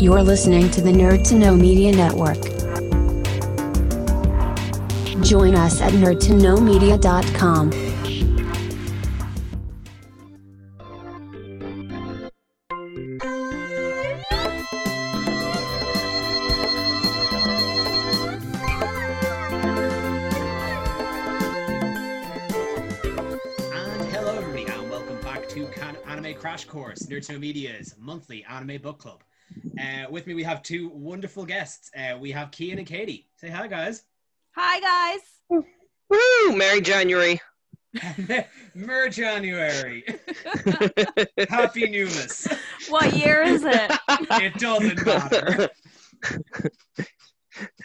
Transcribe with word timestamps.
You're 0.00 0.22
listening 0.22 0.70
to 0.70 0.80
the 0.80 0.90
Nerd 0.90 1.28
to 1.28 1.34
Know 1.34 1.54
Media 1.54 1.92
Network. 1.92 2.40
Join 5.22 5.54
us 5.54 5.82
at 5.82 5.92
nerdtoknowmedia.com. 5.92 7.70
And 23.70 24.10
hello, 24.10 24.38
everybody, 24.38 24.64
and 24.64 24.90
welcome 24.90 25.20
back 25.20 25.46
to 25.50 25.68
Anime 26.08 26.34
Crash 26.36 26.64
Course, 26.64 27.00
Nerd 27.00 27.26
to 27.26 27.38
Media's 27.38 27.96
monthly 27.98 28.46
anime 28.46 28.80
book 28.80 28.98
club. 28.98 29.22
Uh, 29.80 30.10
with 30.10 30.26
me, 30.26 30.34
we 30.34 30.42
have 30.42 30.62
two 30.62 30.88
wonderful 30.90 31.44
guests. 31.44 31.90
Uh, 31.96 32.18
we 32.18 32.30
have 32.32 32.50
Kian 32.50 32.78
and 32.78 32.86
Katie. 32.86 33.28
Say 33.36 33.48
hi, 33.48 33.66
guys. 33.66 34.04
Hi 34.56 34.80
guys. 34.80 35.64
Woo! 36.08 36.56
Merry 36.56 36.80
January. 36.80 37.40
Mer 38.74 39.08
January. 39.08 40.04
Happy 41.48 41.86
Newmas. 41.86 42.52
What 42.88 43.16
year 43.16 43.42
is 43.42 43.64
it? 43.64 43.92
It 44.08 44.54
doesn't 44.54 45.06
matter. 45.06 45.68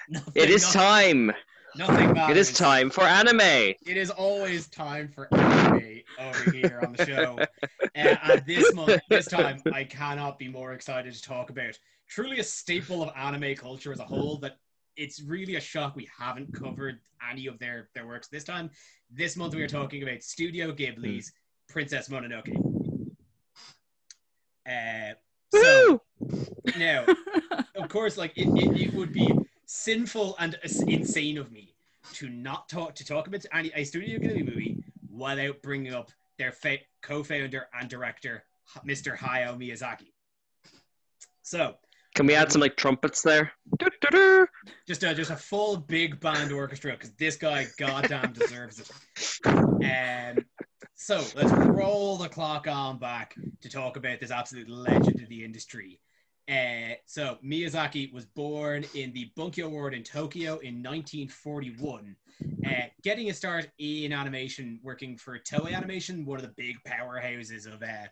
Nothing, 0.10 0.32
it 0.36 0.50
is 0.50 0.64
nothing, 0.76 0.82
time. 0.82 1.32
Nothing 1.78 2.14
matters. 2.14 2.38
It 2.38 2.40
is 2.40 2.54
time 2.54 2.90
for 2.90 3.04
anime. 3.04 3.40
It 3.42 3.98
is 3.98 4.10
always 4.10 4.68
time 4.68 5.10
for 5.10 5.34
anime 5.34 6.02
over 6.20 6.52
here 6.52 6.82
on 6.86 6.94
the 6.94 7.06
show. 7.06 7.38
Uh, 7.40 7.86
and 7.96 8.46
this 8.46 8.74
month, 8.74 9.00
this 9.10 9.26
time, 9.28 9.62
I 9.74 9.84
cannot 9.84 10.40
be 10.40 10.48
more 10.48 10.74
excited 10.74 11.14
to 11.14 11.22
talk 11.22 11.50
about 11.50 11.78
truly 12.08 12.40
a 12.40 12.44
staple 12.44 13.04
of 13.04 13.12
anime 13.16 13.56
culture 13.56 13.92
as 13.92 14.00
a 14.00 14.06
whole. 14.06 14.38
That 14.38 14.58
it's 14.96 15.22
really 15.22 15.56
a 15.56 15.62
shock 15.62 15.96
we 15.96 16.10
haven't 16.18 16.54
covered 16.54 17.00
any 17.30 17.48
of 17.48 17.60
their 17.60 17.90
their 17.94 18.08
works 18.08 18.28
this 18.28 18.44
time. 18.44 18.70
This 19.12 19.36
month, 19.36 19.54
we 19.54 19.62
are 19.62 19.68
talking 19.68 20.04
about 20.04 20.24
Studio 20.24 20.72
Ghibli's 20.72 21.32
Princess 21.68 22.10
Mononoke. 22.10 22.56
Uh, 24.68 25.14
so 25.54 26.02
now, 26.78 27.06
of 27.76 27.90
course, 27.90 28.18
like 28.18 28.34
it, 28.38 28.48
it, 28.48 28.82
it 28.88 28.94
would 28.94 29.14
be 29.14 29.32
sinful 29.66 30.36
and 30.40 30.58
insane 30.88 31.38
of 31.38 31.52
me 31.52 31.75
to 32.14 32.30
not 32.30 32.70
talk 32.70 32.96
to 32.96 33.06
talk 33.06 33.28
about 33.28 33.46
any 33.54 33.72
a 33.76 33.84
Studio 33.84 34.20
Ghibli 34.20 34.46
movie 34.46 34.84
without 35.10 35.62
bringing 35.62 35.94
up 35.94 36.12
their 36.38 36.52
fa- 36.52 36.80
co-founder 37.02 37.68
and 37.80 37.90
director, 37.90 38.44
Mr. 38.86 39.18
Hayao 39.18 39.58
Miyazaki. 39.58 40.12
So, 41.42 41.76
Can 42.16 42.26
we 42.28 42.36
add 42.36 42.52
some 42.52 42.62
like 42.62 42.76
trumpets 42.76 43.22
there? 43.22 43.52
Just 44.88 45.04
a 45.04 45.14
just 45.14 45.32
a 45.32 45.36
full 45.36 45.78
big 45.78 46.20
band 46.20 46.52
orchestra 46.52 46.94
because 46.94 47.12
this 47.14 47.36
guy 47.36 47.68
goddamn 47.78 48.34
deserves 48.34 48.80
it. 48.80 48.92
Um, 49.46 50.46
so 50.96 51.24
let's 51.36 51.52
roll 51.52 52.18
the 52.18 52.30
clock 52.30 52.68
on 52.68 52.98
back 52.98 53.36
to 53.62 53.70
talk 53.70 53.98
about 53.98 54.20
this 54.20 54.32
absolute 54.32 54.70
legend 54.70 55.22
of 55.22 55.30
the 55.30 55.44
industry. 55.44 56.00
Uh, 56.48 56.94
so 57.06 57.38
Miyazaki 57.44 58.14
was 58.14 58.26
born 58.26 58.86
in 58.94 59.12
the 59.14 59.32
Bunkyo 59.36 59.68
Ward 59.68 59.96
in 59.96 60.04
Tokyo 60.04 60.60
in 60.60 60.84
1941, 60.84 62.16
uh, 62.68 62.70
getting 63.02 63.32
a 63.32 63.34
start 63.34 63.72
in 63.80 64.14
animation, 64.14 64.80
working 64.84 65.18
for 65.18 65.40
Toei 65.40 65.74
Animation, 65.74 66.24
one 66.24 66.38
of 66.38 66.44
the 66.44 66.54
big 66.56 66.76
powerhouses 66.88 67.66
of 67.66 67.82
uh, 67.82 68.08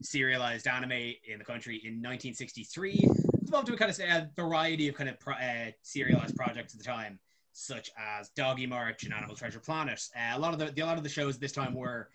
serialized 0.00 0.68
anime 0.68 0.92
in 0.92 1.38
the 1.38 1.44
country. 1.44 1.76
In 1.84 1.94
1963, 1.94 3.04
involved 3.40 3.68
with 3.68 3.80
kind 3.80 3.90
of 3.90 3.98
a 3.98 4.30
variety 4.36 4.86
of 4.86 4.94
kind 4.94 5.10
of 5.10 5.18
pro- 5.18 5.34
uh, 5.34 5.72
serialized 5.82 6.36
projects 6.36 6.74
at 6.74 6.78
the 6.78 6.84
time, 6.84 7.18
such 7.52 7.90
as 7.98 8.28
Doggy 8.30 8.66
March 8.66 9.02
and 9.02 9.12
Animal 9.12 9.34
Treasure 9.34 9.58
Planet. 9.60 10.00
A 10.34 10.38
lot 10.38 10.52
of 10.52 10.60
the, 10.60 10.66
the 10.66 10.82
a 10.82 10.86
lot 10.86 10.98
of 10.98 11.02
the 11.02 11.08
shows 11.08 11.34
at 11.34 11.40
this 11.40 11.52
time 11.52 11.74
were 11.74 12.10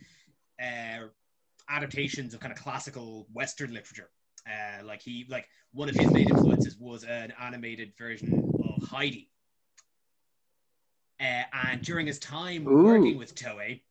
adaptations 1.70 2.34
of 2.34 2.40
kind 2.40 2.54
of 2.54 2.58
classical 2.58 3.28
Western 3.34 3.74
literature. 3.74 4.10
Uh, 4.48 4.86
like 4.86 5.02
he 5.02 5.26
like 5.30 5.48
one 5.74 5.90
of 5.90 5.96
his 5.96 6.12
main 6.12 6.30
influences 6.30 6.78
was 6.80 7.04
an 7.04 7.34
animated 7.40 7.94
version 7.98 8.52
of 8.64 8.88
Heidi. 8.88 9.30
Uh, 11.20 11.44
and 11.66 11.82
during 11.82 12.08
his 12.08 12.20
time 12.20 12.68
Ooh. 12.68 12.84
working 12.84 13.18
with 13.18 13.36
Toei, 13.36 13.82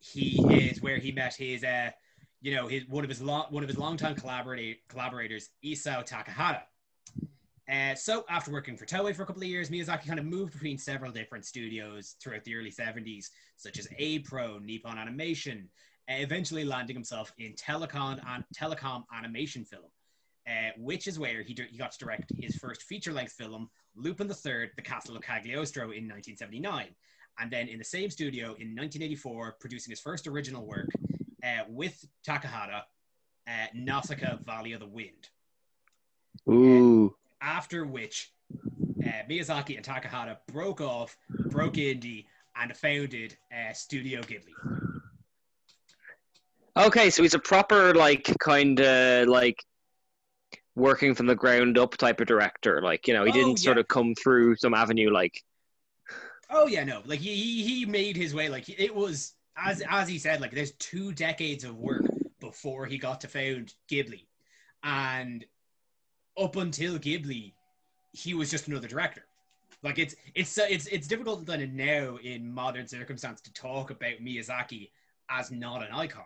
he 0.00 0.42
is 0.48 0.82
where 0.82 0.98
he 0.98 1.12
met 1.12 1.34
his 1.34 1.62
uh, 1.62 1.90
you 2.40 2.54
know, 2.54 2.68
his 2.68 2.86
one 2.88 3.02
of 3.02 3.10
his 3.10 3.20
long 3.20 3.46
one 3.50 3.62
of 3.62 3.68
his 3.68 3.78
longtime 3.78 4.14
collaborator, 4.14 4.78
collaborators, 4.88 5.50
Isao 5.64 6.06
Takahata. 6.06 6.62
Uh, 7.68 7.94
so 7.96 8.24
after 8.28 8.52
working 8.52 8.76
for 8.76 8.86
Toei 8.86 9.14
for 9.14 9.24
a 9.24 9.26
couple 9.26 9.42
of 9.42 9.48
years, 9.48 9.70
Miyazaki 9.70 10.06
kind 10.06 10.20
of 10.20 10.24
moved 10.24 10.52
between 10.52 10.78
several 10.78 11.10
different 11.10 11.44
studios 11.44 12.14
throughout 12.22 12.44
the 12.44 12.54
early 12.54 12.70
70s, 12.70 13.26
such 13.56 13.80
as 13.80 13.88
A-Pro, 13.98 14.60
Nippon 14.60 14.96
Animation, 14.96 15.68
eventually 16.08 16.64
landing 16.64 16.96
himself 16.96 17.32
in 17.38 17.54
telecom, 17.54 18.20
and 18.28 18.44
telecom 18.54 19.04
animation 19.16 19.64
film, 19.64 19.84
uh, 20.48 20.70
which 20.78 21.06
is 21.06 21.18
where 21.18 21.42
he, 21.42 21.56
he 21.70 21.76
got 21.76 21.92
to 21.92 21.98
direct 21.98 22.32
his 22.38 22.56
first 22.56 22.82
feature-length 22.82 23.32
film, 23.32 23.68
Lupin 23.96 24.26
III, 24.26 24.28
The 24.28 24.34
Third*, 24.34 24.70
*The 24.76 24.82
Castle 24.82 25.16
of 25.16 25.22
Cagliostro 25.22 25.84
in 25.84 26.08
1979. 26.08 26.88
And 27.38 27.50
then 27.50 27.68
in 27.68 27.78
the 27.78 27.84
same 27.84 28.10
studio 28.10 28.46
in 28.46 28.74
1984, 28.74 29.56
producing 29.60 29.90
his 29.90 30.00
first 30.00 30.26
original 30.26 30.66
work, 30.66 30.88
uh, 31.42 31.64
with 31.68 32.06
Takahata, 32.26 32.82
uh, 33.46 33.66
Nausicaa 33.74 34.36
Valley 34.44 34.72
of 34.72 34.80
the 34.80 34.86
Wind. 34.86 35.28
Ooh. 36.48 37.14
After 37.40 37.84
which, 37.84 38.32
uh, 39.04 39.22
Miyazaki 39.28 39.76
and 39.76 39.84
Takahata 39.84 40.38
broke 40.52 40.80
off, 40.80 41.16
broke 41.28 41.74
indie, 41.74 42.26
and 42.56 42.74
founded 42.76 43.36
uh, 43.52 43.72
Studio 43.72 44.22
Ghibli. 44.22 44.85
Okay, 46.76 47.10
so 47.10 47.22
he's 47.22 47.34
a 47.34 47.38
proper 47.38 47.94
like 47.94 48.36
kind 48.38 48.80
of 48.80 49.28
like 49.28 49.64
working 50.74 51.14
from 51.14 51.26
the 51.26 51.34
ground 51.34 51.78
up 51.78 51.96
type 51.96 52.20
of 52.20 52.26
director. 52.26 52.80
Like 52.82 53.06
you 53.08 53.14
know, 53.14 53.24
he 53.24 53.32
Oh, 53.32 53.32
didn't 53.32 53.58
sort 53.58 53.78
of 53.78 53.88
come 53.88 54.14
through 54.14 54.56
some 54.56 54.74
avenue 54.74 55.10
like. 55.10 55.42
Oh 56.50 56.66
yeah, 56.66 56.84
no, 56.84 57.02
like 57.06 57.20
he 57.20 57.34
he 57.34 57.62
he 57.64 57.86
made 57.86 58.16
his 58.16 58.34
way. 58.34 58.48
Like 58.48 58.68
it 58.68 58.94
was 58.94 59.34
as 59.56 59.82
as 59.88 60.08
he 60.08 60.18
said, 60.18 60.40
like 60.40 60.52
there's 60.52 60.72
two 60.72 61.12
decades 61.12 61.64
of 61.64 61.76
work 61.76 62.12
before 62.40 62.86
he 62.86 62.98
got 62.98 63.20
to 63.22 63.28
found 63.28 63.74
Ghibli, 63.90 64.26
and 64.82 65.44
up 66.38 66.56
until 66.56 66.98
Ghibli, 66.98 67.54
he 68.12 68.34
was 68.34 68.50
just 68.50 68.68
another 68.68 68.88
director. 68.88 69.24
Like 69.82 69.98
it's 69.98 70.14
it's 70.34 70.56
uh, 70.58 70.66
it's 70.68 70.86
it's 70.86 71.08
difficult 71.08 71.46
then 71.46 71.60
and 71.62 71.76
now 71.76 72.16
in 72.22 72.52
modern 72.52 72.86
circumstance 72.86 73.40
to 73.42 73.52
talk 73.52 73.90
about 73.90 74.20
Miyazaki 74.22 74.90
as 75.30 75.50
not 75.50 75.82
an 75.82 75.92
icon. 75.92 76.24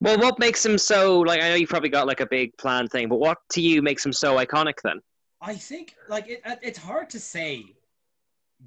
Well, 0.00 0.18
what 0.18 0.38
makes 0.38 0.64
him 0.64 0.78
so 0.78 1.20
like? 1.20 1.42
I 1.42 1.48
know 1.48 1.54
you 1.56 1.66
probably 1.66 1.88
got 1.88 2.06
like 2.06 2.20
a 2.20 2.26
big 2.26 2.56
plan 2.56 2.88
thing, 2.88 3.08
but 3.08 3.16
what 3.16 3.38
to 3.52 3.60
you 3.60 3.82
makes 3.82 4.04
him 4.04 4.12
so 4.12 4.36
iconic 4.36 4.74
then? 4.84 5.00
I 5.40 5.54
think 5.54 5.94
like 6.08 6.28
it, 6.28 6.42
it's 6.62 6.78
hard 6.78 7.10
to 7.10 7.20
say 7.20 7.64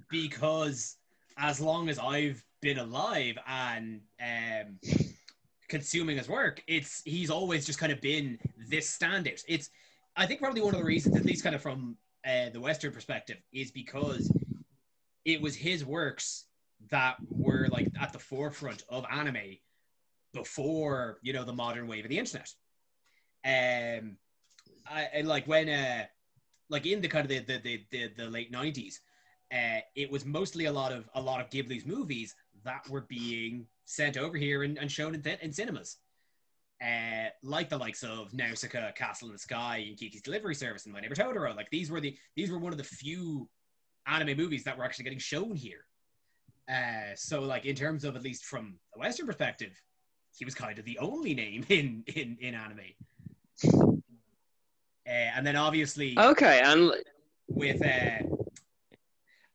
because 0.10 0.98
as 1.38 1.60
long 1.60 1.90
as 1.90 2.00
I've 2.00 2.44
been 2.62 2.78
alive 2.78 3.38
and 3.48 4.02
um, 4.22 4.80
consuming 5.70 6.18
his 6.18 6.28
work, 6.30 6.62
it's 6.68 7.02
he's 7.06 7.30
always 7.30 7.66
just 7.66 7.80
kind 7.80 7.92
of 7.92 8.02
been 8.02 8.38
this 8.70 8.98
standout. 8.98 9.42
It's 9.48 9.70
I 10.16 10.26
think 10.26 10.42
probably 10.42 10.62
one 10.62 10.74
of 10.74 10.80
the 10.80 10.86
reasons, 10.86 11.16
at 11.16 11.26
least 11.26 11.44
kind 11.44 11.56
of 11.56 11.62
from 11.62 11.98
uh, 12.26 12.50
the 12.50 12.60
Western 12.60 12.92
perspective, 12.92 13.38
is 13.54 13.72
because 13.72 14.32
it 15.24 15.42
was 15.42 15.56
his 15.56 15.86
works 15.86 16.46
that 16.90 17.16
were 17.30 17.68
like 17.72 17.88
at 18.00 18.12
the 18.12 18.20
forefront 18.20 18.84
of 18.90 19.06
anime 19.12 19.58
before 20.34 21.20
you 21.22 21.34
know 21.34 21.44
the 21.44 21.54
modern 21.54 21.88
wave 21.88 22.06
of 22.06 22.10
the 22.10 22.20
internet. 22.20 22.54
Um, 23.46 24.18
I, 24.88 25.22
like 25.22 25.48
when 25.48 25.70
uh 25.70 26.06
like 26.70 26.86
in 26.86 27.02
the 27.02 27.08
kind 27.08 27.26
of 27.26 27.30
the 27.30 27.40
the 27.40 27.60
the, 27.62 27.86
the, 27.92 28.12
the 28.18 28.30
late 28.30 28.52
nineties, 28.52 29.02
uh, 29.54 29.80
it 29.96 30.10
was 30.10 30.26
mostly 30.26 30.66
a 30.66 30.72
lot 30.72 30.92
of 30.92 31.10
a 31.16 31.22
lot 31.22 31.42
of 31.42 31.50
Ghibli's 31.50 31.86
movies 31.86 32.36
that 32.64 32.88
were 32.90 33.02
being 33.02 33.66
sent 33.86 34.18
over 34.18 34.38
here 34.38 34.64
and, 34.64 34.78
and 34.78 34.92
shown 34.92 35.16
in, 35.16 35.24
in 35.42 35.52
cinemas. 35.52 35.98
Uh, 36.82 37.30
like 37.44 37.70
the 37.70 37.78
likes 37.78 38.02
of 38.02 38.34
Nausicaa, 38.34 38.92
Castle 38.94 39.28
in 39.28 39.34
the 39.34 39.40
Sky, 39.40 39.86
and 39.88 39.98
Kiki's 39.98 40.24
Delivery 40.24 40.56
Service, 40.56 40.86
and 40.86 40.94
My 40.94 41.00
Neighbor 41.00 41.14
Totoro. 41.14 41.56
Like 41.56 41.70
these 41.70 41.92
were 41.92 42.02
the 42.02 42.18
these 42.36 42.50
were 42.50 42.58
one 42.58 42.72
of 42.72 42.78
the 42.78 42.84
few 42.84 43.48
anime 44.08 44.36
movies 44.36 44.64
that 44.64 44.78
were 44.78 44.84
actually 44.84 45.04
getting 45.04 45.20
shown 45.20 45.56
here. 45.56 45.86
Uh, 46.70 47.14
so 47.16 47.42
like 47.42 47.66
in 47.66 47.76
terms 47.76 48.04
of 48.04 48.16
at 48.16 48.24
least 48.24 48.46
from 48.46 48.80
a 48.96 49.00
Western 49.00 49.28
perspective, 49.28 49.80
he 50.38 50.46
was 50.46 50.56
kind 50.56 50.80
of 50.80 50.86
the 50.86 50.98
only 51.00 51.34
name 51.34 51.66
in 51.70 52.04
in 52.08 52.38
in 52.40 52.56
anime. 52.56 52.80
Uh, 55.08 55.10
and 55.36 55.46
then 55.46 55.56
obviously 55.56 56.18
Okay, 56.18 56.62
and 56.64 56.92
with 57.48 57.84
uh, 57.86 58.24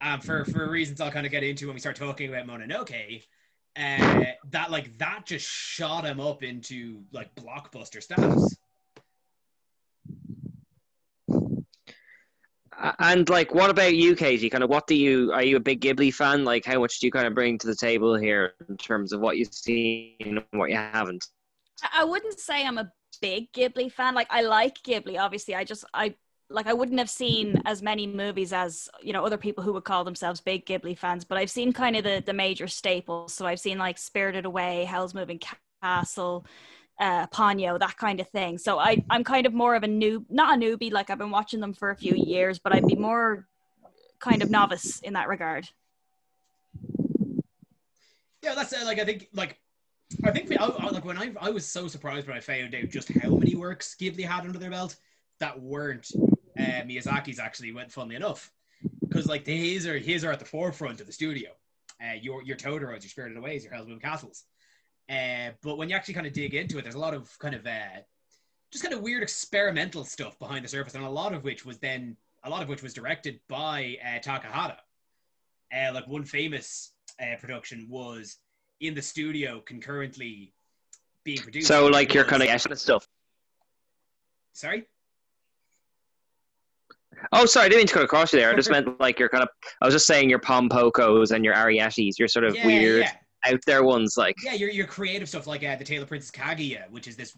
um, 0.01 0.21
for 0.21 0.45
for 0.45 0.69
reasons 0.69 1.01
I'll 1.01 1.11
kind 1.11 1.27
of 1.27 1.33
get 1.33 1.43
into 1.43 1.67
when 1.67 1.75
we 1.75 1.81
start 1.81 1.97
talking 1.97 2.29
about 2.29 2.47
Mononoke, 2.47 3.23
uh, 3.77 4.25
that 4.51 4.71
like 4.71 4.97
that 4.99 5.27
just 5.27 5.47
shot 5.49 6.05
him 6.05 6.21
up 6.21 6.43
into 6.43 7.03
like 7.13 7.35
blockbuster 7.35 8.03
status. 8.03 8.57
And 12.99 13.29
like, 13.29 13.55
what 13.55 13.71
about 13.71 13.95
you, 13.95 14.15
Katie? 14.15 14.51
Kind 14.51 14.65
of, 14.65 14.71
what 14.71 14.87
do 14.87 14.95
you? 14.95 15.33
Are 15.33 15.43
you 15.43 15.57
a 15.57 15.61
big 15.61 15.81
Ghibli 15.81 16.13
fan? 16.13 16.45
Like, 16.45 16.65
how 16.65 16.81
much 16.81 17.01
do 17.01 17.07
you 17.07 17.11
kind 17.11 17.27
of 17.27 17.35
bring 17.35 17.59
to 17.59 17.67
the 17.67 17.75
table 17.75 18.15
here 18.17 18.55
in 18.69 18.77
terms 18.77 19.13
of 19.13 19.21
what 19.21 19.37
you've 19.39 19.55
seen 19.55 20.17
and 20.21 20.45
what 20.51 20.71
you 20.71 20.77
haven't? 20.77 21.27
I- 21.93 22.05
wouldn't 22.05 22.39
say 22.39 22.67
I'm 22.67 22.79
a 22.79 22.93
big 23.21 23.53
Ghibli 23.53 23.91
fan. 23.91 24.15
Like 24.15 24.29
I 24.31 24.43
like 24.43 24.83
Ghibli, 24.83 25.19
obviously. 25.19 25.55
I 25.55 25.65
just 25.65 25.85
I 25.95 26.15
like 26.49 26.67
I 26.67 26.73
wouldn't 26.73 26.99
have 26.99 27.11
seen 27.11 27.61
as 27.65 27.83
many 27.83 28.07
movies 28.07 28.53
as 28.53 28.89
you 29.03 29.13
know 29.13 29.25
other 29.25 29.37
people 29.39 29.65
who 29.65 29.73
would 29.73 29.85
call 29.85 30.05
themselves 30.05 30.41
big 30.41 30.67
Ghibli 30.67 30.97
fans. 30.97 31.25
But 31.25 31.39
I've 31.39 31.51
seen 31.51 31.73
kind 31.73 31.97
of 31.97 32.05
the 32.05 32.23
the 32.25 32.33
major 32.33 32.69
staples. 32.69 33.33
So 33.33 33.47
I've 33.47 33.61
seen 33.61 33.79
like 33.79 33.99
Spirited 33.99 34.45
Away, 34.45 34.85
Howl's 34.85 35.15
Moving 35.15 35.41
Castle, 35.83 36.47
uh, 36.99 37.27
Ponyo, 37.29 37.79
that 37.79 37.97
kind 37.97 38.21
of 38.21 38.29
thing. 38.29 38.59
So 38.59 38.79
I 38.79 39.05
I'm 39.11 39.25
kind 39.25 39.47
of 39.47 39.53
more 39.53 39.75
of 39.75 39.83
a 39.83 39.89
new 39.89 40.25
not 40.29 40.57
a 40.57 40.61
newbie. 40.61 40.93
Like 40.93 41.11
I've 41.11 41.19
been 41.19 41.31
watching 41.31 41.61
them 41.61 41.75
for 41.75 41.91
a 41.91 41.97
few 41.97 42.15
years, 42.15 42.59
but 42.59 42.75
I'd 42.75 42.87
be 42.87 42.97
more 42.97 43.47
kind 44.19 44.43
of 44.43 44.51
novice 44.51 45.01
in 45.01 45.15
that 45.15 45.29
regard. 45.29 45.69
Yeah, 48.43 48.55
that's 48.55 48.73
uh, 48.73 48.83
like 48.85 48.99
I 48.99 49.05
think 49.05 49.29
like 49.33 49.59
I 50.25 50.31
think 50.31 50.51
I, 50.53 50.65
I, 50.65 50.91
like 50.91 51.05
when 51.05 51.19
I 51.19 51.33
I 51.41 51.51
was 51.51 51.67
so 51.67 51.89
surprised 51.89 52.27
when 52.27 52.37
I 52.37 52.41
found 52.41 52.75
out 52.75 52.89
just 52.89 53.11
how 53.21 53.31
many 53.31 53.57
works 53.57 53.97
Ghibli 54.01 54.25
had 54.25 54.45
under 54.45 54.59
their 54.59 54.71
belt 54.71 54.97
that 55.41 55.61
weren't 55.61 56.11
uh, 56.59 56.83
Miyazaki's 56.83 57.39
actually 57.39 57.73
went 57.73 57.93
funnily 57.93 58.17
enough 58.17 58.51
because 59.07 59.27
like 59.27 59.47
his 59.47 59.87
are 59.87 59.99
his 59.99 60.25
are 60.25 60.33
at 60.33 60.39
the 60.39 60.45
forefront 60.45 61.01
of 61.01 61.07
the 61.07 61.13
studio. 61.13 61.51
Uh, 62.03 62.15
your 62.21 62.43
your 62.43 62.57
Totoro's, 62.57 63.03
your 63.03 63.11
Spirited 63.11 63.39
Aways, 63.39 63.65
your 63.65 63.73
Howl's 63.73 63.87
Moving 63.87 64.01
Castles. 64.01 64.45
Uh, 65.09 65.51
but 65.63 65.79
when 65.79 65.89
you 65.89 65.95
actually 65.95 66.15
kind 66.15 66.27
of 66.27 66.33
dig 66.33 66.55
into 66.55 66.79
it, 66.79 66.83
there's 66.83 66.97
a 66.97 66.99
lot 66.99 67.15
of 67.15 67.31
kind 67.39 67.55
of 67.55 67.67
uh, 67.67 68.01
just 68.73 68.83
kind 68.83 68.95
of 68.95 69.03
weird 69.03 69.23
experimental 69.23 70.05
stuff 70.05 70.39
behind 70.39 70.65
the 70.65 70.69
surface, 70.69 70.95
and 70.95 71.05
a 71.05 71.11
lot 71.11 71.33
of 71.33 71.45
which 71.45 71.65
was 71.65 71.79
then 71.79 72.17
a 72.45 72.51
lot 72.51 72.63
of 72.63 72.69
which 72.69 72.83
was 72.83 72.95
directed 72.95 73.41
by 73.49 73.97
uh, 74.05 74.19
Takahata. 74.19 74.77
Uh, 75.75 75.93
like 75.93 76.07
one 76.07 76.25
famous 76.25 76.93
uh, 77.21 77.37
production 77.41 77.87
was 77.89 78.39
in 78.81 78.95
the 78.95 79.03
studio 79.03 79.61
concurrently 79.61 80.53
being 81.25 81.39
produced. 81.39 81.67
So, 81.67 81.87
like, 81.87 82.15
you're 82.15 82.25
kind 82.25 82.43
of 82.43 82.79
stuff. 82.79 83.07
sorry. 84.53 84.87
Oh, 87.33 87.47
sorry, 87.47 87.67
I 87.67 87.69
didn't 87.69 87.81
mean 87.81 87.87
to 87.89 87.95
cut 87.95 88.05
across 88.05 88.33
you 88.33 88.39
there. 88.39 88.51
I 88.51 88.55
just 88.55 88.71
meant 88.71 89.01
like 89.01 89.19
you're 89.19 89.29
kind 89.29 89.43
of. 89.43 89.49
I 89.81 89.87
was 89.87 89.95
just 89.95 90.07
saying 90.07 90.31
your 90.31 90.39
Pompokos 90.39 91.33
and 91.33 91.45
your 91.45 91.55
Arriettys, 91.55 92.19
your 92.19 92.29
sort 92.29 92.45
of 92.45 92.55
Yeah, 92.55 92.67
weird 92.67 93.05
yeah. 93.05 93.13
Out 93.45 93.61
there 93.67 93.85
ones. 93.85 94.17
Like, 94.17 94.37
Yeah, 94.45 94.55
your 94.55 94.71
your 94.71 94.87
creative 94.87 95.29
stuff 95.29 95.47
like 95.47 95.65
uh, 95.65 95.77
the 95.77 95.85
Tale 95.85 96.03
of 96.03 96.09
Princess 96.09 96.31
Kaguya, 96.31 96.91
which 96.91 97.07
is 97.09 97.17
this 97.17 97.37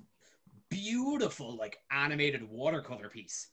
beautiful 0.70 1.56
like 1.56 1.78
animated 1.90 2.48
watercolor 2.48 3.08
piece. 3.08 3.48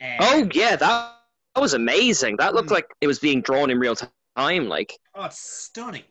Uh, 0.00 0.16
oh 0.20 0.48
yeah, 0.54 0.76
that 0.76 1.16
that 1.54 1.60
was 1.60 1.74
amazing. 1.74 2.36
That 2.38 2.54
looked 2.54 2.68
Mm. 2.68 2.72
like 2.72 2.86
it 3.00 3.06
was 3.06 3.18
being 3.18 3.42
drawn 3.42 3.70
in 3.70 3.78
real 3.78 3.94
time. 4.36 4.68
Like, 4.68 4.98
oh, 5.14 5.24
it's 5.24 5.38
stunning. 5.38 6.04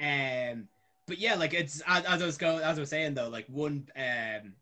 Um, 0.00 0.68
but 1.06 1.18
yeah, 1.18 1.34
like 1.34 1.54
it's 1.54 1.80
as, 1.86 2.04
as 2.04 2.22
I 2.22 2.26
was 2.26 2.36
go 2.36 2.58
as 2.58 2.78
I 2.78 2.80
was 2.80 2.90
saying 2.90 3.14
though, 3.14 3.28
like 3.28 3.46
one 3.48 3.88
um 3.96 4.52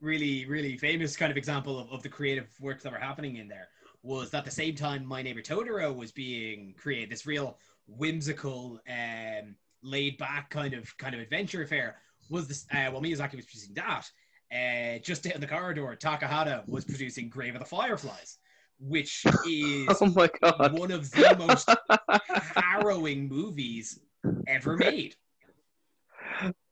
really 0.00 0.44
really 0.46 0.76
famous 0.76 1.16
kind 1.16 1.30
of 1.30 1.36
example 1.38 1.78
of, 1.78 1.90
of 1.90 2.02
the 2.02 2.08
creative 2.08 2.48
works 2.60 2.82
that 2.82 2.92
were 2.92 2.98
happening 2.98 3.36
in 3.36 3.48
there 3.48 3.68
was 4.02 4.30
that 4.30 4.44
the 4.44 4.50
same 4.50 4.74
time 4.74 5.04
My 5.04 5.22
Neighbor 5.22 5.42
Totoro 5.42 5.94
was 5.94 6.12
being 6.12 6.74
created, 6.78 7.10
this 7.10 7.26
real 7.26 7.58
whimsical, 7.86 8.80
um, 8.88 9.56
laid 9.82 10.18
back 10.18 10.50
kind 10.50 10.74
of 10.74 10.96
kind 10.98 11.14
of 11.14 11.20
adventure 11.20 11.62
affair 11.62 11.96
was 12.30 12.48
this 12.48 12.66
uh, 12.72 12.90
while 12.90 13.02
Miyazaki 13.02 13.36
was 13.36 13.46
producing 13.46 13.74
that. 13.74 14.10
Uh, 14.52 14.98
just 15.00 15.24
down 15.24 15.40
the 15.40 15.46
corridor, 15.46 15.96
Takahata 16.00 16.66
was 16.68 16.84
producing 16.84 17.28
Grave 17.28 17.54
of 17.54 17.60
the 17.60 17.66
Fireflies, 17.66 18.38
which 18.78 19.24
is 19.46 19.88
oh 20.00 20.12
my 20.14 20.30
god. 20.40 20.78
one 20.78 20.92
of 20.92 21.10
the 21.10 21.36
most 21.38 21.68
harrowing 22.54 23.28
movies 23.28 24.00
ever 24.46 24.76
made. 24.76 25.16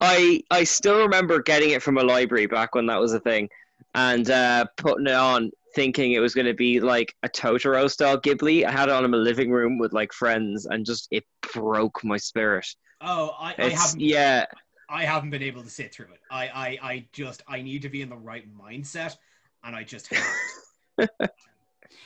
I 0.01 0.43
I 0.51 0.65
still 0.65 1.03
remember 1.03 1.43
getting 1.43 1.71
it 1.71 1.83
from 1.83 1.99
a 1.99 2.03
library 2.03 2.47
back 2.47 2.75
when 2.75 2.87
that 2.87 3.01
was 3.01 3.13
a 3.13 3.21
thing, 3.21 3.49
and 3.95 4.29
uh, 4.31 4.67
putting 4.77 5.07
it 5.07 5.15
on, 5.15 5.51
thinking 5.75 6.13
it 6.13 6.21
was 6.21 6.35
going 6.35 6.47
to 6.47 6.55
be 6.55 6.81
like 6.81 7.15
a 7.23 7.29
Totoro 7.29 7.91
style 7.91 8.21
Ghibli. 8.21 8.65
I 8.65 8.71
had 8.71 8.89
it 8.89 8.93
on 8.93 9.05
in 9.05 9.11
my 9.11 9.17
living 9.17 9.51
room 9.51 9.79
with 9.79 9.93
like 9.93 10.13
friends, 10.13 10.67
and 10.67 10.85
just 10.85 11.09
it 11.11 11.25
broke 11.53 12.03
my 12.05 12.17
spirit. 12.17 12.67
Oh, 13.01 13.35
I, 13.39 13.55
I 13.59 13.69
haven't 13.71 14.01
yeah, 14.01 14.47
I 14.89 15.05
haven't 15.05 15.31
been 15.31 15.43
able 15.43 15.63
to 15.63 15.71
sit 15.71 15.93
through 15.93 16.13
it. 16.13 16.21
I, 16.31 16.49
I, 16.49 16.79
I 16.83 17.07
just 17.13 17.43
I 17.49 17.63
need 17.63 17.83
to 17.83 17.89
be 17.89 18.03
in 18.03 18.09
the 18.09 18.17
right 18.17 18.45
mindset, 18.57 19.17
and 19.63 19.75
I 19.75 19.85
just 19.85 20.13
haven't. 20.13 21.11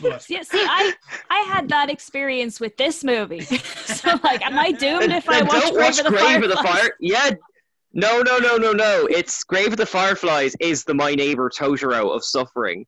but 0.00 0.29
Yeah, 0.29 0.43
see, 0.43 0.64
I 0.67 0.94
I 1.31 1.41
had 1.41 1.69
that 1.69 1.91
experience 1.91 2.61
with 2.61 2.76
this 2.76 3.05
movie. 3.05 3.41
so 3.43 4.19
like, 4.23 4.44
am 4.44 4.59
I 4.59 4.73
doomed 4.73 5.12
if 5.12 5.29
I 5.29 5.43
watch 5.43 5.50
don't 5.50 5.75
Grave 5.75 5.87
watch 5.87 5.99
of 5.99 6.05
the 6.05 6.11
Grave 6.11 6.43
of 6.43 6.50
the 6.50 6.56
Fire. 6.56 6.91
Yeah, 7.00 7.31
no, 7.93 8.23
no, 8.23 8.38
no, 8.38 8.56
no, 8.56 8.73
no. 8.73 9.06
It's 9.11 9.44
Grave 9.44 9.73
of 9.73 9.76
the 9.76 9.87
Fireflies 9.87 10.55
is 10.61 10.85
the 10.85 10.94
My 10.94 11.14
Neighbor 11.14 11.50
Totoro 11.50 12.14
of 12.14 12.25
suffering. 12.25 12.87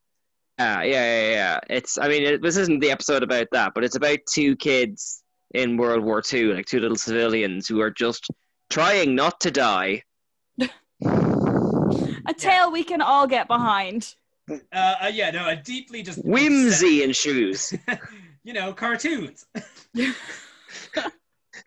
Uh, 0.60 0.82
yeah, 0.82 0.84
yeah, 0.84 1.30
yeah. 1.30 1.60
It's. 1.70 1.96
I 1.96 2.06
mean, 2.08 2.22
it, 2.22 2.42
this 2.42 2.58
isn't 2.58 2.80
the 2.80 2.90
episode 2.90 3.22
about 3.22 3.46
that, 3.52 3.72
but 3.74 3.82
it's 3.82 3.96
about 3.96 4.18
two 4.30 4.56
kids 4.56 5.22
in 5.54 5.78
World 5.78 6.04
War 6.04 6.22
II, 6.30 6.52
like 6.52 6.66
two 6.66 6.80
little 6.80 6.98
civilians 6.98 7.66
who 7.66 7.80
are 7.80 7.90
just 7.90 8.30
trying 8.68 9.14
not 9.14 9.40
to 9.40 9.50
die. 9.50 10.02
A 10.60 12.34
tale 12.36 12.70
we 12.70 12.84
can 12.84 13.00
all 13.00 13.26
get 13.26 13.48
behind. 13.48 14.14
uh, 14.50 14.54
uh, 14.74 15.10
yeah, 15.10 15.30
no, 15.30 15.48
a 15.48 15.56
deeply 15.56 16.02
just 16.02 16.22
Whimsy 16.22 17.02
in 17.02 17.12
shoes. 17.12 17.72
you 18.44 18.52
know, 18.52 18.72
cartoons. 18.74 19.46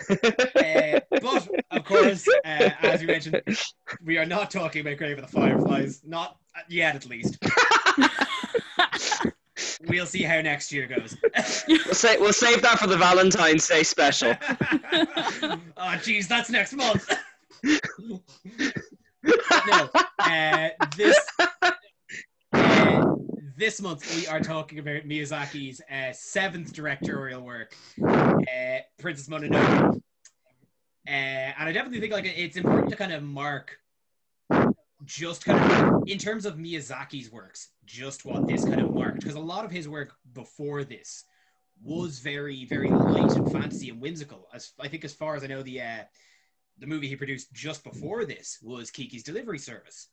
Uh, 0.09 0.99
but 1.21 1.47
of 1.71 1.85
course, 1.85 2.27
uh, 2.43 2.69
as 2.81 3.01
you 3.01 3.07
mentioned, 3.07 3.41
we 4.03 4.17
are 4.17 4.25
not 4.25 4.49
talking 4.49 4.81
about 4.81 4.97
Grave 4.97 5.17
of 5.17 5.25
the 5.25 5.31
Fireflies, 5.31 6.01
not 6.03 6.37
yet, 6.67 6.95
at 6.95 7.05
least. 7.05 7.37
we'll 9.87 10.05
see 10.05 10.23
how 10.23 10.41
next 10.41 10.71
year 10.71 10.87
goes. 10.87 11.17
we'll, 11.67 11.79
say, 11.93 12.17
we'll 12.17 12.33
save 12.33 12.61
that 12.61 12.79
for 12.79 12.87
the 12.87 12.97
Valentine's 12.97 13.67
Day 13.67 13.83
special. 13.83 14.33
oh, 14.41 15.59
jeez, 15.77 16.27
that's 16.27 16.49
next 16.49 16.73
month. 16.73 17.09
no, 19.67 19.89
uh, 20.19 20.69
this 20.97 21.17
uh, 22.51 23.05
this 23.55 23.81
month 23.81 24.15
we 24.15 24.27
are 24.27 24.41
talking 24.41 24.79
about 24.79 25.03
Miyazaki's 25.03 25.81
uh, 25.89 26.11
seventh 26.11 26.73
directorial 26.73 27.41
work, 27.41 27.75
uh, 28.05 28.79
Princess 28.99 29.29
Mononoke. 29.29 30.01
Uh, 31.05 31.11
and 31.11 31.69
I 31.69 31.71
definitely 31.71 31.99
think 31.99 32.13
like 32.13 32.25
it's 32.25 32.57
important 32.57 32.89
to 32.89 32.95
kind 32.95 33.13
of 33.13 33.23
mark 33.23 33.77
just 35.05 35.45
kind 35.45 35.71
of 35.71 36.03
in 36.07 36.17
terms 36.17 36.45
of 36.45 36.55
Miyazaki's 36.55 37.31
works, 37.31 37.69
just 37.85 38.25
what 38.25 38.47
this 38.47 38.63
kind 38.65 38.81
of 38.81 38.93
marked, 38.93 39.19
because 39.19 39.35
a 39.35 39.39
lot 39.39 39.65
of 39.65 39.71
his 39.71 39.87
work 39.87 40.13
before 40.33 40.83
this 40.83 41.25
was 41.83 42.19
very, 42.19 42.65
very 42.65 42.89
light 42.89 43.35
and 43.35 43.51
fantasy 43.51 43.89
and 43.89 43.99
whimsical. 43.99 44.47
As 44.53 44.71
I 44.79 44.87
think, 44.87 45.03
as 45.03 45.13
far 45.13 45.35
as 45.35 45.43
I 45.43 45.47
know, 45.47 45.63
the 45.63 45.81
uh, 45.81 46.03
the 46.79 46.87
movie 46.87 47.07
he 47.07 47.15
produced 47.15 47.53
just 47.53 47.83
before 47.83 48.25
this 48.25 48.59
was 48.61 48.91
Kiki's 48.91 49.23
Delivery 49.23 49.59
Service. 49.59 50.07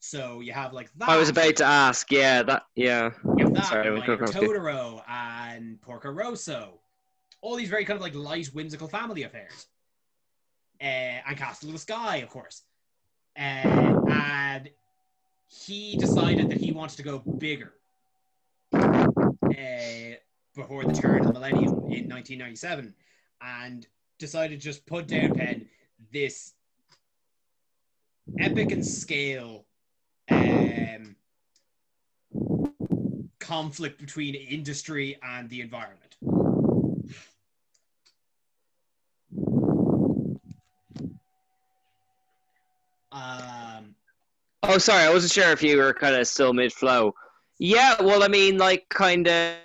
So 0.00 0.40
you 0.40 0.52
have 0.52 0.72
like 0.72 0.90
that. 0.96 1.08
I 1.08 1.16
was 1.16 1.28
about 1.28 1.56
to 1.56 1.64
ask. 1.64 2.10
Yeah, 2.10 2.42
that. 2.44 2.64
Yeah. 2.74 3.10
You 3.36 3.44
have 3.44 3.54
that, 3.54 3.66
Sorry, 3.66 3.84
I 3.84 3.92
and 3.92 3.98
went 3.98 4.20
like. 4.20 4.30
Totoro 4.30 5.02
and 5.08 5.80
Porco 5.80 6.10
Rosso. 6.10 6.80
All 7.40 7.56
these 7.56 7.68
very 7.68 7.84
kind 7.84 7.96
of 7.96 8.02
like 8.02 8.14
light, 8.14 8.46
whimsical 8.46 8.88
family 8.88 9.22
affairs. 9.22 9.66
Uh, 10.80 11.20
and 11.26 11.36
Castle 11.36 11.68
in 11.68 11.74
the 11.74 11.80
Sky, 11.80 12.16
of 12.16 12.30
course. 12.30 12.62
Uh, 13.36 14.00
and 14.08 14.70
he 15.46 15.96
decided 15.96 16.50
that 16.50 16.58
he 16.58 16.72
wanted 16.72 16.96
to 16.96 17.02
go 17.02 17.18
bigger 17.18 17.72
uh, 18.72 20.14
before 20.54 20.84
the 20.84 20.92
turn 20.92 21.20
of 21.20 21.26
the 21.26 21.32
millennium 21.32 21.72
in 21.90 22.08
1997 22.08 22.94
and 23.42 23.86
decided 24.18 24.60
to 24.60 24.64
just 24.64 24.86
put 24.86 25.06
down 25.06 25.34
pen 25.34 25.66
this 26.12 26.54
epic 28.38 28.70
and 28.70 28.86
scale 28.86 29.66
um, 30.30 31.16
conflict 33.38 33.98
between 33.98 34.34
industry 34.34 35.18
and 35.22 35.50
the 35.50 35.60
environment. 35.60 36.16
Um, 43.14 43.94
Oh, 44.66 44.78
sorry, 44.78 45.02
I 45.04 45.12
wasn't 45.12 45.32
sure 45.32 45.50
if 45.50 45.62
you 45.62 45.76
were 45.76 45.92
kind 45.92 46.14
of 46.14 46.26
still 46.26 46.54
mid 46.54 46.72
flow. 46.72 47.14
Yeah, 47.58 48.00
well, 48.00 48.22
I 48.22 48.28
mean, 48.28 48.56
like, 48.58 48.88
kind 48.88 49.28
of. 49.28 49.56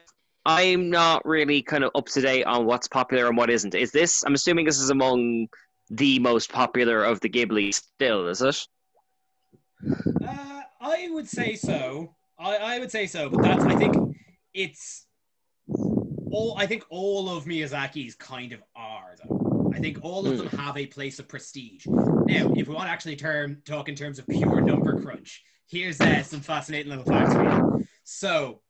I'm 0.45 0.89
not 0.89 1.25
really 1.25 1.61
kind 1.61 1.83
of 1.83 1.91
up 1.95 2.07
to 2.07 2.21
date 2.21 2.45
on 2.45 2.65
what's 2.65 2.87
popular 2.87 3.27
and 3.27 3.37
what 3.37 3.49
isn't. 3.49 3.75
Is 3.75 3.91
this? 3.91 4.23
I'm 4.25 4.33
assuming 4.33 4.65
this 4.65 4.79
is 4.79 4.89
among 4.89 5.47
the 5.89 6.17
most 6.19 6.51
popular 6.51 7.03
of 7.03 7.19
the 7.19 7.29
Ghibli 7.29 7.73
still, 7.73 8.27
is 8.27 8.41
it? 8.41 8.67
uh, 10.25 10.61
I 10.81 11.07
would 11.11 11.27
say 11.27 11.55
so. 11.55 12.15
I, 12.37 12.55
I 12.55 12.79
would 12.79 12.91
say 12.91 13.05
so, 13.05 13.29
but 13.29 13.41
that's 13.41 13.63
I 13.63 13.75
think 13.75 13.95
it's 14.53 15.05
all. 16.31 16.55
I 16.57 16.65
think 16.65 16.85
all 16.89 17.29
of 17.29 17.45
Miyazaki's 17.45 18.15
kind 18.15 18.53
of 18.53 18.63
are 18.75 19.15
though. 19.23 19.38
I 19.73 19.79
think 19.79 19.99
all 20.01 20.27
of 20.27 20.38
them 20.38 20.47
have 20.47 20.77
a 20.77 20.85
place 20.88 21.19
of 21.19 21.27
prestige. 21.27 21.88
Now, 22.25 22.51
if 22.55 22.67
we 22.67 22.73
want 22.73 22.88
to 22.88 22.91
actually 22.91 23.15
term 23.15 23.61
talk 23.65 23.89
in 23.89 23.95
terms 23.95 24.19
of 24.19 24.27
pure 24.27 24.61
number 24.61 24.93
crunch, 24.93 25.43
here's 25.67 26.01
uh, 26.01 26.23
some 26.23 26.41
fascinating 26.41 26.89
little 26.89 27.05
facts 27.05 27.33
for 27.33 27.43
you. 27.43 27.61
So, 28.03 28.61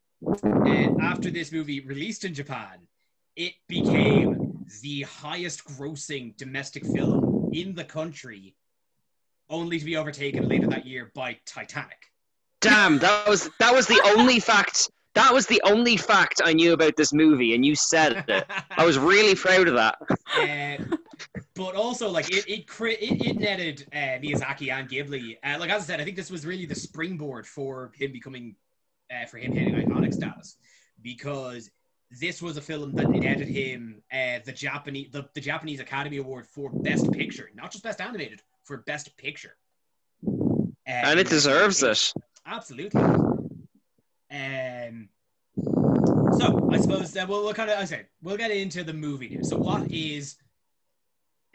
uh, 0.66 0.88
after 1.00 1.32
this 1.32 1.52
movie 1.52 1.80
released 1.80 2.26
in 2.26 2.34
Japan, 2.34 2.88
it 3.36 3.54
became 3.68 4.38
the 4.82 5.04
highest 5.04 5.66
grossing 5.66 6.36
domestic 6.38 6.86
film 6.86 7.34
in 7.52 7.74
the 7.74 7.84
country, 7.84 8.56
only 9.50 9.80
to 9.80 9.86
be 9.86 9.98
overtaken 9.98 10.48
later 10.48 10.68
that 10.68 10.86
year 10.86 11.12
by 11.16 11.38
Titanic. 11.46 12.12
Damn, 12.62 13.00
that 13.00 13.28
was 13.28 13.50
that 13.60 13.74
was 13.74 13.88
the 13.88 14.02
only 14.18 14.40
fact. 14.40 14.90
That 15.20 15.34
was 15.34 15.48
the 15.48 15.62
only 15.66 15.98
fact 15.98 16.40
I 16.46 16.54
knew 16.54 16.72
about 16.72 16.96
this 16.96 17.12
movie, 17.12 17.54
and 17.54 17.66
you 17.66 17.76
said 17.76 18.24
it. 18.30 18.46
I 18.78 18.86
was 18.86 18.98
really 18.98 19.36
proud 19.36 19.68
of 19.68 19.74
that. 19.74 19.98
Uh, 20.34 20.96
but 21.56 21.76
also, 21.76 22.10
like 22.10 22.30
it, 22.30 22.48
it, 22.48 22.66
it, 22.70 23.28
it 23.28 23.38
netted 23.38 23.86
uh, 23.92 24.18
Miyazaki 24.24 24.72
and 24.72 24.90
Ghibli. 24.90 25.36
Uh, 25.44 25.60
like 25.60 25.72
as 25.72 25.84
I 25.84 25.86
said, 25.88 26.00
I 26.00 26.06
think 26.06 26.16
this 26.16 26.32
was 26.32 26.46
really 26.46 26.66
the 26.66 26.74
springboard 26.74 27.46
for 27.46 27.92
him 27.96 28.14
becoming, 28.14 28.56
uh, 29.12 29.26
for 29.26 29.40
him 29.40 29.52
hitting 29.52 29.76
iconic 29.76 30.14
status, 30.14 30.56
because 31.02 31.70
this 32.22 32.42
was 32.42 32.56
a 32.56 32.62
film 32.62 32.94
that 32.94 33.10
netted 33.10 33.50
him 33.50 34.02
uh, 34.14 34.40
the 34.46 34.54
Japanese 34.54 35.12
the, 35.12 35.28
the 35.34 35.42
Japanese 35.42 35.82
Academy 35.82 36.16
Award 36.16 36.48
for 36.48 36.70
Best 36.72 37.12
Picture, 37.12 37.50
not 37.56 37.74
just 37.74 37.84
Best 37.84 38.00
Animated, 38.00 38.42
for 38.64 38.78
Best 38.78 39.18
Picture. 39.18 39.58
And 40.86 41.20
it 41.20 41.28
deserves 41.28 41.84
it. 41.84 42.14
Absolutely. 42.46 43.29
Um. 44.40 45.10
So 46.38 46.70
I 46.72 46.78
suppose 46.80 47.12
that 47.14 47.28
we'll, 47.28 47.44
we'll 47.44 47.54
kind 47.54 47.70
of 47.70 47.80
I 47.80 47.86
say 47.86 48.06
we'll 48.22 48.38
get 48.38 48.52
into 48.52 48.84
the 48.84 48.94
movie. 48.94 49.40
So 49.44 49.58
what 49.58 49.92
is 49.92 50.38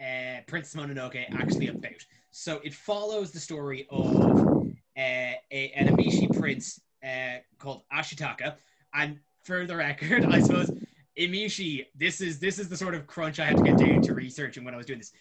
uh, 0.00 0.40
Mononoke 0.46 1.24
actually 1.40 1.68
about? 1.68 2.04
So 2.30 2.60
it 2.64 2.74
follows 2.74 3.30
the 3.30 3.40
story 3.40 3.86
of 3.90 4.38
uh, 4.38 4.70
a, 4.96 5.72
an 5.76 5.88
Emishi 5.88 6.36
prince 6.38 6.80
uh, 7.04 7.38
called 7.58 7.82
Ashitaka, 7.92 8.56
and 8.92 9.20
for 9.44 9.66
the 9.66 9.76
record, 9.76 10.24
I 10.28 10.40
suppose 10.40 10.70
Emishi. 11.18 11.86
This 11.94 12.20
is 12.20 12.38
this 12.38 12.58
is 12.58 12.68
the 12.68 12.76
sort 12.76 12.94
of 12.94 13.06
crunch 13.06 13.38
I 13.40 13.46
had 13.46 13.56
to 13.56 13.62
get 13.62 13.78
down 13.78 14.02
to 14.02 14.14
researching 14.14 14.64
when 14.64 14.74
I 14.74 14.76
was 14.76 14.86
doing 14.86 14.98
this. 14.98 15.12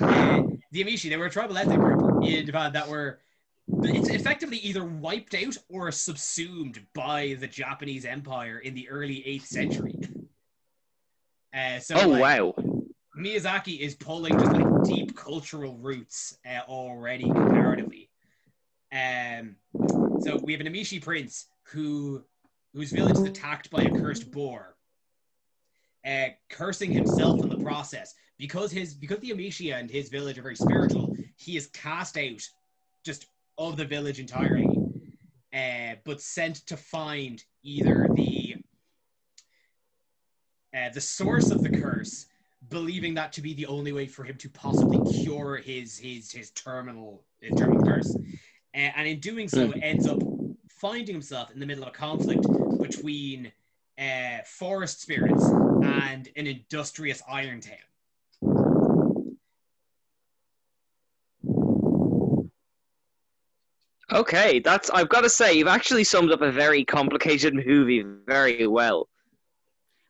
Uh, 0.00 0.42
the 0.72 0.84
Emishi, 0.84 1.08
they 1.08 1.16
were 1.16 1.26
a 1.26 1.30
tribal 1.30 1.56
ethnic 1.56 1.78
group 1.78 2.24
in 2.24 2.46
Japan 2.46 2.72
that 2.72 2.88
were 2.88 3.20
it's 3.82 4.08
effectively 4.08 4.58
either 4.58 4.84
wiped 4.84 5.34
out 5.34 5.56
or 5.68 5.90
subsumed 5.90 6.84
by 6.94 7.36
the 7.40 7.46
Japanese 7.46 8.04
Empire 8.04 8.58
in 8.58 8.74
the 8.74 8.88
early 8.88 9.16
8th 9.26 9.46
century. 9.46 9.94
Uh, 11.54 11.78
so 11.78 11.96
Oh 11.96 12.08
like, 12.08 12.20
wow. 12.20 12.54
Miyazaki 13.18 13.78
is 13.80 13.94
pulling 13.94 14.38
just 14.38 14.52
like 14.52 14.66
deep 14.84 15.16
cultural 15.16 15.76
roots 15.76 16.38
uh, 16.46 16.60
already 16.68 17.24
comparatively. 17.24 18.10
Um, 18.92 19.56
so 20.22 20.36
we 20.36 20.52
have 20.52 20.60
an 20.60 20.72
Emishi 20.72 21.02
prince 21.02 21.46
who 21.64 22.24
whose 22.72 22.92
village 22.92 23.16
is 23.16 23.22
attacked 23.22 23.70
by 23.70 23.82
a 23.82 23.90
cursed 23.90 24.30
boar, 24.30 24.76
uh, 26.06 26.28
cursing 26.48 26.92
himself 26.92 27.42
in 27.42 27.48
the 27.48 27.58
process 27.58 28.14
because 28.38 28.70
his 28.70 28.94
because 28.94 29.18
the 29.20 29.30
Emishi 29.30 29.74
and 29.74 29.90
his 29.90 30.08
village 30.08 30.38
are 30.38 30.42
very 30.42 30.56
spiritual. 30.56 31.16
He 31.36 31.56
is 31.56 31.66
cast 31.68 32.16
out 32.16 32.42
just 33.04 33.26
of 33.60 33.76
the 33.76 33.84
village 33.84 34.18
entirely, 34.18 34.66
uh, 35.54 35.94
but 36.04 36.20
sent 36.20 36.66
to 36.66 36.76
find 36.76 37.44
either 37.62 38.08
the 38.14 38.56
uh, 40.74 40.88
the 40.94 41.00
source 41.00 41.50
of 41.50 41.62
the 41.62 41.68
curse, 41.68 42.26
believing 42.68 43.14
that 43.14 43.32
to 43.32 43.42
be 43.42 43.52
the 43.54 43.66
only 43.66 43.92
way 43.92 44.06
for 44.06 44.24
him 44.24 44.36
to 44.36 44.48
possibly 44.48 44.98
cure 45.12 45.56
his 45.56 45.98
his 45.98 46.32
his 46.32 46.50
terminal 46.52 47.22
his 47.40 47.54
terminal 47.58 47.84
curse, 47.84 48.16
uh, 48.16 48.78
and 48.96 49.06
in 49.06 49.20
doing 49.20 49.46
so, 49.46 49.70
ends 49.82 50.06
up 50.06 50.18
finding 50.68 51.14
himself 51.14 51.50
in 51.50 51.60
the 51.60 51.66
middle 51.66 51.84
of 51.84 51.90
a 51.90 51.92
conflict 51.92 52.46
between 52.80 53.52
uh, 53.98 54.38
forest 54.46 55.02
spirits 55.02 55.44
and 55.82 56.28
an 56.36 56.46
industrious 56.46 57.22
iron 57.28 57.60
town. 57.60 57.89
Okay, 64.12 64.58
that's 64.58 64.90
I've 64.90 65.08
got 65.08 65.22
to 65.22 65.30
say 65.30 65.54
you've 65.54 65.68
actually 65.68 66.04
summed 66.04 66.32
up 66.32 66.42
a 66.42 66.50
very 66.50 66.84
complicated 66.84 67.54
movie 67.54 68.04
very 68.26 68.66
well. 68.66 69.08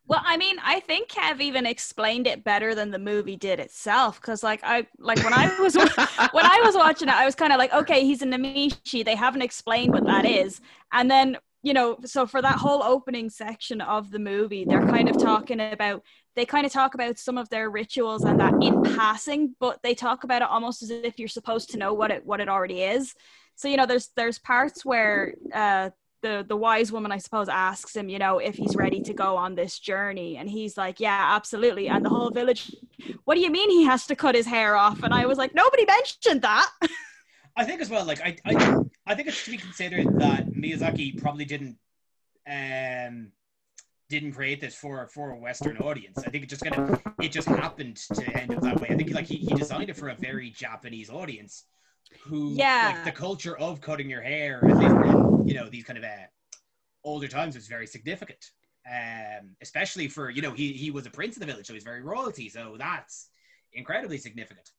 Well, 0.07 0.23
I 0.25 0.37
mean, 0.39 0.57
I 0.65 0.81
think 0.81 1.09
Kev 1.09 1.41
even 1.41 1.67
explained 1.67 2.27
it 2.27 2.43
better 2.43 2.75
than 2.75 2.91
the 2.91 2.99
movie 2.99 3.37
did 3.37 3.61
itself. 3.61 4.21
Because, 4.21 4.43
like, 4.43 4.61
I 4.65 4.87
like 4.99 5.23
when 5.23 5.33
I 5.33 5.57
was 5.61 5.75
when 6.33 6.45
I 6.45 6.63
was 6.65 6.75
watching 6.75 7.09
it, 7.09 7.15
I 7.15 7.25
was 7.25 7.35
kind 7.35 7.53
of 7.53 7.59
like, 7.59 7.73
okay, 7.73 8.05
he's 8.05 8.21
a 8.23 8.27
Namishi. 8.27 9.05
They 9.05 9.15
haven't 9.15 9.43
explained 9.43 9.93
what 9.93 10.05
that 10.07 10.25
is, 10.25 10.61
and 10.93 11.09
then 11.09 11.37
you 11.63 11.75
know, 11.75 11.99
so 12.05 12.27
for 12.27 12.41
that 12.41 12.57
whole 12.57 12.83
opening 12.83 13.29
section 13.29 13.81
of 13.81 14.11
the 14.11 14.19
movie, 14.19 14.65
they're 14.65 14.87
kind 14.87 15.09
of 15.09 15.19
talking 15.19 15.61
about 15.61 16.03
they 16.37 16.47
kind 16.47 16.65
of 16.65 16.73
talk 16.73 16.95
about 16.95 17.19
some 17.19 17.37
of 17.37 17.49
their 17.51 17.69
rituals 17.69 18.25
and 18.25 18.41
that 18.41 18.55
in 18.63 18.83
passing, 18.97 19.55
but 19.61 19.81
they 19.83 19.95
talk 19.95 20.25
about 20.25 20.43
it 20.43 20.49
almost 20.49 20.83
as 20.83 20.91
if 20.91 21.19
you're 21.19 21.29
supposed 21.29 21.71
to 21.71 21.79
know 21.79 21.93
what 21.93 22.11
it 22.11 22.25
what 22.25 22.41
it 22.41 22.49
already 22.49 22.83
is. 22.83 23.15
So 23.57 23.69
you 23.69 23.77
know, 23.77 23.87
there's 23.87 24.09
there's 24.17 24.39
parts 24.39 24.85
where 24.85 25.35
uh, 25.53 25.91
the 26.23 26.45
the 26.49 26.57
wise 26.57 26.93
woman, 26.93 27.13
I 27.13 27.19
suppose, 27.19 27.49
asks 27.49 27.95
him, 27.95 28.09
you 28.09 28.19
know, 28.19 28.39
if 28.39 28.55
he's 28.55 28.77
ready 28.77 29.03
to 29.03 29.13
go 29.13 29.37
on 29.37 29.55
this 29.55 29.79
journey, 29.79 30.37
and 30.37 30.49
he's 30.49 30.77
like, 30.79 30.99
yeah, 30.99 31.35
absolutely. 31.35 31.89
And 31.89 32.05
the 32.05 32.11
whole 32.11 32.31
village, 32.31 32.75
what 33.25 33.35
do 33.35 33.41
you 33.41 33.51
mean 33.51 33.71
he 33.71 33.85
has 33.85 34.07
to 34.07 34.17
cut 34.17 34.35
his 34.35 34.47
hair 34.47 34.77
off? 34.77 35.03
And 35.03 35.13
I 35.13 35.27
was 35.27 35.37
like, 35.37 35.55
nobody 35.55 35.85
mentioned 35.85 36.43
that. 36.43 36.71
I 37.57 37.65
think 37.65 37.81
as 37.81 37.91
well, 37.91 38.05
like 38.05 38.21
I, 38.23 38.37
I, 38.47 38.77
I 39.11 39.15
think 39.17 39.27
it's 39.27 39.45
to 39.45 39.51
be 39.51 39.57
considered 39.57 40.07
that 40.21 40.53
Miyazaki 40.53 41.21
probably 41.21 41.45
didn't, 41.45 41.77
um, 42.49 43.33
didn't 44.09 44.33
create 44.33 44.61
this 44.61 44.77
for 44.77 45.09
for 45.09 45.33
a 45.33 45.37
Western 45.37 45.79
audience. 45.79 46.19
I 46.19 46.31
think 46.31 46.45
it 46.45 46.49
just 46.49 46.63
kind 46.63 46.77
of 46.77 46.97
it 47.21 47.33
just 47.33 47.49
happened 47.49 47.97
to 47.97 48.25
end 48.41 48.55
up 48.55 48.61
that 48.63 48.81
way. 48.81 48.89
I 48.89 48.95
think 48.95 49.13
like 49.13 49.27
he, 49.27 49.39
he 49.39 49.53
designed 49.55 49.91
it 49.91 49.97
for 49.97 50.11
a 50.11 50.15
very 50.15 50.51
Japanese 50.51 51.11
audience, 51.11 51.65
who 52.23 52.55
Yeah. 52.57 52.87
like 52.87 53.05
the 53.05 53.11
culture 53.11 53.59
of 53.59 53.81
cutting 53.81 54.09
your 54.09 54.21
hair, 54.21 54.65
at 54.65 54.79
least 54.79 54.95
in 54.95 55.49
you 55.49 55.55
know 55.55 55.69
these 55.69 55.83
kind 55.83 55.99
of 55.99 56.05
uh, 56.05 56.27
older 57.03 57.27
times, 57.27 57.57
was 57.57 57.67
very 57.67 57.89
significant. 57.89 58.53
Um, 58.89 59.57
especially 59.61 60.07
for 60.07 60.31
you 60.31 60.41
know 60.41 60.53
he 60.53 60.73
he 60.73 60.93
was 60.93 61.05
a 61.07 61.11
prince 61.11 61.35
of 61.35 61.41
the 61.41 61.47
village, 61.47 61.67
so 61.67 61.75
he's 61.75 61.83
very 61.83 62.01
royalty, 62.01 62.49
so 62.49 62.77
that's 62.79 63.29
incredibly 63.73 64.19
significant. 64.19 64.71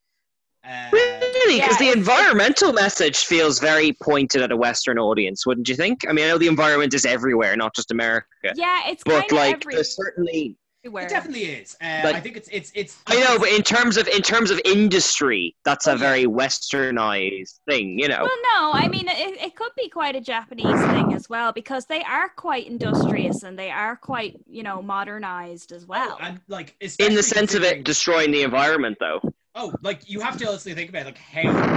Uh, 0.63 0.89
Really? 0.91 1.59
Because 1.59 1.81
Yeah, 1.81 1.91
the 1.91 1.97
environmental 1.97 2.71
message 2.73 3.25
feels 3.25 3.59
very 3.59 3.93
pointed 3.93 4.41
at 4.41 4.51
a 4.51 4.57
Western 4.57 4.99
audience, 4.99 5.45
wouldn't 5.45 5.67
you 5.67 5.75
think? 5.75 6.01
I 6.07 6.13
mean, 6.13 6.25
I 6.25 6.29
know 6.29 6.37
the 6.37 6.47
environment 6.47 6.93
is 6.93 7.05
everywhere, 7.05 7.55
not 7.55 7.73
just 7.75 7.89
America. 7.91 8.27
yeah, 8.55 8.87
it's 8.87 9.03
But 9.03 9.11
kind 9.21 9.31
of 9.31 9.37
like, 9.37 9.55
everywhere. 9.55 9.75
there's 9.77 9.95
certainly 9.95 10.55
It 10.83 10.91
definitely 11.09 11.43
is. 11.45 11.75
Uh, 11.81 12.01
Like- 12.03 12.15
I 12.15 12.19
think 12.19 12.37
it's 12.37 12.49
it's 12.51 12.71
it's. 12.75 12.97
I 13.07 13.19
know, 13.19 13.37
but 13.39 13.49
in 13.49 13.63
terms 13.63 13.97
of 13.97 14.07
in 14.07 14.21
terms 14.21 14.49
of 14.51 14.59
industry, 14.65 15.55
that's 15.65 15.87
Oh, 15.87 15.93
a 15.93 15.97
very 15.97 16.25
westernized 16.25 17.59
thing, 17.67 17.99
you 17.99 18.07
know. 18.07 18.19
Well, 18.21 18.41
no, 18.55 18.71
I 18.73 18.87
mean, 18.87 19.07
it, 19.07 19.41
it 19.41 19.55
could 19.55 19.71
be 19.75 19.89
quite 19.89 20.15
a 20.15 20.21
Japanese 20.21 20.79
thing 20.91 21.13
as 21.13 21.27
well 21.29 21.51
because 21.51 21.85
they 21.85 22.03
are 22.03 22.29
quite 22.29 22.67
industrious 22.67 23.43
and 23.43 23.57
they 23.57 23.71
are 23.71 23.95
quite, 23.95 24.37
you 24.47 24.63
know, 24.63 24.81
modernized 24.81 25.71
as 25.71 25.85
well. 25.85 26.17
and 26.21 26.39
like 26.47 26.75
In 26.99 27.15
the 27.15 27.23
sense 27.23 27.53
of 27.55 27.63
it 27.63 27.83
destroying 27.83 28.31
the 28.31 28.43
environment, 28.43 28.97
though. 28.99 29.21
Oh, 29.55 29.77
like 29.81 30.09
you 30.09 30.21
have 30.21 30.37
to 30.37 30.47
honestly 30.47 30.73
think 30.73 30.89
about 30.89 31.05
like 31.05 31.17
how, 31.17 31.67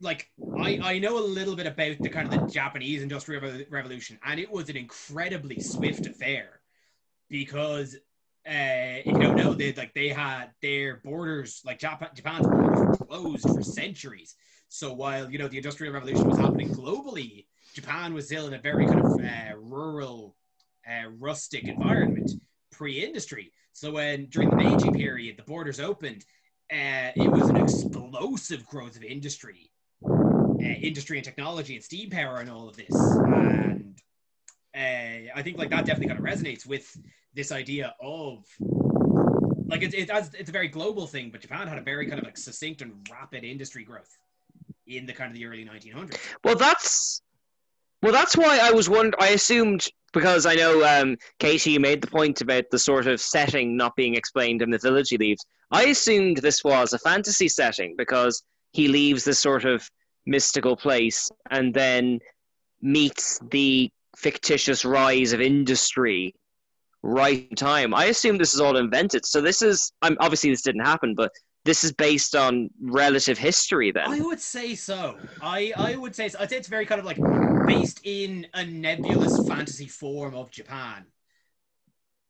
like 0.00 0.30
I 0.56 0.78
I 0.82 0.98
know 0.98 1.18
a 1.18 1.20
little 1.20 1.56
bit 1.56 1.66
about 1.66 2.02
the 2.02 2.10
kind 2.10 2.26
of 2.26 2.30
the 2.30 2.38
Japanese 2.38 3.02
industrial 3.02 3.42
Revo- 3.42 3.66
revolution, 3.70 4.18
and 4.24 4.38
it 4.40 4.50
was 4.50 4.68
an 4.68 4.76
incredibly 4.76 5.60
swift 5.60 6.06
affair 6.06 6.60
because. 7.28 7.96
Uh, 8.48 9.02
if 9.04 9.18
you 9.18 9.20
don't 9.20 9.34
know, 9.34 9.54
they 9.54 9.72
like 9.72 9.92
they 9.92 10.08
had 10.08 10.52
their 10.62 10.98
borders, 11.02 11.62
like 11.64 11.80
Japan, 11.80 12.08
Japan's 12.14 12.46
borders 12.46 12.80
were 12.80 12.88
closed 13.08 13.50
for 13.50 13.60
centuries. 13.60 14.36
So 14.68 14.92
while 14.92 15.28
you 15.28 15.38
know 15.38 15.48
the 15.48 15.56
industrial 15.56 15.92
revolution 15.92 16.28
was 16.28 16.36
happening 16.38 16.70
globally, 16.70 17.46
Japan 17.74 18.14
was 18.14 18.26
still 18.26 18.46
in 18.46 18.54
a 18.54 18.60
very 18.60 18.86
kind 18.86 19.00
of 19.00 19.08
uh, 19.18 19.56
rural, 19.56 20.36
uh, 20.88 21.08
rustic 21.18 21.66
environment 21.66 22.30
pre-industry. 22.70 23.52
So 23.72 23.90
when 23.92 24.26
during 24.26 24.50
the 24.50 24.56
Meiji 24.56 24.92
period, 24.92 25.36
the 25.38 25.42
borders 25.42 25.80
opened, 25.80 26.24
uh, 26.72 27.12
it 27.16 27.30
was 27.30 27.48
an 27.48 27.56
explosive 27.56 28.66
growth 28.66 28.96
of 28.96 29.04
industry, 29.04 29.70
uh, 30.04 30.74
industry 30.82 31.18
and 31.18 31.24
technology 31.24 31.74
and 31.76 31.84
steam 31.84 32.10
power 32.10 32.38
and 32.38 32.50
all 32.50 32.68
of 32.68 32.76
this. 32.76 32.90
And 32.90 33.98
uh, 34.74 35.32
I 35.34 35.42
think 35.42 35.58
like 35.58 35.70
that 35.70 35.86
definitely 35.86 36.14
kind 36.14 36.18
of 36.18 36.24
resonates 36.24 36.66
with 36.66 36.96
this 37.34 37.52
idea 37.52 37.94
of 38.00 38.44
like 39.68 39.82
it's 39.82 39.94
it, 39.94 40.10
it's 40.10 40.48
a 40.48 40.52
very 40.52 40.68
global 40.68 41.06
thing, 41.06 41.30
but 41.30 41.40
Japan 41.40 41.68
had 41.68 41.78
a 41.78 41.82
very 41.82 42.06
kind 42.06 42.18
of 42.18 42.24
like 42.24 42.36
succinct 42.36 42.82
and 42.82 43.06
rapid 43.10 43.44
industry 43.44 43.84
growth 43.84 44.16
in 44.86 45.06
the 45.06 45.12
kind 45.12 45.30
of 45.30 45.36
the 45.36 45.46
early 45.46 45.64
1900s. 45.64 46.18
Well, 46.44 46.56
that's 46.56 47.22
well, 48.02 48.12
that's 48.12 48.36
why 48.36 48.58
I 48.62 48.72
was 48.72 48.88
wondering. 48.88 49.14
I 49.20 49.28
assumed 49.28 49.86
because 50.12 50.46
I 50.46 50.54
know 50.54 50.84
um, 50.84 51.16
Katie, 51.38 51.72
you 51.72 51.80
made 51.80 52.00
the 52.00 52.06
point 52.06 52.40
about 52.40 52.64
the 52.70 52.78
sort 52.78 53.06
of 53.06 53.20
setting 53.20 53.76
not 53.76 53.96
being 53.96 54.14
explained 54.14 54.62
in 54.62 54.70
the 54.70 54.78
village 54.78 55.08
he 55.10 55.18
leaves. 55.18 55.44
I 55.70 55.84
assumed 55.84 56.38
this 56.38 56.64
was 56.64 56.92
a 56.92 56.98
fantasy 56.98 57.48
setting 57.48 57.94
because 57.98 58.42
he 58.72 58.88
leaves 58.88 59.24
this 59.24 59.38
sort 59.38 59.64
of 59.64 59.88
mystical 60.26 60.76
place 60.76 61.30
and 61.50 61.72
then 61.72 62.20
meets 62.80 63.40
the 63.50 63.90
fictitious 64.16 64.84
rise 64.84 65.32
of 65.32 65.40
industry 65.40 66.34
right 67.02 67.46
in 67.50 67.56
time. 67.56 67.94
I 67.94 68.06
assume 68.06 68.38
this 68.38 68.54
is 68.54 68.60
all 68.60 68.76
invented. 68.76 69.24
So 69.24 69.40
this 69.40 69.62
is 69.62 69.92
um, 70.02 70.16
obviously 70.20 70.50
this 70.50 70.62
didn't 70.62 70.84
happen, 70.84 71.14
but 71.14 71.32
this 71.66 71.84
is 71.84 71.92
based 71.92 72.34
on 72.34 72.70
relative 72.80 73.36
history 73.36 73.90
then. 73.90 74.08
I 74.08 74.20
would 74.20 74.40
say 74.40 74.74
so. 74.74 75.16
I, 75.42 75.72
I 75.76 75.96
would 75.96 76.14
say 76.14 76.28
so. 76.28 76.38
I'd 76.40 76.48
say 76.48 76.56
it's 76.56 76.68
very 76.68 76.86
kind 76.86 77.00
of 77.00 77.04
like 77.04 77.18
based 77.66 78.00
in 78.04 78.46
a 78.54 78.64
nebulous 78.64 79.46
fantasy 79.46 79.88
form 79.88 80.34
of 80.34 80.50
Japan. 80.50 81.04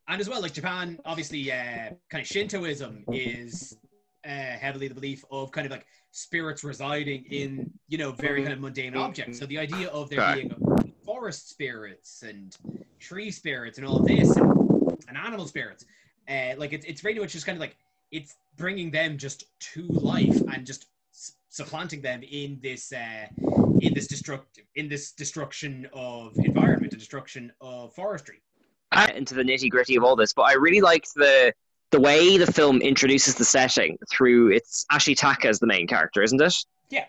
And 0.08 0.20
as 0.20 0.28
well, 0.28 0.40
like 0.40 0.52
Japan, 0.52 0.98
obviously, 1.04 1.52
uh, 1.52 1.90
kind 2.10 2.22
of 2.22 2.26
Shintoism 2.26 3.04
is 3.12 3.76
uh, 4.24 4.28
heavily 4.28 4.88
the 4.88 4.94
belief 4.94 5.24
of 5.30 5.52
kind 5.52 5.66
of 5.66 5.70
like 5.70 5.84
spirits 6.12 6.64
residing 6.64 7.24
in, 7.30 7.70
you 7.88 7.98
know, 7.98 8.12
very 8.12 8.42
kind 8.42 8.52
of 8.52 8.60
mundane 8.60 8.96
objects. 8.96 9.38
So 9.38 9.46
the 9.46 9.58
idea 9.58 9.88
of 9.88 10.08
there 10.08 10.20
Right. 10.20 10.48
being 10.48 10.54
forest 11.04 11.50
spirits 11.50 12.22
and 12.22 12.56
tree 12.98 13.30
spirits 13.30 13.78
and 13.78 13.86
all 13.86 13.98
of 13.98 14.06
this 14.06 14.36
and, 14.36 14.50
and 15.08 15.16
animal 15.16 15.46
spirits, 15.46 15.84
uh, 16.28 16.54
like 16.56 16.72
it's, 16.72 16.86
it's 16.86 17.00
very 17.00 17.18
much 17.18 17.32
just 17.32 17.44
kind 17.44 17.56
of 17.56 17.60
like 17.60 17.76
it's 18.12 18.36
bringing 18.56 18.90
them 18.90 19.18
just 19.18 19.44
to 19.74 19.86
life 19.88 20.40
and 20.52 20.66
just 20.66 20.86
supplanting 21.48 22.02
them 22.02 22.22
in 22.22 22.58
this 22.62 22.92
uh, 22.92 23.26
in 23.80 23.94
this 23.94 24.06
destructive 24.06 24.64
in 24.74 24.88
this 24.88 25.12
destruction 25.12 25.88
of 25.92 26.32
environment 26.38 26.92
and 26.92 27.00
destruction 27.00 27.52
of 27.60 27.94
forestry. 27.94 28.40
Into 29.14 29.34
the 29.34 29.42
nitty 29.42 29.68
gritty 29.68 29.96
of 29.96 30.04
all 30.04 30.16
this, 30.16 30.32
but 30.32 30.42
I 30.42 30.54
really 30.54 30.80
liked 30.80 31.14
the 31.14 31.52
the 31.90 32.00
way 32.00 32.36
the 32.36 32.50
film 32.50 32.80
introduces 32.80 33.34
the 33.34 33.44
setting 33.44 33.96
through 34.10 34.52
it's 34.52 34.84
Ashitaka 34.92 35.46
as 35.46 35.58
the 35.58 35.66
main 35.66 35.86
character, 35.86 36.22
isn't 36.22 36.40
it? 36.40 36.54
Yeah. 36.90 37.04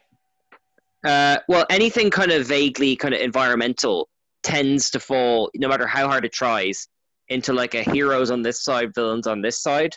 Uh, 1.03 1.37
well, 1.47 1.65
anything 1.69 2.09
kind 2.09 2.31
of 2.31 2.47
vaguely 2.47 2.95
kind 2.95 3.13
of 3.13 3.21
environmental 3.21 4.09
tends 4.43 4.89
to 4.91 4.99
fall, 4.99 5.49
no 5.55 5.67
matter 5.67 5.87
how 5.87 6.07
hard 6.07 6.25
it 6.25 6.33
tries, 6.33 6.87
into 7.29 7.53
like 7.53 7.75
a 7.75 7.83
heroes 7.83 8.31
on 8.31 8.41
this 8.41 8.63
side, 8.63 8.93
villains 8.93 9.27
on 9.27 9.41
this 9.41 9.61
side. 9.61 9.95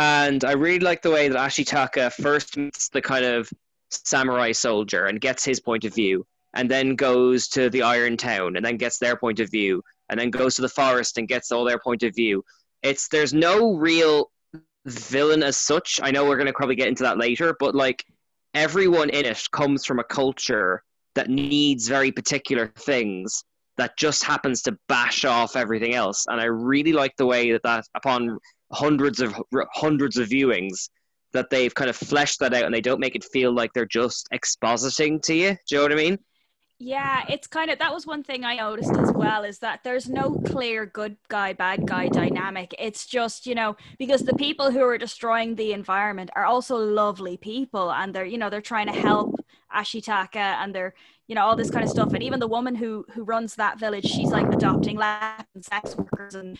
And 0.00 0.44
I 0.46 0.52
really 0.52 0.78
like 0.78 1.02
the 1.02 1.10
way 1.10 1.28
that 1.28 1.36
Ashitaka 1.36 2.10
first 2.14 2.56
meets 2.56 2.88
the 2.88 3.02
kind 3.02 3.22
of 3.22 3.50
samurai 3.90 4.52
soldier 4.52 5.04
and 5.04 5.20
gets 5.20 5.44
his 5.44 5.60
point 5.60 5.84
of 5.84 5.94
view, 5.94 6.26
and 6.54 6.70
then 6.70 6.96
goes 6.96 7.48
to 7.48 7.68
the 7.68 7.82
Iron 7.82 8.16
Town 8.16 8.56
and 8.56 8.64
then 8.64 8.78
gets 8.78 8.96
their 8.96 9.14
point 9.14 9.40
of 9.40 9.50
view, 9.50 9.82
and 10.08 10.18
then 10.18 10.30
goes 10.30 10.54
to 10.54 10.62
the 10.62 10.70
forest 10.70 11.18
and 11.18 11.28
gets 11.28 11.52
all 11.52 11.66
their 11.66 11.78
point 11.78 12.02
of 12.02 12.14
view. 12.14 12.42
It's 12.82 13.08
there's 13.08 13.34
no 13.34 13.74
real 13.74 14.30
villain 14.86 15.42
as 15.42 15.58
such. 15.58 16.00
I 16.02 16.12
know 16.12 16.24
we're 16.24 16.38
gonna 16.38 16.54
probably 16.54 16.76
get 16.76 16.88
into 16.88 17.02
that 17.02 17.18
later, 17.18 17.54
but 17.60 17.74
like 17.74 18.02
everyone 18.54 19.10
in 19.10 19.26
it 19.26 19.42
comes 19.52 19.84
from 19.84 19.98
a 19.98 20.04
culture 20.04 20.82
that 21.14 21.28
needs 21.28 21.88
very 21.88 22.10
particular 22.10 22.72
things 22.78 23.44
that 23.76 23.98
just 23.98 24.24
happens 24.24 24.62
to 24.62 24.78
bash 24.88 25.26
off 25.26 25.56
everything 25.56 25.94
else. 25.94 26.24
And 26.26 26.40
I 26.40 26.44
really 26.44 26.94
like 26.94 27.14
the 27.18 27.26
way 27.26 27.52
that 27.52 27.64
that 27.64 27.84
upon 27.94 28.38
hundreds 28.72 29.20
of 29.20 29.34
hundreds 29.72 30.16
of 30.16 30.28
viewings 30.28 30.88
that 31.32 31.50
they've 31.50 31.74
kind 31.74 31.90
of 31.90 31.96
fleshed 31.96 32.40
that 32.40 32.54
out 32.54 32.64
and 32.64 32.74
they 32.74 32.80
don't 32.80 33.00
make 33.00 33.14
it 33.14 33.24
feel 33.24 33.52
like 33.52 33.72
they're 33.72 33.86
just 33.86 34.28
expositing 34.32 35.22
to 35.22 35.34
you. 35.34 35.50
Do 35.50 35.56
you 35.70 35.76
know 35.78 35.82
what 35.82 35.92
I 35.92 35.96
mean? 35.96 36.18
Yeah, 36.82 37.24
it's 37.28 37.46
kind 37.46 37.70
of 37.70 37.78
that 37.78 37.92
was 37.92 38.06
one 38.06 38.22
thing 38.22 38.42
I 38.42 38.56
noticed 38.56 38.96
as 38.96 39.12
well 39.12 39.44
is 39.44 39.58
that 39.58 39.80
there's 39.84 40.08
no 40.08 40.40
clear 40.46 40.86
good 40.86 41.18
guy, 41.28 41.52
bad 41.52 41.86
guy 41.86 42.08
dynamic. 42.08 42.74
It's 42.78 43.06
just, 43.06 43.46
you 43.46 43.54
know, 43.54 43.76
because 43.98 44.22
the 44.22 44.34
people 44.34 44.70
who 44.70 44.82
are 44.84 44.96
destroying 44.96 45.54
the 45.54 45.74
environment 45.74 46.30
are 46.34 46.46
also 46.46 46.76
lovely 46.76 47.36
people 47.36 47.92
and 47.92 48.14
they're, 48.14 48.24
you 48.24 48.38
know, 48.38 48.48
they're 48.48 48.62
trying 48.62 48.86
to 48.86 48.98
help 48.98 49.39
Ashitaka 49.74 50.36
and 50.36 50.74
they're, 50.74 50.94
you 51.28 51.34
know, 51.34 51.44
all 51.44 51.56
this 51.56 51.70
kind 51.70 51.84
of 51.84 51.90
stuff. 51.90 52.12
And 52.14 52.22
even 52.22 52.40
the 52.40 52.48
woman 52.48 52.74
who 52.74 53.04
who 53.14 53.22
runs 53.24 53.54
that 53.56 53.78
village, 53.78 54.04
she's 54.04 54.32
like 54.32 54.48
adopting 54.52 54.96
lab 54.96 55.46
and 55.54 55.64
sex 55.64 55.96
workers 55.96 56.34
and 56.34 56.58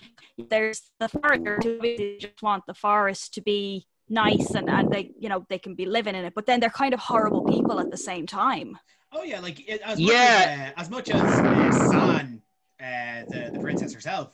there's 0.49 0.83
the 1.01 1.09
foresters 1.09 1.65
who 1.65 1.81
really 1.81 2.19
just 2.21 2.43
want 2.43 2.65
the 2.67 2.75
forest 2.75 3.35
to 3.35 3.41
be 3.41 3.87
nice 4.09 4.55
and, 4.55 4.69
and 4.69 4.91
they, 4.91 5.11
you 5.19 5.29
know, 5.29 5.47
they 5.49 5.59
can 5.59 5.75
be 5.75 5.87
living 5.87 6.15
in 6.15 6.25
it. 6.25 6.35
But 6.35 6.47
then 6.47 6.61
they're 6.61 6.71
kind 6.71 6.95
of 6.95 7.01
horrible 7.01 7.43
people 7.43 7.79
at 7.81 7.91
the 7.91 7.97
same 7.97 8.27
time. 8.27 8.79
Oh 9.13 9.23
yeah, 9.23 9.41
like 9.41 9.69
it, 9.69 9.81
as 9.85 9.99
Yeah. 9.99 10.07
much 10.17 10.31
as, 10.31 10.47
uh, 10.47 10.81
as 10.81 10.91
much 10.91 11.11
as 11.11 11.43
uh, 11.45 11.71
San, 11.71 12.43
uh, 12.81 13.25
the 13.31 13.51
the 13.53 13.59
princess 13.59 13.93
herself, 13.93 14.33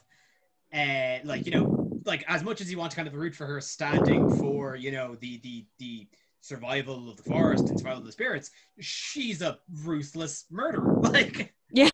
uh, 0.73 1.19
like 1.25 1.47
you 1.47 1.53
know, 1.53 1.71
like 2.05 2.25
as 2.29 2.43
much 2.43 2.61
as 2.61 2.71
you 2.71 2.79
want 2.79 2.91
to 2.91 2.97
kind 2.97 3.09
of 3.09 3.15
root 3.15 3.35
for 3.35 3.47
her 3.47 3.61
standing 3.61 4.29
for 4.29 4.77
you 4.77 4.93
know 4.93 5.15
the 5.17 5.39
the 5.39 5.65
the 5.79 6.07
survival 6.47 7.11
of 7.11 7.17
the 7.17 7.23
forest 7.23 7.69
and 7.71 7.79
survival 7.79 8.01
of 8.01 8.07
the 8.07 8.13
spirits, 8.13 8.51
she's 8.81 9.43
a 9.43 9.59
ruthless 9.85 10.45
murderer. 10.51 10.95
Like 11.03 11.55
Yeah. 11.71 11.91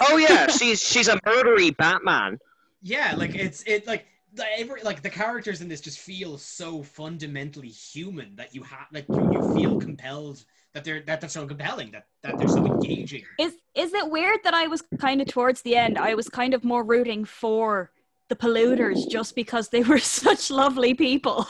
Oh 0.00 0.16
yeah, 0.16 0.46
she's 0.58 0.80
she's 0.82 1.08
a 1.08 1.18
murdery 1.20 1.76
Batman. 1.76 2.38
yeah, 2.82 3.14
like 3.16 3.34
it's 3.34 3.62
it 3.66 3.86
like. 3.86 4.06
The, 4.36 4.44
every, 4.58 4.82
like 4.82 5.00
the 5.00 5.10
characters 5.10 5.60
in 5.60 5.68
this 5.68 5.80
just 5.80 6.00
feel 6.00 6.36
so 6.38 6.82
fundamentally 6.82 7.68
human 7.68 8.34
that 8.34 8.52
you 8.52 8.64
have 8.64 8.88
like 8.92 9.06
you, 9.08 9.30
you 9.32 9.54
feel 9.54 9.78
compelled 9.78 10.44
that 10.72 10.82
they're 10.82 11.02
that 11.02 11.20
they're 11.20 11.30
so 11.30 11.46
compelling 11.46 11.92
that 11.92 12.06
that 12.24 12.36
they're 12.36 12.48
so 12.48 12.66
engaging. 12.66 13.22
Is 13.38 13.54
is 13.76 13.94
it 13.94 14.10
weird 14.10 14.40
that 14.42 14.52
I 14.52 14.66
was 14.66 14.82
kind 14.98 15.20
of 15.20 15.28
towards 15.28 15.62
the 15.62 15.76
end? 15.76 15.98
I 15.98 16.16
was 16.16 16.28
kind 16.28 16.52
of 16.52 16.64
more 16.64 16.82
rooting 16.82 17.24
for 17.24 17.92
the 18.28 18.34
polluters 18.34 19.08
just 19.08 19.36
because 19.36 19.68
they 19.68 19.84
were 19.84 19.98
such 20.24 20.50
lovely 20.50 20.94
people. 20.94 21.46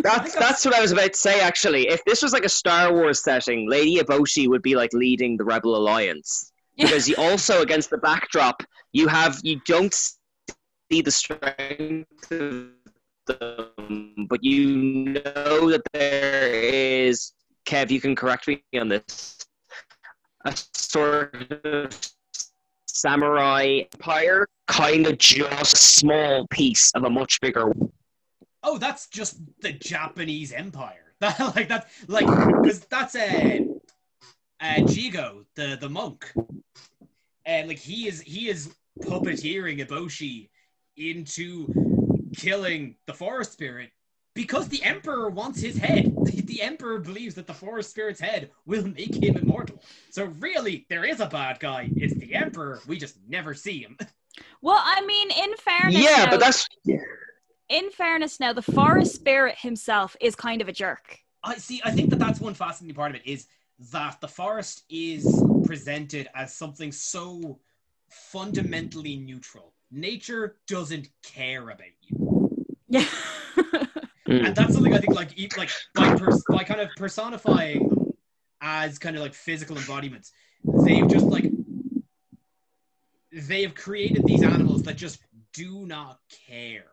That's 0.00 0.34
that's 0.34 0.64
what 0.64 0.74
I 0.74 0.80
was 0.80 0.92
about 0.92 1.12
to 1.12 1.18
say. 1.18 1.40
Actually, 1.40 1.88
if 1.88 2.04
this 2.04 2.22
was 2.22 2.32
like 2.32 2.44
a 2.44 2.48
Star 2.48 2.92
Wars 2.92 3.22
setting, 3.22 3.68
Lady 3.68 3.96
Eboshi 3.96 4.48
would 4.48 4.62
be 4.62 4.76
like 4.76 4.92
leading 4.92 5.36
the 5.36 5.44
Rebel 5.44 5.76
Alliance 5.76 6.52
because 6.76 7.08
you 7.08 7.16
also 7.16 7.62
against 7.62 7.90
the 7.90 7.98
backdrop 7.98 8.62
you 8.92 9.06
have 9.06 9.40
you 9.42 9.60
don't 9.66 9.94
see 9.94 11.02
the 11.02 11.10
strength 11.10 12.30
of 12.30 12.68
them, 13.26 14.26
but 14.28 14.42
you 14.42 14.66
know 15.12 15.70
that 15.70 15.82
there 15.92 16.52
is. 16.52 17.32
Kev, 17.66 17.90
you 17.90 18.00
can 18.00 18.16
correct 18.16 18.48
me 18.48 18.62
on 18.80 18.88
this. 18.88 19.36
A 20.46 20.54
sort 20.72 21.52
of 21.64 22.00
samurai 22.86 23.82
empire, 23.92 24.46
kind 24.68 25.06
of 25.06 25.18
just 25.18 25.74
a 25.74 25.76
small 25.76 26.46
piece 26.48 26.90
of 26.92 27.04
a 27.04 27.10
much 27.10 27.40
bigger 27.42 27.70
oh, 28.62 28.78
that's 28.78 29.08
just 29.08 29.40
the 29.60 29.72
Japanese 29.72 30.52
Empire. 30.52 31.04
That 31.20 31.56
like 31.56 31.66
that 31.66 31.88
like 32.06 32.26
because 32.26 32.78
that's 32.78 33.16
a 33.16 33.58
uh, 33.58 34.64
uh, 34.64 34.80
Jigo, 34.82 35.44
the 35.56 35.76
the 35.80 35.88
monk, 35.88 36.32
and 37.44 37.66
like 37.66 37.78
he 37.78 38.06
is 38.06 38.20
he 38.20 38.48
is 38.48 38.72
puppeteering 39.02 39.84
Eboshi 39.84 40.48
into 40.96 41.66
killing 42.36 42.94
the 43.06 43.14
forest 43.14 43.52
spirit 43.52 43.90
because 44.34 44.68
the 44.68 44.82
emperor 44.84 45.28
wants 45.28 45.60
his 45.60 45.76
head. 45.76 46.14
The, 46.28 46.42
the 46.42 46.62
emperor 46.62 46.98
believes 46.98 47.34
that 47.36 47.46
the 47.46 47.54
forest 47.54 47.90
spirit's 47.90 48.20
head 48.20 48.50
will 48.66 48.86
make 48.86 49.14
him 49.14 49.36
immortal. 49.36 49.82
So 50.10 50.26
really, 50.40 50.86
there 50.90 51.04
is 51.04 51.20
a 51.20 51.26
bad 51.26 51.58
guy. 51.58 51.90
It's 51.96 52.14
the 52.14 52.34
emperor. 52.34 52.80
We 52.86 52.98
just 52.98 53.16
never 53.26 53.54
see 53.54 53.80
him. 53.80 53.96
well, 54.62 54.80
I 54.84 55.04
mean, 55.06 55.30
in 55.30 55.56
fairness, 55.56 56.02
Yeah, 56.02 56.24
now, 56.24 56.30
but 56.30 56.40
that's 56.40 56.68
in 57.68 57.90
fairness 57.90 58.40
now, 58.40 58.52
the 58.52 58.62
forest 58.62 59.14
spirit 59.14 59.56
himself 59.58 60.16
is 60.20 60.34
kind 60.34 60.60
of 60.60 60.68
a 60.68 60.72
jerk. 60.72 61.18
I 61.44 61.56
see. 61.56 61.80
I 61.84 61.90
think 61.90 62.10
that 62.10 62.18
that's 62.18 62.40
one 62.40 62.54
fascinating 62.54 62.94
part 62.96 63.10
of 63.14 63.16
it 63.16 63.26
is 63.26 63.46
that 63.92 64.20
the 64.20 64.28
forest 64.28 64.84
is 64.90 65.44
presented 65.62 66.28
as 66.34 66.54
something 66.54 66.90
so 66.92 67.60
fundamentally 68.08 69.16
neutral. 69.16 69.74
Nature 69.90 70.56
doesn't 70.66 71.08
care 71.22 71.62
about 71.70 71.86
you, 72.02 72.16
Yeah. 72.88 73.04
Mm. 74.28 74.46
and 74.48 74.54
that's 74.54 74.74
something 74.74 74.92
I 74.92 74.98
think 74.98 75.14
like 75.14 75.38
e- 75.38 75.48
like 75.56 75.70
by, 75.94 76.10
pers- 76.10 76.44
by 76.50 76.62
kind 76.62 76.80
of 76.82 76.90
personifying 76.96 77.88
them 77.88 78.12
as 78.60 78.98
kind 78.98 79.16
of 79.16 79.22
like 79.22 79.32
physical 79.32 79.78
embodiments, 79.78 80.32
they've 80.84 81.06
just 81.08 81.30
like 81.30 81.50
they 83.32 83.62
have 83.62 83.74
created 83.74 84.26
these 84.26 84.42
animals 84.42 84.82
that 84.82 84.96
just 84.96 85.20
do 85.54 85.86
not 85.86 86.18
care. 86.46 86.92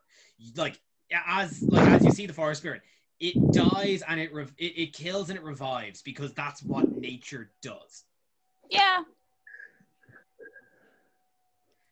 Like 0.56 0.80
as 1.28 1.66
like 1.70 1.86
as 1.88 2.06
you 2.06 2.12
see 2.12 2.26
the 2.26 2.34
forest 2.34 2.62
spirit, 2.62 2.82
it 3.20 3.52
dies 3.52 4.04
and 4.08 4.20
it 4.20 4.34
rev- 4.34 4.54
it, 4.58 4.78
it 4.78 4.94
kills 4.94 5.30
and 5.30 5.38
it 5.38 5.44
revives 5.44 6.02
because 6.02 6.34
that's 6.34 6.64
what 6.64 6.92
nature 6.92 7.52
does. 7.62 8.04
yeah. 8.70 9.00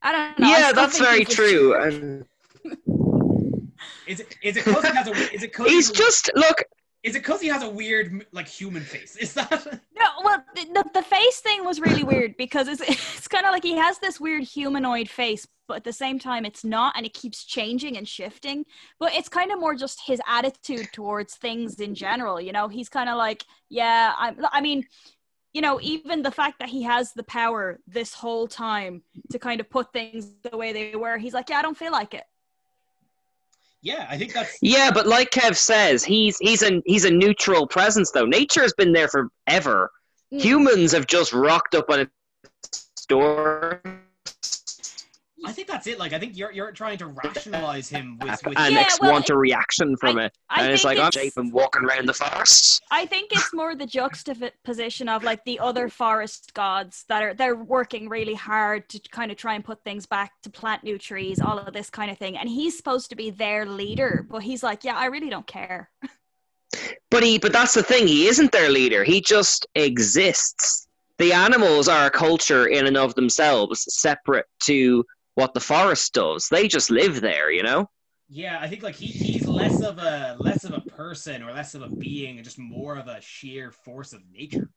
I 0.06 0.12
don't 0.12 0.38
know. 0.38 0.48
Yeah, 0.48 0.72
that's 0.72 0.98
very 0.98 1.24
true. 1.24 1.74
And 1.80 2.26
Is 4.06 4.20
it 4.20 4.36
is 4.42 4.56
it 4.58 4.64
because 4.66 4.84
he 4.86 4.94
has 4.94 5.06
a 5.08 5.34
is 5.34 5.42
it 5.42 5.52
'cause 5.54 5.66
he's 5.68 5.88
he- 5.88 5.94
just 5.94 6.30
look. 6.34 6.63
Is 7.04 7.14
it 7.14 7.18
because 7.18 7.42
he 7.42 7.48
has 7.48 7.62
a 7.62 7.68
weird 7.68 8.24
like 8.32 8.48
human 8.48 8.82
face? 8.82 9.14
Is 9.20 9.34
that? 9.34 9.50
No, 9.96 10.06
well, 10.24 10.42
the, 10.54 10.84
the, 10.94 11.02
face 11.02 11.40
thing 11.40 11.64
was 11.64 11.78
really 11.78 12.02
weird 12.02 12.36
because 12.38 12.66
it's 12.66 12.80
it's 12.88 13.28
kind 13.28 13.44
of 13.44 13.52
like 13.52 13.62
he 13.62 13.76
has 13.76 13.98
this 13.98 14.18
weird 14.18 14.42
humanoid 14.42 15.10
face, 15.10 15.46
but 15.68 15.78
at 15.78 15.84
the 15.84 15.92
same 15.92 16.18
time 16.18 16.46
it's 16.46 16.64
not, 16.64 16.96
and 16.96 17.04
it 17.04 17.12
keeps 17.12 17.44
changing 17.44 17.98
and 17.98 18.08
shifting. 18.08 18.64
But 18.98 19.14
it's 19.14 19.28
kind 19.28 19.52
of 19.52 19.60
more 19.60 19.74
just 19.74 20.00
his 20.06 20.20
attitude 20.26 20.88
towards 20.92 21.34
things 21.34 21.78
in 21.78 21.94
general. 21.94 22.40
You 22.40 22.52
know, 22.52 22.68
he's 22.68 22.88
kind 22.88 23.10
of 23.10 23.16
like, 23.18 23.44
yeah, 23.68 24.14
I'm. 24.16 24.38
I 24.50 24.62
mean, 24.62 24.86
you 25.52 25.60
know, 25.60 25.78
even 25.82 26.22
the 26.22 26.30
fact 26.30 26.58
that 26.60 26.70
he 26.70 26.82
has 26.84 27.12
the 27.12 27.22
power 27.24 27.80
this 27.86 28.14
whole 28.14 28.48
time 28.48 29.02
to 29.30 29.38
kind 29.38 29.60
of 29.60 29.68
put 29.68 29.92
things 29.92 30.32
the 30.42 30.56
way 30.56 30.72
they 30.72 30.96
were, 30.96 31.18
he's 31.18 31.34
like, 31.34 31.50
yeah, 31.50 31.58
I 31.58 31.62
don't 31.62 31.76
feel 31.76 31.92
like 31.92 32.14
it. 32.14 32.24
Yeah, 33.84 34.06
I 34.08 34.16
think 34.16 34.32
that's. 34.32 34.56
Yeah, 34.62 34.90
but 34.92 35.06
like 35.06 35.30
Kev 35.30 35.56
says, 35.56 36.02
he's 36.02 36.38
he's 36.38 36.62
a 36.62 36.82
he's 36.86 37.04
a 37.04 37.10
neutral 37.10 37.66
presence 37.66 38.10
though. 38.10 38.24
Nature 38.24 38.62
has 38.62 38.72
been 38.72 38.94
there 38.94 39.08
forever. 39.08 39.90
Mm. 40.32 40.40
Humans 40.40 40.92
have 40.92 41.06
just 41.06 41.34
rocked 41.34 41.74
up 41.74 41.90
on 41.90 42.00
its 42.00 43.06
door 43.06 43.82
I 45.46 45.52
think 45.52 45.68
that's 45.68 45.86
it. 45.86 45.98
Like, 45.98 46.12
I 46.12 46.18
think 46.18 46.36
you're 46.36 46.52
you're 46.52 46.72
trying 46.72 46.98
to 46.98 47.06
rationalize 47.06 47.88
him 47.88 48.18
with. 48.20 48.40
with 48.44 48.58
and 48.58 48.74
Yeah, 48.74 48.80
ex- 48.80 48.98
well, 49.00 49.12
want 49.12 49.28
a 49.30 49.36
reaction 49.36 49.96
from 49.96 50.18
it. 50.18 50.32
I 50.50 50.62
And 50.62 50.72
it's 50.72 50.82
think 50.82 50.96
like, 50.96 50.98
I'm 50.98 51.08
it's- 51.08 51.22
safe 51.22 51.36
and 51.36 51.52
walking 51.52 51.84
around 51.84 52.06
the 52.06 52.14
forest. 52.14 52.82
I 52.90 53.06
think 53.06 53.30
it's 53.32 53.52
more 53.54 53.74
the 53.74 53.86
juxtaposition 53.86 55.08
of 55.08 55.22
like 55.24 55.44
the 55.44 55.58
other 55.58 55.88
forest 55.88 56.54
gods 56.54 57.04
that 57.08 57.22
are 57.22 57.34
they're 57.34 57.56
working 57.56 58.08
really 58.08 58.34
hard 58.34 58.88
to 58.90 59.00
kind 59.10 59.30
of 59.30 59.36
try 59.36 59.54
and 59.54 59.64
put 59.64 59.82
things 59.84 60.06
back 60.06 60.32
to 60.42 60.50
plant 60.50 60.84
new 60.84 60.98
trees, 60.98 61.40
all 61.40 61.58
of 61.58 61.72
this 61.72 61.90
kind 61.90 62.10
of 62.10 62.18
thing. 62.18 62.36
And 62.36 62.48
he's 62.48 62.76
supposed 62.76 63.10
to 63.10 63.16
be 63.16 63.30
their 63.30 63.66
leader, 63.66 64.26
but 64.28 64.42
he's 64.42 64.62
like, 64.62 64.84
yeah, 64.84 64.96
I 64.96 65.06
really 65.06 65.30
don't 65.30 65.46
care. 65.46 65.90
But 67.10 67.22
he, 67.22 67.38
but 67.38 67.52
that's 67.52 67.74
the 67.74 67.82
thing. 67.82 68.06
He 68.08 68.26
isn't 68.26 68.50
their 68.50 68.68
leader. 68.70 69.04
He 69.04 69.20
just 69.20 69.66
exists. 69.76 70.88
The 71.18 71.32
animals 71.32 71.86
are 71.88 72.06
a 72.06 72.10
culture 72.10 72.66
in 72.66 72.86
and 72.88 72.96
of 72.96 73.14
themselves, 73.14 73.84
separate 73.88 74.46
to 74.64 75.04
what 75.34 75.54
the 75.54 75.60
forest 75.60 76.12
does. 76.14 76.48
They 76.48 76.68
just 76.68 76.90
live 76.90 77.20
there, 77.20 77.50
you 77.50 77.62
know. 77.62 77.88
Yeah, 78.28 78.58
I 78.60 78.68
think 78.68 78.82
like 78.82 78.94
he, 78.94 79.06
he's 79.06 79.46
less 79.46 79.82
of 79.82 79.98
a 79.98 80.36
less 80.38 80.64
of 80.64 80.72
a 80.72 80.80
person 80.80 81.42
or 81.42 81.52
less 81.52 81.74
of 81.74 81.82
a 81.82 81.88
being 81.88 82.36
and 82.36 82.44
just 82.44 82.58
more 82.58 82.96
of 82.96 83.06
a 83.06 83.20
sheer 83.20 83.70
force 83.70 84.12
of 84.12 84.22
nature. 84.32 84.70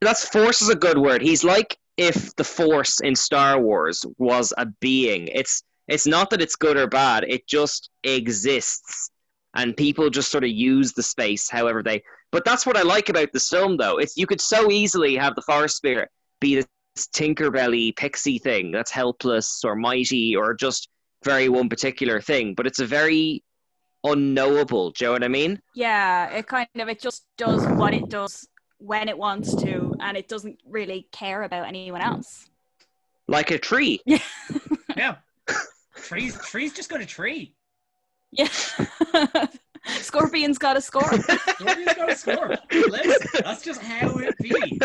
That's 0.00 0.28
force 0.28 0.60
is 0.60 0.68
a 0.68 0.74
good 0.74 0.98
word. 0.98 1.22
He's 1.22 1.44
like 1.44 1.78
if 1.96 2.34
the 2.36 2.44
force 2.44 3.00
in 3.00 3.14
Star 3.14 3.60
Wars 3.60 4.04
was 4.18 4.52
a 4.58 4.66
being. 4.80 5.28
It's 5.28 5.62
it's 5.88 6.06
not 6.06 6.30
that 6.30 6.42
it's 6.42 6.56
good 6.56 6.76
or 6.76 6.86
bad. 6.86 7.24
It 7.26 7.46
just 7.46 7.90
exists, 8.04 9.10
and 9.54 9.76
people 9.76 10.10
just 10.10 10.30
sort 10.30 10.44
of 10.44 10.50
use 10.50 10.92
the 10.92 11.02
space 11.02 11.48
however 11.48 11.82
they. 11.82 12.02
But 12.30 12.44
that's 12.44 12.64
what 12.66 12.76
I 12.76 12.82
like 12.82 13.08
about 13.08 13.32
this 13.32 13.48
film, 13.48 13.76
though. 13.76 13.98
It's 13.98 14.16
you 14.16 14.26
could 14.26 14.40
so 14.40 14.70
easily 14.70 15.16
have 15.16 15.34
the 15.34 15.42
forest 15.42 15.76
spirit 15.76 16.08
be 16.40 16.56
this 16.56 16.66
Tinkerbelly 16.96 17.96
pixie 17.96 18.38
thing 18.38 18.70
that's 18.70 18.90
helpless 18.90 19.64
or 19.64 19.74
mighty 19.74 20.36
or 20.36 20.54
just 20.54 20.88
very 21.24 21.48
one 21.48 21.68
particular 21.68 22.20
thing. 22.20 22.54
But 22.54 22.66
it's 22.66 22.80
a 22.80 22.86
very 22.86 23.42
unknowable. 24.04 24.90
Do 24.90 25.04
you 25.04 25.08
know 25.08 25.12
what 25.12 25.24
I 25.24 25.28
mean? 25.28 25.60
Yeah, 25.74 26.30
it 26.30 26.46
kind 26.46 26.68
of 26.76 26.88
it 26.88 27.00
just 27.00 27.26
does 27.36 27.66
what 27.66 27.94
it 27.94 28.08
does 28.08 28.46
when 28.78 29.08
it 29.08 29.16
wants 29.16 29.54
to, 29.62 29.94
and 30.00 30.16
it 30.16 30.28
doesn't 30.28 30.58
really 30.66 31.08
care 31.12 31.42
about 31.42 31.66
anyone 31.66 32.00
else. 32.00 32.48
Like 33.28 33.50
a 33.50 33.58
tree. 33.58 34.00
Yeah, 34.04 34.18
yeah. 34.96 35.16
trees 35.96 36.38
trees 36.40 36.72
just 36.72 36.90
go 36.90 36.98
to 36.98 37.06
tree. 37.06 37.54
Yeah. 38.32 38.48
Scorpion's 39.84 40.58
got 40.58 40.76
a 40.76 40.80
score. 40.80 41.02
Scorpion's 41.02 41.94
got 41.94 42.06
to 42.06 42.14
score. 42.16 42.56
Listen, 42.70 43.40
that's 43.44 43.62
just 43.62 43.82
how 43.82 44.16
it 44.18 44.38
be. 44.38 44.80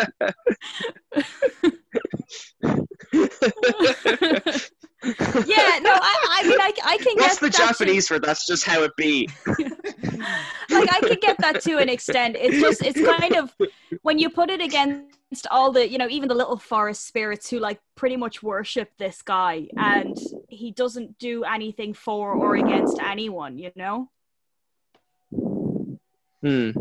yeah, 5.04 5.80
no, 5.82 5.92
I, 5.94 6.16
I 6.30 6.44
mean, 6.48 6.60
I, 6.60 6.74
I 6.84 6.98
can 6.98 7.16
What's 7.18 7.40
get 7.40 7.40
the 7.40 7.50
that 7.50 7.54
too. 7.54 7.68
Japanese 7.86 8.08
for 8.08 8.20
that's 8.20 8.46
just 8.48 8.66
how 8.66 8.84
it 8.84 8.92
be? 8.98 9.30
like 9.48 10.90
I 10.92 11.00
could 11.02 11.22
get 11.22 11.38
that 11.40 11.62
to 11.64 11.78
an 11.78 11.90
extent. 11.90 12.36
It's 12.40 12.60
just 12.60 12.82
it's 12.84 13.00
kind 13.20 13.36
of 13.36 13.54
when 14.02 14.18
you 14.20 14.30
put 14.30 14.50
it 14.50 14.60
against 14.62 15.48
all 15.52 15.72
the 15.72 15.88
you 15.90 15.98
know 15.98 16.08
even 16.10 16.28
the 16.30 16.36
little 16.36 16.58
forest 16.58 17.06
spirits 17.08 17.50
who 17.50 17.60
like 17.60 17.80
pretty 17.96 18.18
much 18.18 18.42
worship 18.42 18.92
this 18.98 19.22
guy 19.22 19.68
and 19.78 20.18
he 20.50 20.72
doesn't 20.72 21.18
do 21.20 21.44
anything 21.44 21.94
for 21.94 22.34
or 22.34 22.56
against 22.56 23.00
anyone. 23.00 23.58
You 23.58 23.72
know. 23.76 24.10
Hmm. 26.42 26.72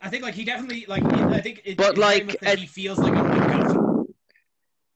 I 0.00 0.08
think 0.08 0.22
like 0.22 0.34
he 0.34 0.44
definitely 0.44 0.84
like 0.86 1.02
I 1.04 1.40
think 1.40 1.62
it, 1.64 1.76
But, 1.76 1.90
it's 1.90 1.98
like, 1.98 2.26
much 2.26 2.36
that 2.40 2.52
at- 2.52 2.58
he 2.58 2.66
feels 2.66 2.98
like 2.98 3.12
a 3.12 3.16
MacGuffin. 3.16 3.87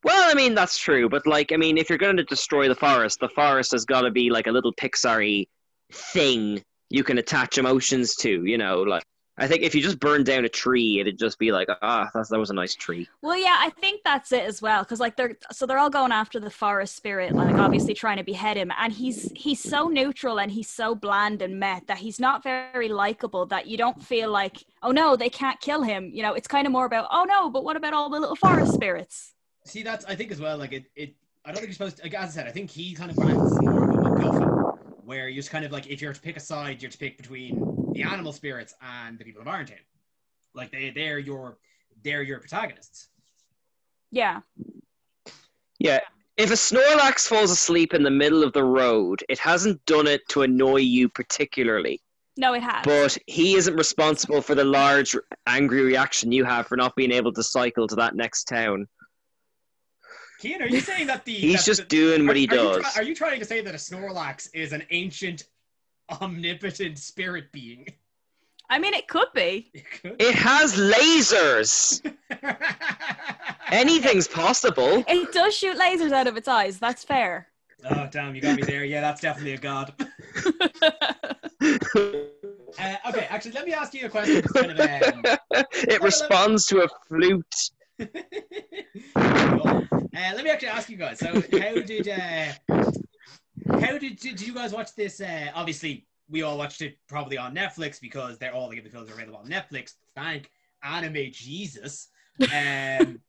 Well, 0.05 0.31
I 0.31 0.35
mean 0.35 0.55
that's 0.55 0.79
true, 0.79 1.09
but 1.09 1.27
like 1.27 1.53
I 1.53 1.57
mean, 1.57 1.79
if 1.79 1.89
you're 1.89 1.99
going 1.99 2.17
to 2.17 2.25
destroy 2.25 2.69
the 2.69 2.75
forest, 2.75 3.21
the 3.21 3.29
forest 3.29 3.73
has 3.73 3.85
got 3.85 4.03
to 4.03 4.11
be 4.11 4.31
like 4.31 4.47
a 4.47 4.53
little 4.53 4.73
Pixar-y 4.75 5.47
thing 5.93 6.63
you 6.91 7.05
can 7.05 7.19
attach 7.19 7.59
emotions 7.59 8.17
to. 8.17 8.45
You 8.45 8.59
know, 8.59 8.83
like 8.83 9.05
I 9.39 9.47
think 9.47 9.63
if 9.63 9.75
you 9.75 9.81
just 9.81 9.99
burn 9.99 10.25
down 10.25 10.45
a 10.45 10.49
tree, 10.49 11.01
it'd 11.01 11.19
just 11.19 11.39
be 11.39 11.53
like, 11.53 11.67
ah, 11.81 12.11
that 12.13 12.39
was 12.39 12.51
a 12.51 12.55
nice 12.55 12.75
tree. 12.75 13.09
Well, 13.23 13.39
yeah, 13.39 13.57
I 13.59 13.71
think 13.71 14.03
that's 14.05 14.31
it 14.31 14.45
as 14.45 14.61
well. 14.61 14.83
Because 14.83 15.01
like 15.01 15.17
they're 15.17 15.39
so 15.51 15.67
they're 15.67 15.79
all 15.79 15.89
going 15.89 16.13
after 16.13 16.39
the 16.39 16.51
forest 16.51 16.97
spirit, 16.97 17.33
like 17.33 17.55
obviously 17.55 17.95
trying 17.95 18.19
to 18.19 18.25
behead 18.25 18.57
him, 18.57 18.71
and 18.79 18.93
he's 18.93 19.33
he's 19.35 19.61
so 19.61 19.89
neutral 19.89 20.39
and 20.39 20.53
he's 20.53 20.69
so 20.69 20.95
bland 20.95 21.41
and 21.41 21.59
met 21.59 21.87
that 21.87 21.99
he's 21.99 22.21
not 22.21 22.43
very 22.43 22.89
likable. 22.89 23.47
That 23.47 23.67
you 23.67 23.79
don't 23.79 24.03
feel 24.03 24.31
like, 24.31 24.65
oh 24.83 24.91
no, 24.91 25.17
they 25.17 25.31
can't 25.31 25.61
kill 25.61 25.83
him. 25.83 26.11
You 26.13 26.23
know, 26.23 26.35
it's 26.35 26.49
kind 26.49 26.67
of 26.67 26.73
more 26.73 26.85
about, 26.85 27.09
oh 27.11 27.25
no, 27.25 27.51
but 27.51 27.65
what 27.65 27.77
about 27.77 27.95
all 27.95 28.11
the 28.11 28.21
little 28.21 28.37
forest 28.37 28.75
spirits? 28.75 29.33
See, 29.65 29.83
that's 29.83 30.05
I 30.07 30.15
think 30.15 30.33
as 30.33 30.41
well. 30.41 30.59
Like 30.59 30.73
it, 30.73 30.85
it. 30.97 31.15
I 31.45 31.49
don't 31.49 31.57
think 31.57 31.69
you're 31.69 31.75
supposed 31.75 31.99
to. 31.99 32.03
Like, 32.05 32.15
as 32.15 32.31
I 32.31 32.33
said, 32.33 32.47
I 32.47 32.51
think 32.51 32.71
he 32.71 32.95
kind 32.95 33.11
of 33.11 33.19
acts 33.19 33.61
more 33.61 33.85
of 33.85 33.91
a 33.91 33.99
MacGuffin, 33.99 35.05
where 35.05 35.29
you're 35.29 35.37
just 35.37 35.51
kind 35.51 35.65
of 35.65 35.73
like 35.73 35.89
if 35.89 36.01
you're 36.01 36.13
to 36.13 36.21
pick 36.21 36.37
a 36.37 36.41
side, 36.41 36.83
you're 36.83 36.91
to 36.91 36.99
pick 36.99 37.17
between 37.17 37.93
the 37.93 38.03
animal 38.03 38.33
spirits 38.33 38.75
and 38.83 39.19
the 39.19 39.25
people 39.25 39.43
of 39.43 39.49
Irontown. 39.49 39.79
Like 40.55 40.71
they, 40.73 40.91
they're 40.91 41.19
your, 41.19 41.59
they're 42.03 42.23
your 42.23 42.39
protagonists. 42.41 43.09
Yeah, 44.11 44.41
Yeah. 45.79 46.01
If 46.37 46.51
a 46.51 46.55
Snorlax 46.55 47.29
falls 47.29 47.51
asleep 47.51 47.93
in 47.93 48.03
the 48.03 48.11
middle 48.11 48.43
of 48.43 48.53
the 48.53 48.65
road, 48.65 49.23
it 49.29 49.39
hasn't 49.39 49.85
done 49.85 50.07
it 50.07 50.27
to 50.31 50.43
annoy 50.43 50.79
you 50.79 51.09
particularly. 51.09 52.01
no, 52.39 52.55
it 52.55 52.63
has. 52.63 52.85
But 52.85 53.19
he 53.27 53.55
isn't 53.57 53.77
responsible 53.77 54.41
for 54.41 54.55
the 54.55 54.65
large 54.65 55.15
angry 55.47 55.83
reaction 55.83 56.33
you 56.33 56.45
have 56.45 56.67
for 56.67 56.77
not 56.77 56.97
being 56.97 57.13
able 57.13 57.33
to 57.35 57.43
cycle 57.43 57.87
to 57.89 57.95
that 57.97 58.17
next 58.17 58.45
town. 58.45 58.87
Kian, 60.43 60.61
are 60.61 60.67
you 60.67 60.81
saying 60.81 61.07
that 61.07 61.25
the 61.25 61.33
He's 61.35 61.61
that 61.61 61.65
just 61.67 61.81
the- 61.83 61.87
doing 61.87 62.27
what 62.27 62.37
he 62.37 62.49
are 62.49 62.55
you 62.55 62.63
does. 62.63 62.83
try- 62.83 62.93
are 62.97 63.05
you 63.05 63.15
trying 63.15 63.39
to 63.39 63.45
say 63.47 63.61
that 63.61 63.75
a 63.75 63.79
Snorlax 63.79 64.49
is 64.55 64.73
an 64.73 64.83
ancient, 64.91 65.45
omnipotent 66.21 66.99
spirit 66.99 67.53
being? 67.53 67.87
I 68.69 68.79
mean, 68.79 68.95
it 68.95 69.07
could 69.07 69.29
be. 69.35 69.71
It 69.75 69.85
could. 70.03 70.17
It 70.21 70.35
has 70.35 70.75
lasers. 70.75 72.01
Anything's 73.71 74.27
possible. 74.29 75.05
It 75.07 75.33
does 75.33 75.55
shoot 75.57 75.77
lasers 75.79 76.13
out 76.13 76.27
of 76.27 76.37
its 76.37 76.49
eyes. 76.49 76.79
That's 76.79 77.05
fair. 77.05 77.49
Oh 77.89 78.09
damn, 78.11 78.35
you 78.35 78.41
got 78.41 78.57
me 78.57 78.63
there. 78.63 78.85
Yeah, 78.85 79.01
that's 79.01 79.21
definitely 79.21 79.55
a 79.55 79.59
god. 79.59 79.95
Uh, 82.81 82.97
okay, 83.11 83.27
actually, 83.29 83.51
let 83.53 83.67
me 83.67 83.75
ask 83.75 83.93
you 83.93 84.07
a 84.07 84.09
question. 84.09 84.41
Kind 84.43 84.71
of, 84.73 84.81
um, 84.81 85.23
it 85.73 86.01
responds 86.03 86.65
to 86.67 86.81
a 86.81 86.89
flute. 87.07 87.71
Cool. 89.15 89.82
Uh, 90.15 90.33
let 90.35 90.45
me 90.45 90.51
actually 90.51 90.69
ask 90.69 90.91
you 90.91 90.97
guys. 90.97 91.19
So, 91.19 91.33
how 91.33 91.75
did 91.81 92.09
uh, 92.09 92.53
how 93.81 93.99
did, 93.99 94.19
did 94.19 94.41
you 94.41 94.53
guys 94.53 94.73
watch 94.73 94.95
this? 94.95 95.21
Uh, 95.21 95.51
obviously, 95.55 96.07
we 96.29 96.43
all 96.43 96.59
watched 96.59 96.83
it 96.83 96.99
probably 97.09 97.39
on 97.39 97.55
Netflix 97.55 98.01
because 98.01 98.39
they're 98.39 98.55
all 98.55 98.69
the 98.69 98.77
Ghibli 98.77 98.91
films 98.91 99.11
are 99.11 99.15
available 99.15 99.39
on 99.39 99.49
Netflix. 99.49 99.95
Thank 100.15 100.51
anime 100.83 101.31
Jesus. 101.33 102.09
Um, 102.41 103.21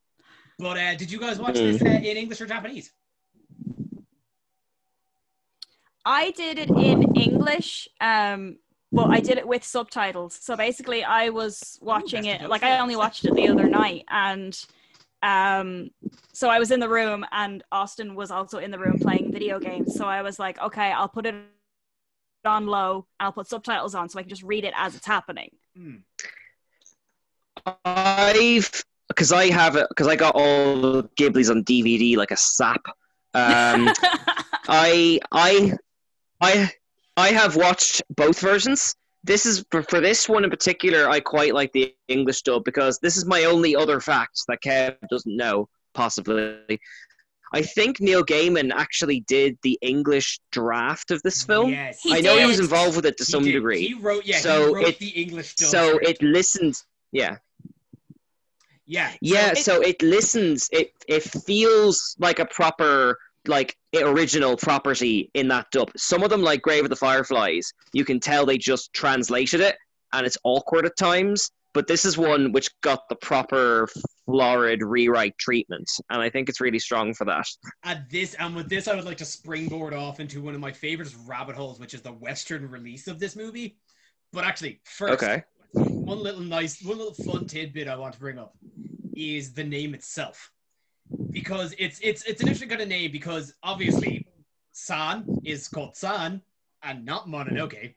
but 0.58 0.78
uh, 0.78 0.94
did 0.94 1.10
you 1.10 1.18
guys 1.18 1.38
watch 1.38 1.54
this 1.54 1.82
uh, 1.82 1.86
in 1.86 2.16
English 2.16 2.40
or 2.40 2.46
Japanese? 2.46 2.92
I 6.04 6.32
did 6.32 6.58
it 6.58 6.70
in 6.70 7.14
English, 7.14 7.88
um, 8.00 8.56
but 8.90 9.10
I 9.10 9.20
did 9.20 9.38
it 9.38 9.46
with 9.46 9.64
subtitles. 9.64 10.34
So 10.40 10.56
basically, 10.56 11.04
I 11.04 11.28
was 11.28 11.78
watching 11.80 12.24
that's 12.24 12.44
it 12.44 12.48
like 12.48 12.62
I 12.62 12.78
only 12.78 12.96
watched 12.96 13.24
it 13.24 13.34
the 13.34 13.48
other 13.48 13.68
night, 13.68 14.04
and 14.08 14.58
um, 15.22 15.90
so 16.32 16.48
I 16.48 16.58
was 16.58 16.70
in 16.70 16.80
the 16.80 16.88
room, 16.88 17.24
and 17.32 17.62
Austin 17.70 18.14
was 18.14 18.30
also 18.30 18.58
in 18.58 18.70
the 18.70 18.78
room 18.78 18.98
playing 18.98 19.32
video 19.32 19.58
games. 19.60 19.94
So 19.94 20.04
I 20.04 20.22
was 20.22 20.38
like, 20.38 20.60
okay, 20.60 20.92
I'll 20.92 21.08
put 21.08 21.26
it 21.26 21.34
on 22.44 22.66
low. 22.66 23.06
I'll 23.20 23.32
put 23.32 23.46
subtitles 23.46 23.94
on 23.94 24.08
so 24.08 24.18
I 24.18 24.22
can 24.22 24.28
just 24.28 24.42
read 24.42 24.64
it 24.64 24.74
as 24.76 24.96
it's 24.96 25.06
happening. 25.06 25.50
Hmm. 25.76 25.96
I've 27.84 28.84
because 29.08 29.30
I 29.30 29.50
have 29.50 29.76
it 29.76 29.86
because 29.88 30.08
I 30.08 30.16
got 30.16 30.34
all 30.34 30.80
the 30.80 31.04
Ghibli's 31.16 31.50
on 31.50 31.62
DVD 31.64 32.16
like 32.16 32.30
a 32.30 32.36
sap. 32.36 32.84
Um, 33.34 33.90
I 34.68 35.20
I 35.30 35.72
I 36.40 36.70
I 37.16 37.28
have 37.28 37.56
watched 37.56 38.02
both 38.10 38.40
versions. 38.40 38.96
This 39.24 39.46
is 39.46 39.64
for, 39.70 39.82
for 39.82 40.00
this 40.00 40.28
one 40.28 40.44
in 40.44 40.50
particular. 40.50 41.08
I 41.08 41.20
quite 41.20 41.54
like 41.54 41.72
the 41.72 41.94
English 42.08 42.42
dub 42.42 42.64
because 42.64 42.98
this 42.98 43.16
is 43.16 43.24
my 43.26 43.44
only 43.44 43.76
other 43.76 44.00
fact 44.00 44.40
that 44.48 44.58
Kev 44.64 44.96
doesn't 45.10 45.36
know. 45.36 45.68
Possibly, 45.94 46.80
I 47.52 47.62
think 47.62 48.00
Neil 48.00 48.24
Gaiman 48.24 48.72
actually 48.72 49.20
did 49.28 49.58
the 49.62 49.78
English 49.82 50.40
draft 50.52 51.10
of 51.10 51.22
this 51.22 51.44
film. 51.44 51.70
Yes. 51.70 52.00
He 52.02 52.14
I 52.14 52.20
know 52.20 52.38
he 52.38 52.46
was 52.46 52.58
involved 52.60 52.96
with 52.96 53.04
it 53.06 53.16
to 53.18 53.24
He 53.24 53.30
some 53.30 53.44
did. 53.44 53.52
degree. 53.52 53.86
He 53.88 53.94
wrote, 53.94 54.24
yeah, 54.24 54.38
So 54.38 54.68
he 54.68 54.74
wrote 54.74 54.88
it- 54.88 54.98
the 54.98 55.08
English 55.08 55.54
dub 55.56 55.68
so 55.68 55.88
script. 55.96 56.08
it 56.08 56.22
listens. 56.22 56.84
Yeah, 57.12 57.36
yeah, 58.86 59.12
yeah. 59.20 59.50
it- 59.52 59.58
So 59.58 59.80
it 59.82 60.00
listens. 60.02 60.68
It 60.72 60.92
it 61.06 61.22
feels 61.22 62.16
like 62.18 62.38
a 62.38 62.46
proper 62.46 63.18
like 63.46 63.76
original 63.94 64.56
property 64.56 65.30
in 65.34 65.48
that 65.48 65.66
dub. 65.72 65.90
Some 65.96 66.22
of 66.22 66.30
them, 66.30 66.42
like 66.42 66.62
Grave 66.62 66.84
of 66.84 66.90
the 66.90 66.96
Fireflies, 66.96 67.72
you 67.92 68.04
can 68.04 68.20
tell 68.20 68.46
they 68.46 68.58
just 68.58 68.92
translated 68.92 69.60
it, 69.60 69.76
and 70.12 70.26
it's 70.26 70.38
awkward 70.44 70.86
at 70.86 70.96
times. 70.96 71.50
But 71.74 71.86
this 71.86 72.04
is 72.04 72.18
one 72.18 72.52
which 72.52 72.68
got 72.82 73.08
the 73.08 73.16
proper 73.16 73.88
florid 74.26 74.82
rewrite 74.82 75.38
treatment, 75.38 75.90
and 76.10 76.20
I 76.20 76.28
think 76.28 76.50
it's 76.50 76.60
really 76.60 76.78
strong 76.78 77.14
for 77.14 77.24
that. 77.24 77.46
at 77.82 78.10
this 78.10 78.34
and 78.34 78.54
with 78.54 78.68
this, 78.68 78.88
I 78.88 78.94
would 78.94 79.06
like 79.06 79.16
to 79.18 79.24
springboard 79.24 79.94
off 79.94 80.20
into 80.20 80.42
one 80.42 80.54
of 80.54 80.60
my 80.60 80.70
favorite 80.70 81.14
rabbit 81.26 81.56
holes, 81.56 81.80
which 81.80 81.94
is 81.94 82.02
the 82.02 82.12
Western 82.12 82.68
release 82.68 83.08
of 83.08 83.18
this 83.18 83.36
movie. 83.36 83.78
But 84.34 84.44
actually, 84.44 84.80
first, 84.84 85.22
Okay. 85.24 85.42
one 86.04 86.22
little 86.22 86.42
nice, 86.42 86.82
one 86.82 86.98
little 86.98 87.14
fun 87.14 87.46
tidbit 87.46 87.88
I 87.88 87.96
want 87.96 88.12
to 88.14 88.20
bring 88.20 88.38
up 88.38 88.54
is 89.14 89.54
the 89.54 89.64
name 89.64 89.94
itself, 89.94 90.50
because 91.32 91.74
it's 91.78 91.98
it's 92.02 92.22
it's 92.24 92.40
an 92.40 92.48
interesting 92.48 92.68
kind 92.68 92.82
of 92.82 92.88
name 92.88 93.10
because 93.10 93.54
obviously, 93.62 94.26
San 94.72 95.26
is 95.44 95.68
called 95.68 95.96
San 95.96 96.42
and 96.82 97.04
not 97.04 97.26
Mononoke. 97.26 97.94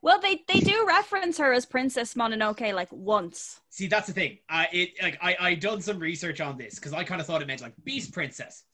Well, 0.00 0.20
they 0.20 0.42
they 0.48 0.60
do 0.60 0.84
reference 0.86 1.38
her 1.38 1.52
as 1.52 1.66
Princess 1.66 2.14
Mononoke 2.14 2.72
like 2.72 2.88
once. 2.92 3.60
See, 3.70 3.86
that's 3.88 4.06
the 4.06 4.12
thing. 4.12 4.38
I 4.48 4.68
it 4.72 4.90
like 5.02 5.18
I 5.20 5.36
I 5.40 5.54
done 5.54 5.80
some 5.80 5.98
research 5.98 6.40
on 6.40 6.56
this 6.56 6.76
because 6.76 6.92
I 6.92 7.04
kind 7.04 7.20
of 7.20 7.26
thought 7.26 7.42
it 7.42 7.48
meant 7.48 7.60
like 7.60 7.74
Beast 7.84 8.12
Princess. 8.12 8.64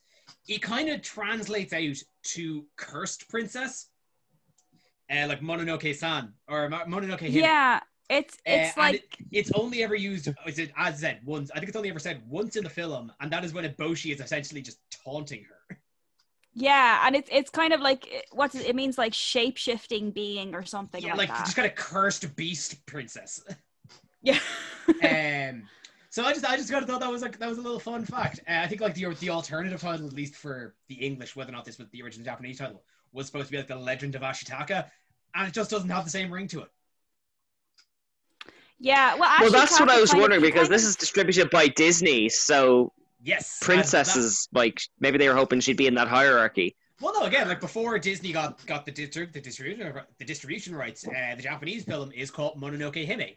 It 0.48 0.62
kind 0.62 0.88
of 0.88 1.02
translates 1.02 1.72
out 1.72 1.96
to 2.34 2.64
Cursed 2.76 3.28
Princess, 3.28 3.88
uh, 5.10 5.26
like 5.28 5.40
Mononoke 5.40 5.94
San 5.94 6.32
or 6.48 6.68
Mononoke 6.68 7.20
Hime. 7.20 7.32
Yeah, 7.32 7.80
it's 8.10 8.34
Uh, 8.46 8.50
it's 8.52 8.76
and 8.76 8.76
like 8.76 8.94
it- 9.18 9.26
it's 9.32 9.52
only 9.52 9.82
ever 9.82 9.94
used. 9.94 10.28
Is 10.46 10.58
it 10.58 10.72
as 10.76 11.00
said 11.00 11.20
once? 11.24 11.50
I 11.52 11.54
think 11.58 11.68
it's 11.68 11.76
only 11.76 11.90
ever 11.90 11.98
said 11.98 12.22
once 12.28 12.56
in 12.56 12.64
the 12.64 12.70
film, 12.70 13.12
and 13.20 13.32
that 13.32 13.44
is 13.44 13.52
when 13.52 13.64
Eboshi 13.64 14.12
is 14.12 14.20
essentially 14.20 14.62
just 14.62 14.78
taunting 15.04 15.44
her. 15.44 15.78
yeah, 16.52 17.02
and 17.06 17.16
it's 17.16 17.28
it's 17.32 17.50
kind 17.50 17.72
of 17.72 17.80
like 17.80 18.26
what 18.32 18.54
it 18.54 18.76
means 18.76 18.96
like 18.98 19.14
shape 19.14 19.56
shifting 19.56 20.10
being 20.10 20.54
or 20.54 20.64
something 20.64 21.02
yeah, 21.02 21.14
like, 21.14 21.28
like 21.30 21.38
just 21.38 21.56
kind 21.56 21.66
of 21.68 21.74
cursed 21.74 22.34
Beast 22.36 22.84
Princess. 22.86 23.42
yeah. 24.22 24.38
um, 25.02 25.68
so 26.10 26.24
I 26.24 26.32
just 26.32 26.44
I 26.48 26.56
just 26.56 26.70
kind 26.70 26.82
of 26.82 26.88
thought 26.88 27.00
that 27.00 27.10
was 27.10 27.22
like 27.22 27.38
that 27.38 27.48
was 27.48 27.58
a 27.58 27.62
little 27.62 27.80
fun 27.80 28.04
fact. 28.04 28.40
Uh, 28.48 28.60
I 28.62 28.68
think 28.68 28.80
like 28.80 28.94
the 28.94 29.12
the 29.14 29.30
alternative 29.30 29.80
title, 29.80 30.06
at 30.06 30.12
least 30.12 30.36
for 30.36 30.74
the 30.88 30.94
English, 30.94 31.34
whether 31.34 31.50
or 31.50 31.54
not 31.56 31.64
this 31.64 31.78
was 31.78 31.88
the 31.90 32.02
original 32.02 32.24
Japanese 32.24 32.58
title, 32.58 32.82
was 33.12 33.26
supposed 33.26 33.46
to 33.46 33.50
be 33.52 33.56
like 33.58 33.66
the 33.66 33.76
Legend 33.76 34.14
of 34.14 34.22
Ashitaka, 34.22 34.88
and 35.34 35.48
it 35.48 35.54
just 35.54 35.70
doesn't 35.70 35.90
have 35.90 36.04
the 36.04 36.10
same 36.10 36.32
ring 36.32 36.46
to 36.48 36.60
it. 36.60 36.68
Yeah, 38.84 39.12
well, 39.12 39.20
Well, 39.20 39.28
actually, 39.30 39.50
that's 39.50 39.80
what 39.80 39.90
I 39.90 40.00
was 40.00 40.10
kind 40.10 40.18
of- 40.18 40.22
wondering 40.24 40.42
because 40.42 40.68
this 40.68 40.84
is 40.84 40.94
distributed 40.94 41.48
by 41.50 41.68
Disney, 41.68 42.28
so 42.28 42.92
Yes, 43.22 43.58
and 43.60 43.60
that- 43.60 43.74
princesses 43.74 44.48
like 44.52 44.80
maybe 45.00 45.16
they 45.18 45.28
were 45.28 45.34
hoping 45.34 45.60
she'd 45.60 45.78
be 45.78 45.86
in 45.86 45.94
that 45.94 46.08
hierarchy. 46.08 46.76
well, 47.00 47.14
no, 47.18 47.26
again, 47.26 47.48
like 47.48 47.60
before 47.60 47.98
Disney 47.98 48.30
got 48.32 48.64
got 48.66 48.84
the 48.84 48.92
distri- 48.92 49.32
the 49.32 49.40
distribution 49.40 50.00
the 50.18 50.24
distribution 50.24 50.74
rights, 50.76 51.06
uh, 51.08 51.34
the 51.34 51.42
Japanese 51.42 51.84
film 51.84 52.12
is 52.12 52.30
called 52.30 52.60
Mononoke 52.60 53.06
Hime. 53.08 53.36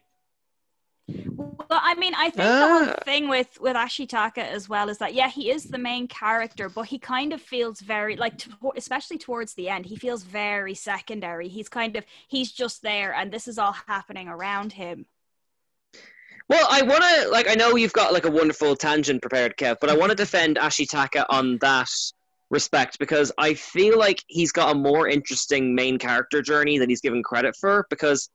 Well, 1.69 1.79
I 1.81 1.95
mean, 1.95 2.13
I 2.15 2.25
think 2.25 2.35
the 2.35 2.43
Ah. 2.43 2.83
whole 2.85 2.93
thing 3.05 3.29
with 3.29 3.59
with 3.61 3.75
Ashitaka 3.77 4.39
as 4.39 4.67
well 4.67 4.89
is 4.89 4.97
that 4.97 5.13
yeah, 5.13 5.29
he 5.29 5.49
is 5.51 5.63
the 5.63 5.77
main 5.77 6.07
character, 6.07 6.67
but 6.69 6.83
he 6.83 6.99
kind 6.99 7.31
of 7.33 7.41
feels 7.41 7.79
very 7.79 8.15
like, 8.17 8.37
to, 8.39 8.49
especially 8.75 9.17
towards 9.17 9.53
the 9.53 9.69
end, 9.69 9.85
he 9.85 9.95
feels 9.95 10.23
very 10.23 10.73
secondary. 10.73 11.47
He's 11.47 11.69
kind 11.69 11.95
of 11.95 12.03
he's 12.27 12.51
just 12.51 12.81
there, 12.81 13.13
and 13.13 13.31
this 13.31 13.47
is 13.47 13.57
all 13.57 13.75
happening 13.87 14.27
around 14.27 14.73
him. 14.73 15.05
Well, 16.49 16.65
I 16.69 16.81
want 16.81 17.03
to 17.03 17.29
like 17.29 17.49
I 17.49 17.55
know 17.55 17.75
you've 17.75 17.93
got 17.93 18.13
like 18.13 18.25
a 18.25 18.31
wonderful 18.31 18.75
tangent 18.75 19.21
prepared, 19.21 19.57
Kev, 19.57 19.77
but 19.81 19.89
I 19.89 19.97
want 19.97 20.11
to 20.11 20.15
defend 20.15 20.57
Ashitaka 20.57 21.25
on 21.29 21.57
that 21.61 21.89
respect 22.49 22.99
because 22.99 23.31
I 23.37 23.53
feel 23.53 23.97
like 23.99 24.23
he's 24.27 24.53
got 24.53 24.73
a 24.73 24.79
more 24.79 25.09
interesting 25.09 25.75
main 25.75 25.97
character 25.97 26.41
journey 26.41 26.77
than 26.77 26.89
he's 26.89 27.01
given 27.01 27.21
credit 27.21 27.55
for 27.59 27.85
because 27.89 28.29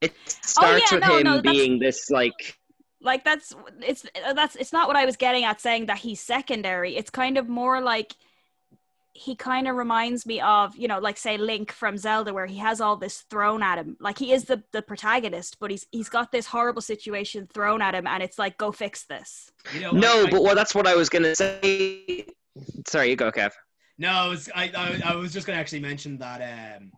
it 0.00 0.12
oh, 0.16 0.32
starts 0.42 0.92
yeah, 0.92 0.98
with 0.98 1.08
no, 1.08 1.16
him 1.16 1.24
no, 1.24 1.42
being 1.42 1.78
this 1.80 2.10
like 2.10 2.56
Like 3.00 3.24
that's 3.24 3.54
it's 3.82 4.06
uh, 4.24 4.32
that's 4.32 4.56
it's 4.56 4.72
not 4.72 4.86
what 4.88 4.96
I 4.96 5.04
was 5.04 5.16
getting 5.16 5.44
at 5.44 5.60
saying 5.60 5.86
that 5.86 5.98
he's 5.98 6.20
secondary. 6.20 6.96
It's 6.96 7.10
kind 7.10 7.36
of 7.36 7.48
more 7.48 7.80
like 7.80 8.14
he 9.16 9.34
kind 9.34 9.66
of 9.68 9.76
reminds 9.76 10.26
me 10.26 10.40
of 10.40 10.76
you 10.76 10.88
know 10.88 10.98
like 10.98 11.16
say 11.16 11.36
Link 11.38 11.72
from 11.72 11.96
Zelda 11.98 12.32
where 12.34 12.46
he 12.46 12.58
has 12.58 12.80
all 12.80 12.96
this 12.96 13.22
thrown 13.30 13.62
at 13.62 13.78
him. 13.78 13.96
Like 14.00 14.18
he 14.18 14.32
is 14.32 14.44
the 14.44 14.62
the 14.72 14.82
protagonist, 14.82 15.58
but 15.58 15.70
he's 15.70 15.86
he's 15.90 16.08
got 16.08 16.30
this 16.32 16.46
horrible 16.46 16.82
situation 16.82 17.48
thrown 17.52 17.82
at 17.82 17.94
him, 17.94 18.06
and 18.06 18.22
it's 18.22 18.38
like 18.38 18.58
go 18.58 18.72
fix 18.72 19.04
this. 19.04 19.50
You 19.74 19.80
know, 19.80 19.90
no, 19.92 20.20
I- 20.22 20.26
I- 20.26 20.30
but 20.30 20.42
well, 20.42 20.54
that's 20.54 20.74
what 20.74 20.86
I 20.86 20.94
was 20.94 21.08
gonna 21.08 21.34
say. 21.34 22.26
Sorry, 22.86 23.10
you 23.10 23.16
go, 23.16 23.30
Kev. 23.32 23.52
No, 23.98 24.08
I 24.10 24.28
was 24.28 24.48
I, 24.54 24.64
I, 24.76 25.12
I 25.12 25.16
was 25.16 25.32
just 25.32 25.46
going 25.46 25.56
to 25.56 25.60
actually 25.60 25.80
mention 25.80 26.18
that 26.18 26.40
um 26.78 26.92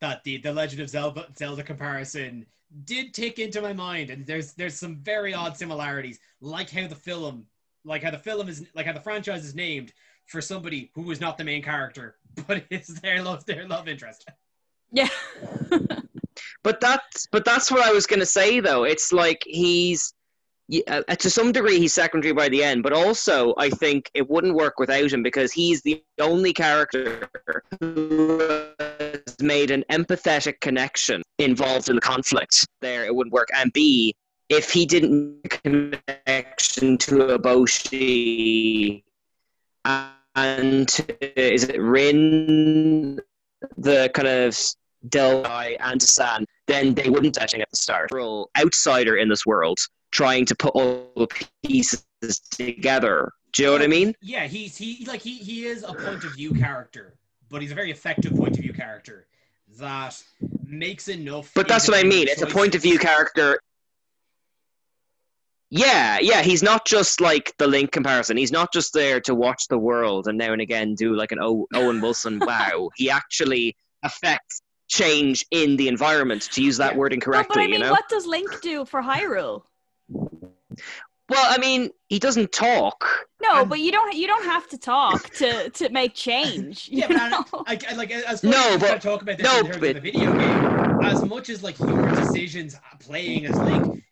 that 0.00 0.22
the 0.24 0.38
the 0.38 0.52
Legend 0.52 0.82
of 0.82 0.88
Zelda 0.90 1.26
Zelda 1.38 1.62
comparison 1.62 2.46
did 2.84 3.12
tick 3.14 3.38
into 3.38 3.60
my 3.62 3.72
mind, 3.72 4.10
and 4.10 4.26
there's 4.26 4.52
there's 4.54 4.74
some 4.74 4.96
very 4.96 5.34
odd 5.34 5.56
similarities, 5.56 6.18
like 6.40 6.70
how 6.70 6.86
the 6.88 6.94
film 6.96 7.46
like 7.84 8.02
how 8.02 8.10
the 8.10 8.18
film 8.18 8.48
is 8.48 8.64
like 8.74 8.86
how 8.86 8.92
the 8.92 9.00
franchise 9.00 9.44
is 9.44 9.54
named 9.54 9.92
for 10.26 10.40
somebody 10.40 10.90
who 10.94 11.10
is 11.10 11.20
not 11.20 11.38
the 11.38 11.44
main 11.44 11.62
character, 11.62 12.16
but 12.46 12.64
is 12.70 12.86
their 12.86 13.22
love 13.22 13.44
their 13.46 13.66
love 13.66 13.88
interest. 13.88 14.28
Yeah. 14.90 15.08
But 16.62 16.80
that's 16.80 17.26
but 17.32 17.44
that's 17.44 17.70
what 17.70 17.86
I 17.86 17.92
was 17.92 18.06
gonna 18.06 18.26
say 18.26 18.60
though. 18.60 18.84
It's 18.84 19.12
like 19.12 19.42
he's 19.46 20.14
yeah, 20.68 21.02
uh, 21.08 21.16
to 21.16 21.28
some 21.28 21.50
degree 21.52 21.78
he's 21.78 21.92
secondary 21.92 22.32
by 22.32 22.48
the 22.48 22.62
end, 22.62 22.82
but 22.82 22.92
also 22.92 23.52
I 23.58 23.68
think 23.68 24.10
it 24.14 24.30
wouldn't 24.30 24.54
work 24.54 24.78
without 24.78 25.12
him 25.12 25.22
because 25.22 25.52
he's 25.52 25.82
the 25.82 26.02
only 26.20 26.52
character 26.52 27.28
who 27.80 28.38
has 28.78 29.36
made 29.40 29.70
an 29.70 29.84
empathetic 29.90 30.60
connection 30.60 31.22
involved 31.38 31.88
in 31.88 31.96
the 31.96 32.00
conflict. 32.00 32.64
There, 32.80 33.04
it 33.04 33.14
wouldn't 33.14 33.34
work. 33.34 33.48
And 33.54 33.72
B, 33.72 34.14
if 34.48 34.70
he 34.70 34.86
didn't 34.86 35.42
make 35.42 35.54
a 35.54 35.58
connection 35.58 36.96
to 36.98 37.38
Eboshi 37.38 39.02
and 39.84 40.88
to- 40.88 41.40
is 41.52 41.64
it 41.64 41.80
Rin, 41.80 43.20
the 43.76 44.10
kind 44.14 44.28
of 44.28 44.58
Delphi 45.08 45.74
and 45.80 46.00
San, 46.00 46.46
then 46.66 46.94
they 46.94 47.08
wouldn't 47.08 47.34
touching 47.34 47.60
at 47.60 47.70
the 47.70 47.76
start. 47.76 48.10
Real 48.12 48.50
outsider 48.58 49.16
in 49.16 49.28
this 49.28 49.44
world, 49.44 49.78
trying 50.10 50.46
to 50.46 50.54
put 50.54 50.72
all 50.74 51.10
the 51.16 51.28
pieces 51.62 52.04
together. 52.50 53.32
Do 53.52 53.62
you 53.62 53.68
know 53.68 53.72
what 53.72 53.82
I 53.82 53.88
mean? 53.88 54.14
Yeah, 54.22 54.46
he's 54.46 54.76
he 54.76 55.04
like 55.06 55.20
he 55.20 55.36
he 55.36 55.66
is 55.66 55.82
a 55.82 55.92
point 55.92 56.24
of 56.24 56.34
view 56.34 56.54
character, 56.54 57.14
but 57.50 57.60
he's 57.60 57.72
a 57.72 57.74
very 57.74 57.90
effective 57.90 58.34
point 58.34 58.56
of 58.56 58.62
view 58.62 58.72
character 58.72 59.26
that 59.78 60.22
makes 60.64 61.08
enough. 61.08 61.52
But 61.54 61.68
that's 61.68 61.88
what 61.88 61.98
I 61.98 62.02
mean. 62.02 62.28
It's 62.28 62.42
a 62.42 62.46
point 62.46 62.74
of 62.74 62.82
view 62.82 62.98
character. 62.98 63.60
Yeah, 65.74 66.18
yeah, 66.20 66.42
he's 66.42 66.62
not 66.62 66.84
just 66.84 67.22
like 67.22 67.54
the 67.56 67.66
Link 67.66 67.92
comparison. 67.92 68.36
He's 68.36 68.52
not 68.52 68.74
just 68.74 68.92
there 68.92 69.22
to 69.22 69.34
watch 69.34 69.68
the 69.68 69.78
world 69.78 70.28
and 70.28 70.36
now 70.36 70.52
and 70.52 70.60
again 70.60 70.94
do 70.94 71.14
like 71.14 71.32
an 71.32 71.38
o- 71.40 71.66
Owen 71.72 72.02
Wilson 72.02 72.38
wow. 72.46 72.90
He 72.94 73.08
actually 73.08 73.74
affects 74.02 74.60
change 74.88 75.46
in 75.50 75.76
the 75.78 75.88
environment, 75.88 76.42
to 76.52 76.62
use 76.62 76.76
that 76.76 76.94
Yeah. 76.94 77.06
incorrectly. 77.10 77.54
No, 77.54 77.54
but 77.54 77.62
I 77.62 77.66
mean, 77.68 77.72
you 77.72 77.78
know? 77.86 77.90
what 77.90 78.06
does 78.10 78.26
Link 78.26 78.60
do 78.60 78.84
for 78.84 79.00
Hyrule? 79.00 79.62
Well, 80.10 81.46
I 81.48 81.56
mean, 81.56 81.88
he 82.10 82.18
doesn't 82.18 82.52
talk. 82.52 83.06
No, 83.40 83.64
but 83.64 83.80
you 83.80 83.90
don't 83.92 84.14
you 84.14 84.26
don't 84.26 84.44
have 84.44 84.68
to 84.68 84.76
talk 84.76 85.30
to 85.36 85.70
to 85.70 85.88
make 85.88 86.12
change. 86.14 86.88
Yeah, 86.92 87.08
you 87.08 87.14
but 87.14 87.22
I, 87.22 87.28
know? 87.30 87.44
I, 87.66 87.78
I 87.88 87.94
like 87.94 88.10
as 88.10 88.42
No, 88.42 88.50
much 88.50 88.60
as 88.74 88.80
but- 88.90 89.00
talk 89.00 89.22
about 89.22 89.38
this 89.38 89.46
no, 89.46 89.60
in 89.60 89.64
terms 89.66 89.78
but- 89.78 89.88
of 89.96 90.02
the 90.02 90.10
video 90.10 90.32
game, 90.36 91.00
as 91.02 91.24
much 91.24 91.48
as 91.48 91.62
like 91.62 91.78
your 91.78 92.10
decisions 92.10 92.76
playing 93.00 93.46
as 93.46 93.56
Link, 93.58 94.04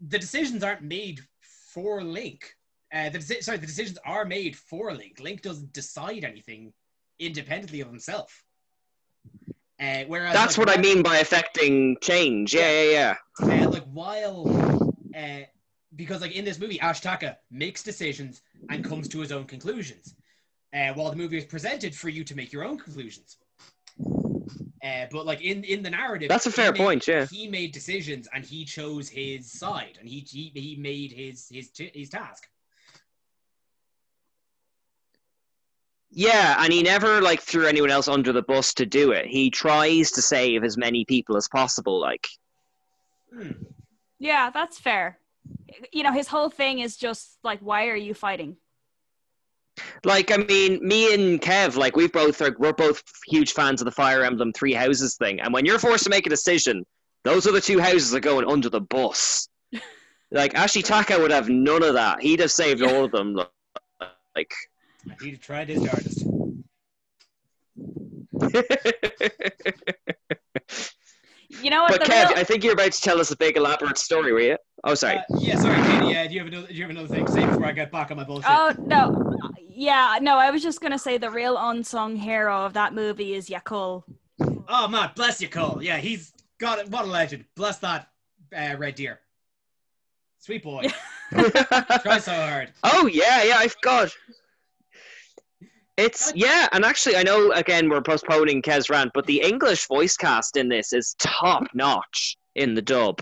the 0.00 0.18
decisions 0.18 0.62
aren't 0.62 0.82
made 0.82 1.20
for 1.40 2.02
Link. 2.02 2.54
Uh, 2.92 3.08
the 3.10 3.18
deci- 3.18 3.42
sorry, 3.42 3.58
the 3.58 3.66
decisions 3.66 3.98
are 4.04 4.24
made 4.24 4.56
for 4.56 4.92
Link. 4.92 5.20
Link 5.20 5.42
doesn't 5.42 5.72
decide 5.72 6.24
anything 6.24 6.72
independently 7.18 7.80
of 7.80 7.88
himself. 7.88 8.44
Uh, 9.80 10.04
whereas 10.08 10.34
That's 10.34 10.58
like, 10.58 10.66
what 10.66 10.78
I 10.78 10.80
mean 10.80 11.02
by 11.02 11.18
affecting 11.18 11.96
change. 12.00 12.52
Yeah, 12.52 12.82
yeah, 12.82 13.14
yeah. 13.40 13.64
uh, 13.64 13.70
like 13.70 13.84
while 13.84 14.92
uh, 15.16 15.40
because 15.96 16.20
like 16.20 16.32
in 16.32 16.44
this 16.44 16.58
movie 16.58 16.78
Ashitaka 16.78 17.36
makes 17.50 17.82
decisions 17.82 18.42
and 18.68 18.84
comes 18.84 19.08
to 19.08 19.20
his 19.20 19.32
own 19.32 19.44
conclusions 19.44 20.14
uh, 20.74 20.92
while 20.94 21.10
the 21.10 21.16
movie 21.16 21.38
is 21.38 21.44
presented 21.44 21.94
for 21.94 22.08
you 22.08 22.24
to 22.24 22.34
make 22.34 22.52
your 22.52 22.64
own 22.64 22.78
conclusions 22.78 23.38
Uh, 24.82 25.04
but 25.10 25.26
like 25.26 25.42
in 25.42 25.62
in 25.64 25.82
the 25.82 25.90
narrative, 25.90 26.28
That's 26.28 26.46
a 26.46 26.50
fair 26.50 26.72
made- 26.72 26.78
point, 26.78 27.06
yeah. 27.06 27.26
he 27.26 27.48
made 27.48 27.72
decisions 27.72 28.28
and 28.32 28.44
he 28.44 28.64
chose 28.64 29.08
his 29.08 29.50
side 29.52 29.96
and 30.00 30.08
he 30.08 30.20
he, 30.20 30.50
he 30.54 30.76
made 30.76 31.12
his 31.12 31.48
his 31.50 31.70
his 31.76 32.08
task. 32.08 32.48
Yeah, 36.12 36.56
and 36.58 36.72
he 36.72 36.82
never 36.82 37.20
like 37.20 37.40
threw 37.40 37.66
anyone 37.66 37.90
else 37.90 38.08
under 38.08 38.32
the 38.32 38.42
bus 38.42 38.74
to 38.74 38.86
do 38.86 39.12
it. 39.12 39.26
He 39.26 39.50
tries 39.50 40.10
to 40.12 40.22
save 40.22 40.64
as 40.64 40.76
many 40.76 41.04
people 41.04 41.36
as 41.36 41.48
possible. 41.48 42.00
Like, 42.00 42.26
Hmm. 43.32 43.52
Yeah, 44.18 44.50
that's 44.50 44.78
fair. 44.78 45.18
You 45.92 46.02
know, 46.02 46.12
his 46.12 46.26
whole 46.26 46.50
thing 46.50 46.80
is 46.80 46.96
just 46.96 47.38
like, 47.44 47.60
why 47.60 47.86
are 47.88 47.96
you 47.96 48.12
fighting? 48.12 48.56
Like 50.04 50.30
I 50.30 50.38
mean, 50.38 50.86
me 50.86 51.14
and 51.14 51.40
Kev, 51.40 51.76
like 51.76 51.96
we've 51.96 52.12
both 52.12 52.40
are, 52.42 52.54
we're 52.58 52.72
both 52.72 53.02
huge 53.26 53.52
fans 53.52 53.80
of 53.80 53.84
the 53.84 53.92
Fire 53.92 54.24
Emblem 54.24 54.52
Three 54.52 54.72
Houses 54.72 55.16
thing. 55.16 55.40
And 55.40 55.52
when 55.52 55.64
you're 55.64 55.78
forced 55.78 56.04
to 56.04 56.10
make 56.10 56.26
a 56.26 56.30
decision, 56.30 56.84
those 57.24 57.46
are 57.46 57.52
the 57.52 57.60
two 57.60 57.80
houses 57.80 58.10
that 58.10 58.18
are 58.18 58.20
going 58.20 58.50
under 58.50 58.68
the 58.68 58.80
bus. 58.80 59.48
like 60.30 60.54
Ashitaka 60.54 61.18
would 61.18 61.30
have 61.30 61.48
none 61.48 61.82
of 61.82 61.94
that. 61.94 62.22
He'd 62.22 62.40
have 62.40 62.52
saved 62.52 62.82
all 62.82 63.04
of 63.04 63.12
them. 63.12 63.38
Like, 64.36 64.52
he'd 65.20 65.32
have 65.32 65.40
tried 65.40 65.68
his 65.68 65.84
hardest. 65.84 66.24
You 71.62 71.70
know 71.70 71.82
what? 71.82 71.98
but 71.98 72.02
Kev, 72.02 72.28
real- 72.28 72.38
I 72.38 72.44
think 72.44 72.64
you're 72.64 72.72
about 72.72 72.92
to 72.92 73.00
tell 73.00 73.20
us 73.20 73.30
a 73.30 73.36
big 73.36 73.56
elaborate 73.56 73.98
story, 73.98 74.32
were 74.32 74.40
you? 74.40 74.56
Oh, 74.84 74.94
sorry. 74.94 75.18
Uh, 75.18 75.22
yeah, 75.38 75.56
sorry, 75.56 75.76
Katie. 75.82 76.16
Uh, 76.16 76.26
do 76.26 76.34
you 76.34 76.40
have 76.40 76.48
another? 76.48 76.66
Do 76.66 76.74
you 76.74 76.82
have 76.82 76.90
another 76.90 77.08
thing 77.08 77.26
to 77.26 77.32
say 77.32 77.44
before 77.44 77.66
I 77.66 77.72
get 77.72 77.92
back 77.92 78.10
on 78.10 78.16
my 78.16 78.24
bullshit? 78.24 78.50
Oh 78.50 78.74
no, 78.78 79.36
yeah, 79.68 80.18
no. 80.22 80.36
I 80.36 80.50
was 80.50 80.62
just 80.62 80.80
gonna 80.80 80.98
say 80.98 81.18
the 81.18 81.30
real 81.30 81.56
unsung 81.58 82.16
hero 82.16 82.64
of 82.64 82.72
that 82.74 82.94
movie 82.94 83.34
is 83.34 83.48
Yakul. 83.48 84.04
Oh 84.68 84.88
man, 84.88 85.10
bless 85.14 85.40
you, 85.40 85.48
Cole. 85.48 85.80
Yeah, 85.82 85.98
he's 85.98 86.32
got 86.58 86.78
it. 86.78 86.88
What 86.88 87.04
a 87.04 87.08
legend. 87.08 87.44
Bless 87.56 87.78
that 87.78 88.08
uh, 88.56 88.76
red 88.78 88.94
deer. 88.94 89.20
Sweet 90.38 90.62
boy. 90.62 90.86
Try 91.32 92.18
so 92.18 92.32
hard. 92.32 92.72
Oh 92.82 93.06
yeah, 93.06 93.42
yeah, 93.44 93.56
I 93.58 93.68
forgot. 93.68 94.10
It's 95.98 96.32
yeah, 96.34 96.68
and 96.72 96.86
actually, 96.86 97.16
I 97.16 97.22
know 97.22 97.52
again 97.52 97.90
we're 97.90 98.00
postponing 98.00 98.62
Kez 98.62 98.88
rant, 98.88 99.10
but 99.12 99.26
the 99.26 99.42
English 99.42 99.86
voice 99.86 100.16
cast 100.16 100.56
in 100.56 100.70
this 100.70 100.94
is 100.94 101.14
top 101.18 101.64
notch 101.74 102.38
in 102.54 102.74
the 102.74 102.80
dub. 102.80 103.20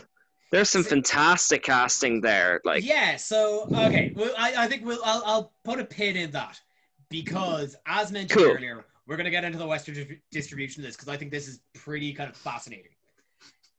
There's 0.51 0.71
some 0.71 0.83
fantastic 0.83 1.63
casting 1.63 2.21
there. 2.21 2.61
Like, 2.65 2.85
yeah. 2.85 3.17
So 3.17 3.69
okay, 3.75 4.13
well, 4.17 4.33
I, 4.39 4.65
I 4.65 4.67
think 4.67 4.85
we'll 4.85 5.01
I'll, 5.05 5.23
I'll 5.27 5.53
put 5.65 5.79
a 5.79 5.85
pin 5.85 6.17
in 6.17 6.31
that 6.31 6.61
because 7.11 7.77
as 7.87 8.11
mentioned 8.11 8.41
Cool. 8.41 8.53
earlier, 8.53 8.87
we're 9.07 9.17
gonna 9.17 9.31
get 9.31 9.45
into 9.45 9.59
the 9.59 9.67
Western 9.67 9.95
distri- 9.95 10.21
distribution 10.31 10.83
of 10.83 10.87
this 10.87 10.97
because 10.97 11.09
I 11.09 11.17
think 11.17 11.31
this 11.31 11.49
is 11.49 11.61
pretty 11.75 12.13
kind 12.13 12.31
of 12.31 12.37
fascinating. 12.37 12.93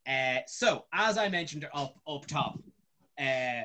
Uh, 0.08 0.40
so 0.48 0.86
as 0.94 1.18
I 1.18 1.30
mentioned 1.30 1.68
up 1.74 1.96
up 2.08 2.26
top, 2.28 2.60
uh, 3.20 3.64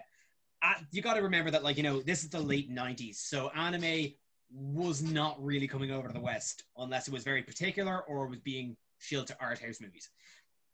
uh, 0.62 0.75
you 0.90 1.03
got 1.03 1.14
to 1.14 1.23
remember 1.23 1.51
that 1.51 1.62
like 1.62 1.77
you 1.77 1.83
know 1.83 2.01
this 2.01 2.25
is 2.25 2.31
the 2.31 2.40
late 2.40 2.71
'90s, 2.71 3.17
so 3.17 3.51
anime 3.51 4.12
was 4.51 5.03
not 5.03 5.43
really 5.43 5.67
coming 5.67 5.90
over 5.90 6.09
to 6.09 6.14
the 6.14 6.21
West 6.21 6.64
unless 6.79 7.09
it 7.09 7.12
was 7.12 7.25
very 7.25 7.43
particular 7.43 8.03
or 8.03 8.27
was 8.29 8.38
being 8.40 8.77
shielded 8.99 9.29
to 9.29 9.37
art 9.40 9.59
house 9.59 9.81
movies. 9.81 10.11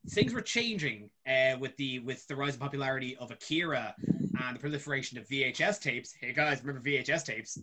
Things 0.08 0.32
were 0.32 0.40
changing 0.40 1.10
uh, 1.28 1.56
with 1.60 1.76
the 1.76 2.00
with 2.00 2.26
the 2.26 2.34
rise 2.34 2.54
in 2.54 2.60
popularity 2.60 3.16
of 3.18 3.30
Akira 3.30 3.94
and 4.42 4.56
the 4.56 4.60
proliferation 4.60 5.18
of 5.18 5.28
VHS 5.28 5.80
tapes. 5.80 6.14
Hey 6.18 6.32
guys, 6.32 6.64
remember 6.64 6.88
VHS 6.88 7.24
tapes? 7.24 7.58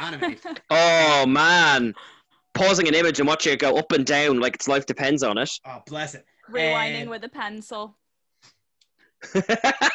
Anime. 0.00 0.36
oh 0.70 1.26
man, 1.26 1.94
pausing 2.54 2.88
an 2.88 2.94
image 2.94 3.18
and 3.18 3.28
watching 3.28 3.52
it 3.52 3.58
go 3.58 3.76
up 3.76 3.92
and 3.92 4.06
down 4.06 4.40
like 4.40 4.54
its 4.54 4.68
life 4.68 4.86
depends 4.86 5.22
on 5.22 5.36
it. 5.36 5.50
oh, 5.66 5.82
bless 5.86 6.14
it. 6.14 6.24
Rewinding 6.50 7.06
Uh, 7.06 7.10
with 7.10 7.24
a 7.24 7.28
pencil. 7.28 7.96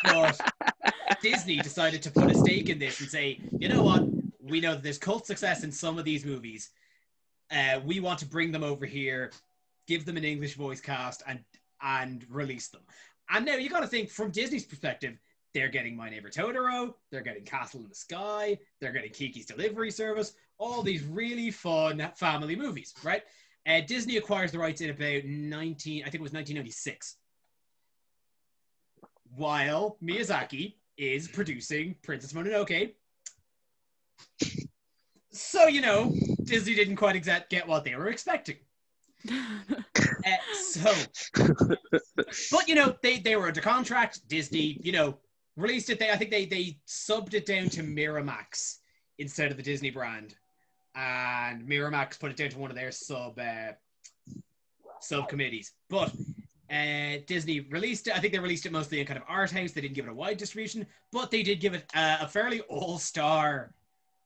But 0.04 0.39
Disney 1.21 1.58
decided 1.58 2.02
to 2.04 2.12
put 2.12 2.30
a 2.30 2.36
stake 2.36 2.69
in 2.69 2.78
this 2.78 2.99
and 2.99 3.10
say, 3.10 3.39
you 3.60 3.69
know 3.69 3.82
what? 3.84 4.04
We 4.41 4.60
know 4.60 4.73
that 4.73 4.84
there's 4.84 4.97
cult 4.97 5.26
success 5.26 5.63
in 5.63 5.71
some 5.71 5.97
of 5.97 6.06
these 6.06 6.26
movies. 6.26 6.69
Uh, 7.49 7.80
we 7.86 7.99
want 7.99 8.19
to 8.19 8.26
bring 8.26 8.52
them 8.52 8.63
over 8.63 8.86
here, 8.86 9.32
give 9.87 10.05
them 10.05 10.17
an 10.17 10.23
English 10.23 10.55
voice 10.55 10.81
cast, 10.81 11.23
and 11.27 11.39
and 11.81 12.25
release 12.29 12.69
them. 12.69 12.81
And 13.29 13.45
now 13.45 13.55
you 13.55 13.69
got 13.69 13.81
to 13.81 13.87
think 13.87 14.09
from 14.09 14.31
Disney's 14.31 14.65
perspective, 14.65 15.17
they're 15.53 15.69
getting 15.69 15.95
My 15.95 16.09
Neighbor 16.09 16.29
Totoro, 16.29 16.93
they're 17.11 17.21
getting 17.21 17.43
Castle 17.43 17.81
in 17.81 17.89
the 17.89 17.95
Sky, 17.95 18.57
they're 18.79 18.91
getting 18.91 19.11
Kiki's 19.11 19.45
Delivery 19.45 19.91
Service, 19.91 20.33
all 20.57 20.81
these 20.81 21.03
really 21.03 21.51
fun 21.51 22.11
family 22.15 22.55
movies, 22.55 22.93
right? 23.03 23.23
Uh, 23.67 23.81
Disney 23.81 24.17
acquires 24.17 24.51
the 24.51 24.59
rights 24.59 24.81
in 24.81 24.89
about 24.89 25.25
19, 25.25 26.01
I 26.01 26.05
think 26.05 26.15
it 26.15 26.21
was 26.21 26.33
1996 26.33 27.17
while 29.35 29.97
Miyazaki 30.03 30.75
is 30.97 31.27
producing 31.27 31.95
Princess 32.03 32.33
Mononoke. 32.33 32.93
So, 35.31 35.67
you 35.67 35.81
know, 35.81 36.13
Disney 36.43 36.75
didn't 36.75 36.97
quite 36.97 37.15
exact 37.15 37.49
get 37.49 37.67
what 37.67 37.83
they 37.83 37.95
were 37.95 38.09
expecting. 38.09 38.57
Uh, 39.29 40.38
so, 40.53 40.93
but 42.51 42.67
you 42.67 42.75
know, 42.75 42.95
they, 43.01 43.19
they 43.19 43.36
were 43.36 43.47
under 43.47 43.62
contract. 43.62 44.27
Disney, 44.27 44.79
you 44.81 44.91
know, 44.91 45.17
released 45.55 45.89
it. 45.89 45.99
They 45.99 46.12
I 46.12 46.17
think 46.17 46.31
they 46.31 46.45
they 46.45 46.77
subbed 46.88 47.33
it 47.33 47.45
down 47.45 47.69
to 47.69 47.83
Miramax 47.83 48.77
instead 49.19 49.51
of 49.51 49.57
the 49.57 49.63
Disney 49.63 49.91
brand, 49.91 50.36
and 50.95 51.67
Miramax 51.67 52.19
put 52.19 52.31
it 52.31 52.38
down 52.38 52.49
to 52.49 52.59
one 52.59 52.71
of 52.71 52.75
their 52.75 52.91
sub 52.91 53.39
uh, 53.39 53.73
subcommittees. 54.99 55.73
But 55.89 56.12
uh, 56.69 57.17
Disney 57.27 57.62
released 57.62 58.07
it. 58.07 58.15
I 58.15 58.19
think 58.19 58.33
they 58.33 58.39
released 58.39 58.65
it 58.65 58.71
mostly 58.71 58.99
in 58.99 59.05
kind 59.05 59.19
of 59.19 59.25
art 59.27 59.51
house. 59.51 59.71
They 59.71 59.81
didn't 59.81 59.95
give 59.95 60.05
it 60.05 60.12
a 60.12 60.15
wide 60.15 60.38
distribution, 60.38 60.88
but 61.12 61.31
they 61.31 61.43
did 61.43 61.59
give 61.59 61.73
it 61.73 61.86
a 61.93 62.27
fairly 62.27 62.62
all 62.62 62.97
star 62.97 63.73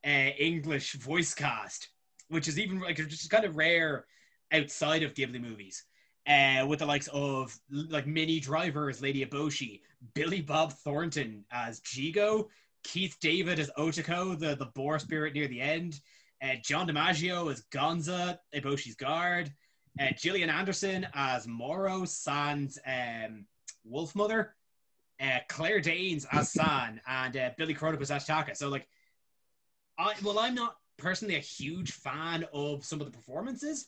uh, 0.06 0.10
English 0.40 0.94
voice 0.94 1.34
cast, 1.34 1.90
which 2.30 2.48
is 2.48 2.60
even 2.60 2.80
like 2.80 2.96
just 2.96 3.30
kind 3.30 3.46
of 3.46 3.58
rare 3.58 4.06
outside 4.52 5.04
of 5.04 5.14
Ghibli 5.14 5.42
movies. 5.42 5.84
Uh, 6.28 6.66
with 6.68 6.80
the 6.80 6.86
likes 6.86 7.08
of 7.14 7.58
like 7.70 8.06
Minnie 8.06 8.42
Driver 8.42 8.90
as 8.90 9.02
Lady 9.02 9.26
Eboshi, 9.26 9.80
Billy 10.14 10.42
Bob 10.42 10.74
Thornton 10.74 11.46
as 11.52 11.80
Jigo, 11.82 12.48
Keith 12.84 13.16
David 13.22 13.60
as 13.60 13.72
Okkoto, 13.78 14.38
the, 14.38 14.56
the 14.56 14.66
boar 14.76 15.00
spirit 15.00 15.34
near 15.34 15.48
the 15.48 15.62
end, 15.62 16.02
uh, 16.44 16.56
John 16.62 16.88
DiMaggio 16.88 17.52
as 17.52 17.64
Gonza, 17.72 18.40
Eboshi's 18.54 18.96
guard, 18.96 19.52
uh, 20.00 20.12
Gillian 20.18 20.50
Anderson 20.50 21.08
as 21.14 21.48
Moro, 21.48 22.06
San's 22.06 22.78
um, 22.86 23.46
wolf 23.86 24.16
mother, 24.16 24.54
uh, 25.22 25.40
Claire 25.50 25.80
Danes 25.80 26.26
as 26.32 26.52
San, 26.52 27.02
and 27.08 27.38
uh, 27.38 27.50
Billy 27.58 27.74
Crudup 27.74 28.02
as 28.02 28.12
Ashitaka. 28.12 28.56
So 28.56 28.70
like, 28.70 28.88
I 29.98 30.14
well, 30.24 30.40
I'm 30.40 30.56
not 30.56 30.76
personally 30.98 31.36
a 31.36 31.40
huge 31.40 31.92
fan 31.92 32.46
of 32.54 32.86
some 32.86 33.02
of 33.02 33.08
the 33.08 33.18
performances, 33.18 33.88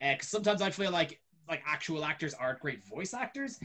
because 0.00 0.28
sometimes 0.28 0.62
I 0.62 0.70
feel 0.70 0.90
like 0.90 1.20
like 1.48 1.62
actual 1.66 2.04
actors 2.04 2.34
aren't 2.34 2.60
great 2.60 2.84
voice 2.84 3.14
actors. 3.14 3.58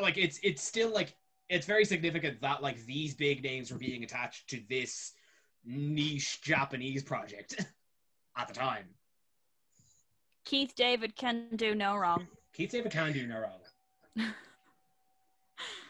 Like 0.00 0.18
it's 0.18 0.38
it's 0.42 0.62
still 0.62 0.92
like 0.92 1.14
it's 1.48 1.66
very 1.66 1.84
significant 1.84 2.40
that 2.40 2.62
like 2.62 2.84
these 2.86 3.14
big 3.14 3.42
names 3.42 3.70
were 3.70 3.78
being 3.78 4.04
attached 4.04 4.48
to 4.50 4.60
this 4.68 5.12
niche 5.64 6.40
Japanese 6.42 7.02
project 7.02 7.64
at 8.36 8.48
the 8.48 8.54
time. 8.54 8.84
Keith 10.44 10.74
David 10.74 11.14
can 11.14 11.48
do 11.56 11.74
no 11.74 11.96
wrong. 11.96 12.26
Keith 12.52 12.70
David 12.70 12.92
can 12.92 13.12
do 13.12 13.26
no 13.26 13.38
wrong. 13.38 14.32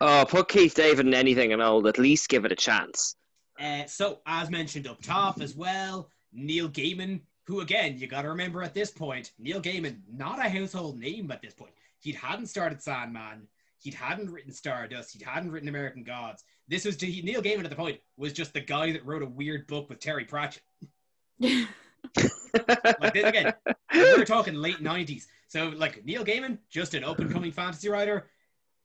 Oh, 0.01 0.27
put 0.29 0.49
Keith 0.49 0.75
David 0.75 1.07
in 1.07 1.15
anything, 1.15 1.53
and 1.53 1.63
I'll 1.63 1.87
at 1.87 1.97
least 1.97 2.29
give 2.29 2.45
it 2.45 2.53
a 2.53 2.57
chance. 2.57 3.15
Uh, 3.59 3.87
so, 3.87 4.21
as 4.27 4.51
mentioned 4.51 4.87
up 4.87 5.01
top 5.01 5.41
as 5.41 5.55
well, 5.55 6.11
Neil 6.33 6.69
Gaiman, 6.69 7.21
who 7.45 7.61
again, 7.61 7.99
you 7.99 8.07
got 8.07 8.23
to 8.23 8.29
remember 8.29 8.63
at 8.63 8.75
this 8.75 8.91
point, 8.91 9.33
Neil 9.39 9.61
Gaiman, 9.61 10.01
not 10.13 10.39
a 10.39 10.49
household 10.49 10.99
name 10.99 11.31
at 11.31 11.43
this 11.43 11.55
point. 11.55 11.73
He 12.01 12.13
hadn't 12.13 12.47
started 12.47 12.83
Sandman. 12.83 13.49
He 13.79 13.91
hadn't 13.91 14.31
written 14.31 14.53
Stardust. 14.53 15.13
He 15.17 15.25
hadn't 15.25 15.51
written 15.51 15.69
American 15.69 16.05
Gods. 16.05 16.45
This 16.69 16.85
was 16.85 17.01
he, 17.01 17.21
Neil 17.23 17.43
Gaiman 17.43 17.65
at 17.65 17.71
the 17.71 17.77
point 17.77 17.99
was 18.17 18.33
just 18.33 18.53
the 18.55 18.61
guy 18.61 18.93
that 18.93 19.05
wrote 19.05 19.23
a 19.23 19.27
weird 19.27 19.67
book 19.67 19.89
with 19.89 19.99
Terry 20.01 20.25
Pratchett. 20.25 20.63
Like 23.01 23.15
this, 23.15 23.25
again, 23.25 23.55
we're 23.95 24.25
talking 24.25 24.55
late 24.55 24.83
'90s. 24.83 25.25
So 25.49 25.69
like 25.69 26.05
Neil 26.05 26.25
Gaiman, 26.25 26.59
just 26.69 26.95
an 26.95 27.05
up 27.05 27.19
and 27.19 27.33
coming 27.33 27.51
fantasy 27.53 27.89
writer. 27.89 28.27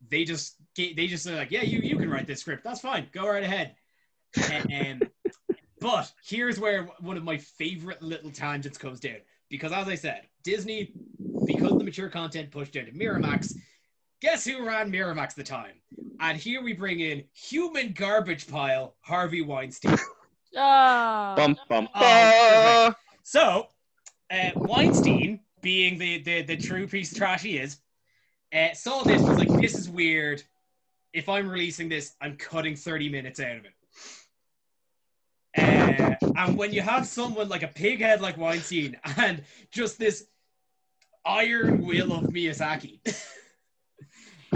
They 0.09 0.23
just 0.23 0.55
they 0.75 1.07
just 1.07 1.27
are 1.27 1.35
like, 1.35 1.51
yeah, 1.51 1.63
you 1.63 1.79
you 1.79 1.97
can 1.97 2.09
write 2.09 2.27
this 2.27 2.41
script. 2.41 2.63
That's 2.63 2.79
fine. 2.79 3.07
Go 3.11 3.27
right 3.27 3.43
ahead. 3.43 3.75
And, 4.51 4.71
and- 4.71 5.03
um, 5.03 5.09
but 5.79 6.11
here's 6.23 6.59
where 6.59 6.83
one 6.99 7.17
of 7.17 7.23
my 7.23 7.37
favorite 7.37 8.01
little 8.01 8.31
tangents 8.31 8.77
comes 8.77 8.99
down 8.99 9.17
because, 9.49 9.71
as 9.71 9.87
I 9.87 9.95
said, 9.95 10.27
Disney, 10.43 10.93
because 11.45 11.77
the 11.77 11.83
mature 11.83 12.09
content 12.09 12.51
pushed 12.51 12.73
down 12.73 12.85
to 12.85 12.91
Miramax. 12.91 13.53
Guess 14.21 14.45
who 14.45 14.65
ran 14.65 14.91
Miramax 14.91 15.29
at 15.29 15.35
the 15.35 15.43
time? 15.43 15.73
And 16.19 16.37
here 16.37 16.63
we 16.63 16.73
bring 16.73 16.99
in 16.99 17.23
human 17.33 17.93
garbage 17.93 18.47
pile 18.47 18.95
Harvey 19.01 19.41
Weinstein. 19.41 19.97
Oh. 20.55 21.35
Bum, 21.35 21.57
bum, 21.69 21.87
Oh. 21.93 22.93
So, 23.21 23.67
uh, 24.31 24.51
Weinstein 24.59 25.41
being 25.61 25.99
the, 25.99 26.23
the, 26.23 26.41
the 26.43 26.57
true 26.57 26.87
piece 26.87 27.11
of 27.11 27.17
trash 27.17 27.43
he 27.43 27.57
is, 27.57 27.77
uh, 28.53 28.73
saw 28.73 29.03
this 29.03 29.27
was 29.27 29.37
like, 29.37 29.55
this 29.57 29.77
is 29.77 29.89
weird. 29.89 30.41
If 31.13 31.29
I'm 31.29 31.49
releasing 31.49 31.89
this, 31.89 32.15
I'm 32.21 32.37
cutting 32.37 32.75
30 32.75 33.09
minutes 33.09 33.39
out 33.39 33.57
of 33.57 33.65
it. 33.65 33.73
Uh, 35.99 36.15
and 36.35 36.57
when 36.57 36.71
you 36.73 36.81
have 36.81 37.05
someone 37.07 37.49
like 37.49 37.63
a 37.63 37.67
pighead 37.67 38.19
like 38.19 38.37
Weinstein 38.37 38.97
and 39.17 39.43
just 39.71 39.97
this 39.99 40.25
iron 41.25 41.81
will 41.85 42.13
of 42.13 42.25
Miyazaki. 42.25 42.99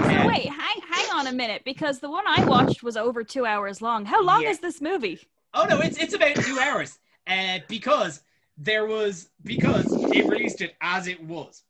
So 0.03 0.09
uh, 0.09 0.27
wait, 0.29 0.49
hang 0.49 0.81
hang 0.89 1.09
on 1.13 1.27
a 1.27 1.31
minute, 1.31 1.63
because 1.63 1.99
the 1.99 2.09
one 2.09 2.23
I 2.27 2.43
watched 2.47 2.81
was 2.81 2.97
over 2.97 3.23
two 3.23 3.45
hours 3.45 3.81
long. 3.81 4.05
How 4.05 4.23
long 4.23 4.41
Yeah. 4.43 4.49
is 4.49 4.59
this 4.59 4.81
movie? 4.81 5.19
Oh 5.53 5.65
no, 5.69 5.79
it's 5.81 5.97
it's 5.97 6.13
about 6.15 6.35
two 6.37 6.57
hours. 6.59 6.97
Uh, 7.27 7.59
because 7.67 8.21
there 8.57 8.85
was 8.87 9.29
because 9.43 9.99
it 10.11 10.27
released 10.27 10.61
it 10.61 10.75
as 10.81 11.07
it 11.07 11.21
was. 11.23 11.63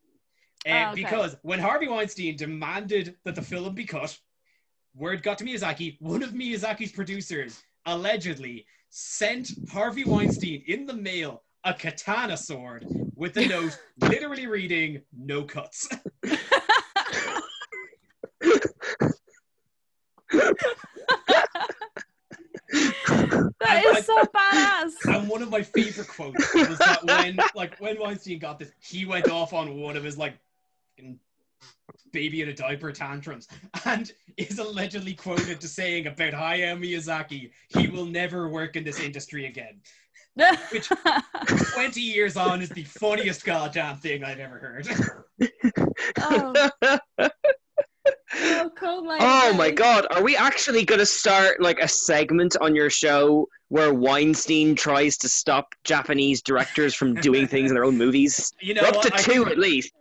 Uh, 0.65 0.69
Oh, 0.69 0.91
okay. 0.91 1.01
Because 1.03 1.35
when 1.41 1.59
Harvey 1.59 1.87
Weinstein 1.87 2.37
demanded 2.37 3.15
that 3.25 3.35
the 3.35 3.41
film 3.41 3.73
be 3.73 3.83
cut, 3.85 4.17
word 4.95 5.23
got 5.23 5.37
to 5.39 5.43
Miyazaki. 5.43 5.97
One 5.99 6.21
of 6.23 6.31
Miyazaki's 6.31 6.91
producers 6.91 7.61
allegedly 7.85 8.65
sent 8.91 9.49
Harvey 9.71 10.03
Weinstein 10.03 10.63
in 10.67 10.85
the 10.85 10.93
mail 10.93 11.41
a 11.63 11.73
katana 11.73 12.37
sword 12.37 12.85
with 13.15 13.37
a 13.37 13.47
note 13.47 13.79
literally 14.01 14.47
reading 14.47 15.01
"No 15.17 15.43
cuts." 15.43 15.89
That 22.71 23.83
I- 23.85 24.01
so 24.01 24.23
badass. 24.23 25.15
And 25.19 25.29
one 25.29 25.41
of 25.41 25.49
my 25.49 25.61
favorite 25.61 26.07
quotes 26.07 26.53
was 26.53 26.77
that 26.77 27.03
when, 27.03 27.37
like, 27.55 27.77
when 27.79 27.99
Weinstein 27.99 28.39
got 28.39 28.59
this, 28.59 28.71
he 28.79 29.05
went 29.05 29.29
off 29.29 29.53
on 29.53 29.79
one 29.79 29.97
of 29.97 30.03
his 30.03 30.17
like 30.17 30.37
baby 32.11 32.41
in 32.41 32.49
a 32.49 32.53
diaper 32.53 32.91
tantrums, 32.91 33.47
and 33.85 34.11
is 34.37 34.59
allegedly 34.59 35.13
quoted 35.13 35.61
to 35.61 35.67
saying 35.67 36.07
about 36.07 36.33
Hayao 36.33 36.77
Miyazaki, 36.79 37.51
"He 37.69 37.87
will 37.87 38.05
never 38.05 38.49
work 38.49 38.75
in 38.75 38.83
this 38.83 38.99
industry 38.99 39.45
again." 39.45 39.81
Which- 40.71 40.89
Twenty 41.73 42.01
years 42.01 42.37
on 42.37 42.61
is 42.61 42.69
the 42.69 42.83
funniest 42.83 43.43
goddamn 43.43 43.97
thing 43.97 44.23
I've 44.23 44.39
ever 44.39 44.57
heard. 44.59 44.87
oh, 46.21 46.69
oh, 48.33 48.71
cool, 48.77 49.05
like 49.05 49.19
Oh 49.21 49.53
my 49.53 49.71
god, 49.71 50.07
are 50.11 50.23
we 50.23 50.35
actually 50.35 50.85
going 50.85 50.99
to 50.99 51.05
start 51.05 51.61
like 51.61 51.79
a 51.79 51.87
segment 51.87 52.55
on 52.61 52.75
your 52.75 52.89
show 52.89 53.47
where 53.71 53.93
Weinstein 53.93 54.75
tries 54.75 55.17
to 55.19 55.29
stop 55.29 55.73
Japanese 55.85 56.41
directors 56.41 56.93
from 56.93 57.13
doing 57.15 57.47
things 57.47 57.71
in 57.71 57.75
their 57.75 57.85
own 57.85 57.97
movies? 57.97 58.53
You 58.61 58.73
know 58.73 58.81
We're 58.81 58.89
up 58.89 58.95
what? 58.95 59.07
to 59.07 59.13
I 59.15 59.17
two 59.17 59.31
think, 59.31 59.47
at 59.47 59.57
least. 59.57 59.93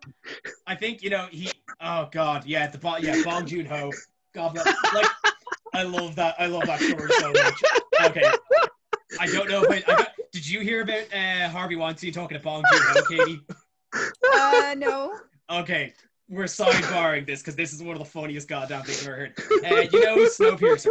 I 0.66 0.74
think 0.74 1.02
you 1.04 1.10
know 1.10 1.28
he. 1.30 1.50
Oh 1.80 2.08
god, 2.10 2.44
yeah, 2.44 2.66
the 2.66 2.78
Bo- 2.78 2.98
yeah 2.98 3.22
Bong 3.24 3.46
Joon 3.46 3.64
Ho. 3.66 3.92
God, 4.34 4.56
like 4.92 5.06
I 5.72 5.84
love 5.84 6.16
that. 6.16 6.34
I 6.38 6.46
love 6.46 6.66
that 6.66 6.80
story 6.80 7.10
so 7.20 7.32
much. 7.32 7.62
Okay, 8.06 8.28
I 9.20 9.26
don't 9.26 9.48
know 9.48 9.62
if 9.62 9.70
I, 9.70 9.92
I 9.92 9.96
got, 9.98 10.08
did 10.32 10.48
you 10.48 10.60
hear 10.60 10.82
about 10.82 11.04
uh, 11.14 11.48
Harvey 11.48 11.76
Weinstein 11.76 12.12
talking 12.12 12.36
to 12.36 12.42
Bong 12.42 12.64
Joon 12.72 12.82
Ho, 12.82 13.02
Katie? 13.08 13.40
Uh, 14.34 14.74
no. 14.76 15.16
Okay, 15.48 15.94
we're 16.28 16.44
sidebarring 16.44 17.24
this 17.26 17.40
because 17.40 17.56
this 17.56 17.72
is 17.72 17.82
one 17.82 17.92
of 17.92 17.98
the 18.00 18.04
funniest 18.04 18.48
goddamn 18.48 18.82
things 18.82 19.02
I've 19.02 19.08
ever 19.08 19.16
heard. 19.16 19.38
Uh, 19.64 19.86
you 19.92 20.04
know 20.04 20.16
Snowpiercer? 20.26 20.90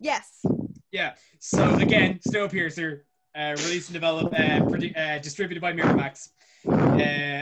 Yes. 0.00 0.42
Yeah. 0.90 1.14
So 1.42 1.74
again, 1.76 2.20
Snowpiercer, 2.28 3.00
uh, 3.34 3.56
released 3.60 3.88
and 3.88 3.94
developed, 3.94 4.34
uh, 4.34 4.60
produ- 4.60 4.96
uh, 4.96 5.18
distributed 5.20 5.62
by 5.62 5.72
Miramax. 5.72 6.28
Uh, 6.68 7.00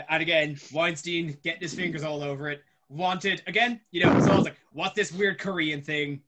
and 0.08 0.22
again, 0.22 0.56
Weinstein 0.72 1.36
getting 1.42 1.62
his 1.62 1.74
fingers 1.74 2.04
all 2.04 2.22
over 2.22 2.48
it. 2.48 2.62
Wanted 2.88 3.42
again, 3.48 3.80
you 3.90 4.04
know, 4.04 4.20
so 4.20 4.30
I 4.30 4.36
was 4.36 4.44
like, 4.44 4.56
"What's 4.72 4.94
this 4.94 5.12
weird 5.12 5.38
Korean 5.38 5.82
thing? 5.82 6.22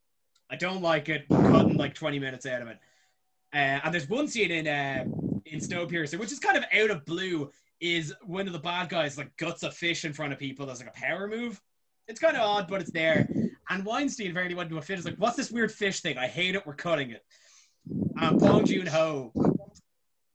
I 0.51 0.57
don't 0.57 0.83
like 0.83 1.09
it." 1.09 1.27
Cutting 1.29 1.77
like 1.77 1.95
twenty 1.95 2.19
minutes 2.19 2.45
out 2.45 2.61
of 2.61 2.69
it. 2.69 2.79
Uh, 3.55 3.81
and 3.85 3.95
there's 3.95 4.09
one 4.09 4.27
scene 4.27 4.51
in 4.51 4.67
uh, 4.67 5.05
in 5.47 5.61
Snowpiercer, 5.61 6.19
which 6.19 6.33
is 6.33 6.41
kind 6.41 6.59
of 6.59 6.65
out 6.77 6.91
of 6.91 7.05
blue, 7.07 7.51
is 7.81 8.13
one 8.25 8.49
of 8.49 8.53
the 8.53 8.59
bad 8.59 8.89
guys 8.89 9.17
like 9.17 9.35
guts 9.37 9.63
a 9.63 9.71
fish 9.71 10.05
in 10.05 10.13
front 10.13 10.33
of 10.33 10.41
people 10.41 10.69
as 10.71 10.81
like 10.81 10.89
a 10.89 11.01
power 11.01 11.29
move. 11.29 11.63
It's 12.09 12.19
kind 12.21 12.37
of 12.37 12.43
odd, 12.43 12.67
but 12.69 12.81
it's 12.81 12.91
there. 12.91 13.29
And 13.71 13.85
Weinstein 13.85 14.35
very 14.35 14.53
went 14.55 14.69
to 14.71 14.79
a 14.79 14.83
fit. 14.83 14.99
Is 14.99 15.05
like, 15.05 15.17
"What's 15.17 15.37
this 15.37 15.53
weird 15.53 15.71
fish 15.71 16.01
thing? 16.01 16.19
I 16.19 16.27
hate 16.27 16.57
it. 16.57 16.67
We're 16.67 16.75
cutting 16.75 17.11
it." 17.11 17.25
And 18.21 18.39
Bong 18.39 18.65
Joon 18.67 18.87
Ho, 18.87 19.33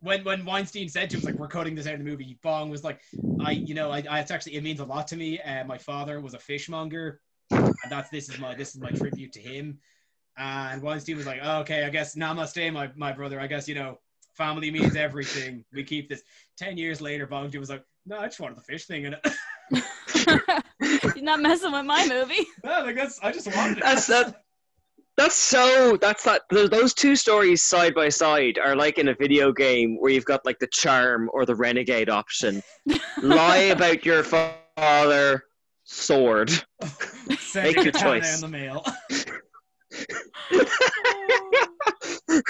when 0.05 0.23
when 0.23 0.45
Weinstein 0.45 0.89
said 0.89 1.09
to 1.09 1.17
him, 1.17 1.23
like, 1.23 1.35
"We're 1.35 1.47
cutting 1.47 1.75
this 1.75 1.87
out 1.87 1.93
of 1.93 1.99
the 1.99 2.05
movie," 2.05 2.37
Bong 2.41 2.69
was 2.69 2.83
like, 2.83 3.01
"I, 3.39 3.51
you 3.51 3.73
know, 3.73 3.91
I, 3.91 4.03
I 4.09 4.19
it's 4.19 4.31
actually 4.31 4.55
it 4.55 4.63
means 4.63 4.79
a 4.79 4.85
lot 4.85 5.07
to 5.07 5.17
me. 5.17 5.41
Uh, 5.41 5.65
my 5.65 5.77
father 5.77 6.21
was 6.21 6.33
a 6.33 6.39
fishmonger, 6.39 7.21
and 7.51 7.73
that's 7.89 8.09
this 8.09 8.29
is 8.29 8.39
my 8.39 8.55
this 8.55 8.75
is 8.75 8.81
my 8.81 8.91
tribute 8.91 9.33
to 9.33 9.39
him." 9.39 9.79
And 10.37 10.81
Weinstein 10.81 11.17
was 11.17 11.25
like, 11.25 11.39
oh, 11.41 11.59
"Okay, 11.59 11.83
I 11.83 11.89
guess 11.89 12.15
namaste, 12.15 12.71
my 12.71 12.91
my 12.95 13.13
brother. 13.13 13.39
I 13.39 13.47
guess 13.47 13.67
you 13.67 13.75
know, 13.75 13.99
family 14.35 14.69
means 14.71 14.95
everything. 14.95 15.65
We 15.73 15.83
keep 15.83 16.09
this." 16.09 16.21
Ten 16.57 16.77
years 16.77 17.01
later, 17.01 17.25
Bong 17.25 17.49
Joon 17.49 17.61
was 17.61 17.69
like, 17.69 17.83
"No, 18.05 18.19
I 18.19 18.25
just 18.25 18.39
wanted 18.39 18.57
the 18.57 18.61
fish 18.61 18.85
thing 18.85 19.05
in 19.05 19.15
it. 19.15 19.27
You're 21.15 21.23
not 21.23 21.41
messing 21.41 21.71
with 21.71 21.85
my 21.85 22.07
movie. 22.07 22.45
no, 22.63 22.83
like 22.83 22.95
that's 22.95 23.19
I 23.21 23.31
just 23.31 23.53
wanted 23.55 23.77
it." 23.77 23.83
That's 23.83 24.07
that. 24.07 24.44
That's 25.17 25.35
so. 25.35 25.97
That's 25.99 26.23
that. 26.25 26.43
Those 26.49 26.93
two 26.93 27.15
stories 27.15 27.63
side 27.63 27.95
by 27.95 28.09
side 28.09 28.59
are 28.59 28.75
like 28.75 28.97
in 28.97 29.07
a 29.07 29.15
video 29.15 29.53
game 29.53 29.97
where 29.99 30.11
you've 30.11 30.25
got 30.25 30.45
like 30.45 30.59
the 30.59 30.67
charm 30.67 31.29
or 31.33 31.45
the 31.45 31.55
renegade 31.55 32.09
option. 32.09 32.61
Lie 33.21 33.71
about 33.71 34.05
your 34.05 34.23
father, 34.23 35.43
sword. 35.85 36.51
Send 37.39 37.75
Make 37.75 37.83
your 37.83 37.93
choice. 37.93 38.43
in 38.43 38.51
the 38.51 38.57
mail. 38.57 38.85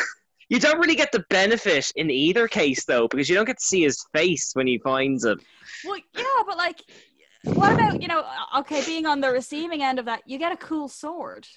You 0.50 0.60
don't 0.60 0.78
really 0.78 0.96
get 0.96 1.12
the 1.12 1.24
benefit 1.30 1.92
in 1.96 2.12
either 2.12 2.48
case 2.48 2.86
though, 2.86 3.08
because 3.08 3.28
you 3.28 3.36
don't 3.36 3.46
get 3.46 3.58
to 3.58 3.66
see 3.66 3.82
his 3.82 4.06
face 4.14 4.52
when 4.54 4.68
he 4.68 4.78
finds 4.78 5.26
it. 5.26 5.40
Well, 5.84 5.98
yeah, 6.16 6.24
but 6.46 6.58
like, 6.58 6.82
what 7.44 7.74
about 7.74 8.02
you 8.02 8.08
know? 8.08 8.24
Okay, 8.60 8.86
being 8.86 9.08
on 9.08 9.22
the 9.22 9.32
receiving 9.32 9.82
end 9.82 9.98
of 9.98 10.06
that, 10.06 10.22
you 10.28 10.38
get 10.38 10.52
a 10.52 10.58
cool 10.58 10.88
sword. 10.88 11.48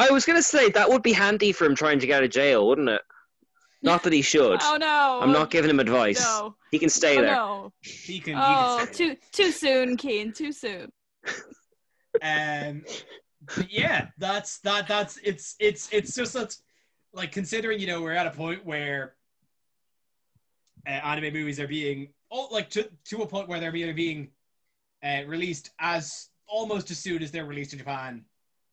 I 0.00 0.10
was 0.10 0.24
gonna 0.24 0.42
say 0.42 0.70
that 0.70 0.88
would 0.88 1.02
be 1.02 1.12
handy 1.12 1.52
for 1.52 1.66
him 1.66 1.74
trying 1.74 1.98
to 1.98 2.06
get 2.06 2.18
out 2.18 2.24
of 2.24 2.30
jail, 2.30 2.66
wouldn't 2.66 2.88
it? 2.88 3.02
Not 3.82 4.02
that 4.02 4.12
he 4.12 4.22
should. 4.22 4.60
Oh 4.62 4.76
no! 4.78 5.20
I'm 5.22 5.32
not 5.32 5.50
giving 5.50 5.70
him 5.70 5.80
advice. 5.80 6.20
No. 6.20 6.56
He 6.70 6.78
can 6.78 6.88
stay 6.88 7.18
Oh 7.18 7.20
there. 7.22 7.34
no! 7.34 7.72
He 7.82 8.20
can. 8.20 8.34
Oh, 8.36 8.78
he 8.78 8.86
can 8.86 8.94
say 8.94 9.04
too 9.08 9.16
too 9.32 9.50
soon, 9.52 9.96
Keen. 9.96 10.32
Too 10.32 10.52
soon. 10.52 10.90
Um, 12.22 12.84
yeah, 13.68 14.08
that's 14.18 14.58
that. 14.60 14.88
That's 14.88 15.18
it's 15.22 15.56
it's 15.60 15.88
it's 15.92 16.14
just 16.14 16.32
that's 16.32 16.62
like 17.12 17.32
considering 17.32 17.78
you 17.78 17.86
know 17.86 18.02
we're 18.02 18.12
at 18.12 18.26
a 18.26 18.30
point 18.30 18.64
where 18.64 19.14
uh, 20.86 20.90
anime 20.90 21.32
movies 21.32 21.60
are 21.60 21.68
being 21.68 22.08
oh 22.30 22.48
like 22.50 22.70
to 22.70 22.88
to 23.06 23.22
a 23.22 23.26
point 23.26 23.48
where 23.48 23.60
they're 23.60 23.72
being 23.72 23.94
being 23.94 24.28
uh, 25.04 25.26
released 25.26 25.70
as 25.78 26.28
almost 26.46 26.90
as 26.90 26.98
soon 26.98 27.22
as 27.22 27.30
they're 27.30 27.46
released 27.46 27.72
in 27.72 27.78
Japan 27.78 28.24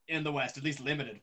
in 0.08 0.24
the 0.24 0.32
West, 0.32 0.58
at 0.58 0.64
least 0.64 0.80
limited. 0.80 1.20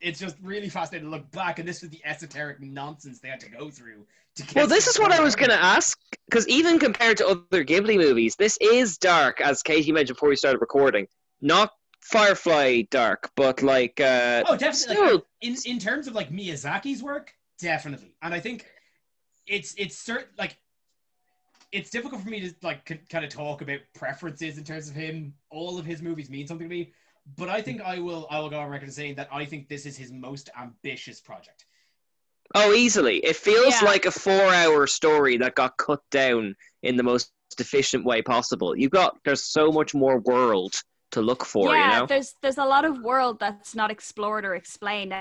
It's 0.00 0.18
just 0.18 0.36
really 0.42 0.68
fascinating 0.68 1.10
to 1.10 1.16
look 1.16 1.30
back, 1.30 1.58
and 1.58 1.68
this 1.68 1.82
was 1.82 1.90
the 1.90 2.00
esoteric 2.04 2.60
nonsense 2.60 3.20
they 3.20 3.28
had 3.28 3.40
to 3.40 3.50
go 3.50 3.70
through. 3.70 4.06
To 4.36 4.42
get 4.42 4.54
Well, 4.54 4.66
this 4.66 4.86
is 4.86 4.98
what 4.98 5.12
I 5.12 5.20
was 5.20 5.36
going 5.36 5.50
to 5.50 5.62
ask, 5.62 5.98
because 6.26 6.48
even 6.48 6.78
compared 6.78 7.18
to 7.18 7.26
other 7.26 7.64
Ghibli 7.64 7.96
movies, 7.98 8.34
this 8.36 8.56
is 8.60 8.96
dark, 8.96 9.40
as 9.40 9.62
Katie 9.62 9.92
mentioned 9.92 10.16
before 10.16 10.30
we 10.30 10.36
started 10.36 10.60
recording. 10.60 11.06
Not 11.42 11.72
Firefly 12.02 12.82
dark, 12.90 13.30
but 13.36 13.62
like 13.62 14.00
uh, 14.00 14.42
Oh, 14.46 14.56
definitely. 14.56 14.96
still, 14.96 15.14
Like, 15.16 15.24
in 15.42 15.56
in 15.66 15.78
terms 15.78 16.06
of 16.06 16.14
like 16.14 16.30
Miyazaki's 16.30 17.02
work, 17.02 17.34
definitely. 17.60 18.14
And 18.22 18.32
I 18.32 18.40
think 18.40 18.64
it's 19.46 19.74
it's 19.76 19.98
certain 19.98 20.28
like 20.38 20.56
it's 21.72 21.90
difficult 21.90 22.22
for 22.22 22.30
me 22.30 22.40
to 22.40 22.54
like 22.62 22.88
c- 22.88 23.00
kind 23.10 23.24
of 23.24 23.30
talk 23.30 23.60
about 23.60 23.80
preferences 23.94 24.56
in 24.56 24.64
terms 24.64 24.88
of 24.88 24.94
him. 24.94 25.34
All 25.50 25.78
of 25.78 25.84
his 25.84 26.00
movies 26.00 26.30
mean 26.30 26.46
something 26.46 26.68
to 26.68 26.74
me, 26.74 26.92
but 27.36 27.48
I 27.48 27.62
think 27.62 27.80
I 27.82 27.98
will 27.98 28.26
I 28.30 28.38
will 28.40 28.50
go 28.50 28.58
on 28.60 28.68
record 28.70 28.88
as 28.88 28.96
saying 28.96 29.14
that 29.16 29.28
I 29.32 29.44
think 29.44 29.68
this 29.68 29.86
is 29.86 29.96
his 29.96 30.10
most 30.12 30.50
ambitious 30.58 31.20
project. 31.20 31.66
oh, 32.54 32.72
easily. 32.72 33.18
It 33.18 33.36
feels 33.36 33.74
Yeah. 33.80 33.84
like 33.88 34.06
a 34.06 34.10
four-hour 34.10 34.86
story 34.88 35.36
that 35.36 35.54
got 35.54 35.76
cut 35.76 36.00
down 36.10 36.56
in 36.82 36.96
the 36.96 37.02
most 37.04 37.32
efficient 37.58 38.04
way 38.04 38.22
possible. 38.22 38.76
You've 38.76 38.90
got 38.90 39.18
there's 39.24 39.44
so 39.44 39.70
much 39.70 39.94
more 39.94 40.18
world 40.20 40.74
to 41.12 41.20
look 41.22 41.44
for, 41.44 41.74
yeah, 41.74 41.92
you 41.94 42.00
know. 42.00 42.06
there's 42.06 42.34
there's 42.42 42.58
a 42.58 42.64
lot 42.64 42.84
of 42.84 42.98
world 43.02 43.38
that's 43.40 43.74
not 43.74 43.90
explored 43.90 44.44
or 44.44 44.54
explained, 44.56 45.12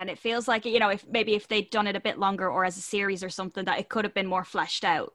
and 0.00 0.08
it 0.10 0.18
feels 0.18 0.46
like 0.48 0.64
you 0.64 0.78
know 0.78 0.88
if 0.90 1.06
maybe 1.06 1.34
if 1.34 1.46
they'd 1.48 1.70
done 1.70 1.86
it 1.86 1.96
a 1.96 2.00
bit 2.00 2.18
longer 2.18 2.48
or 2.50 2.64
as 2.64 2.76
a 2.78 2.82
series 2.82 3.22
or 3.22 3.28
something, 3.30 3.64
that 3.66 3.78
it 3.78 3.88
could 3.88 4.04
have 4.04 4.14
been 4.14 4.26
more 4.26 4.44
fleshed 4.44 4.84
out. 4.84 5.14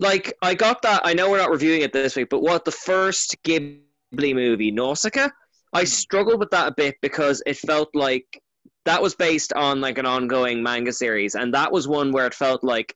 like 0.00 0.32
I 0.42 0.54
got 0.54 0.82
that. 0.82 1.02
I 1.04 1.14
know 1.14 1.30
we're 1.30 1.38
not 1.38 1.50
reviewing 1.50 1.82
it 1.82 1.92
this 1.92 2.14
week, 2.16 2.28
but 2.30 2.40
what 2.42 2.64
the 2.64 2.72
first 2.72 3.36
Ghibli 3.42 3.80
movie, 4.12 4.70
Nausicaa, 4.70 5.28
I 5.72 5.80
hmm. 5.80 5.86
struggled 5.86 6.40
with 6.40 6.50
that 6.50 6.68
a 6.68 6.74
bit 6.74 6.96
because 7.02 7.42
it 7.46 7.56
felt 7.56 7.88
like 7.94 8.40
that 8.84 9.02
was 9.02 9.14
based 9.14 9.52
on 9.52 9.80
like 9.80 9.98
an 9.98 10.06
ongoing 10.06 10.62
manga 10.62 10.92
series, 10.92 11.34
and 11.34 11.52
that 11.54 11.72
was 11.72 11.88
one 11.88 12.12
where 12.12 12.26
it 12.26 12.34
felt 12.34 12.64
like 12.64 12.94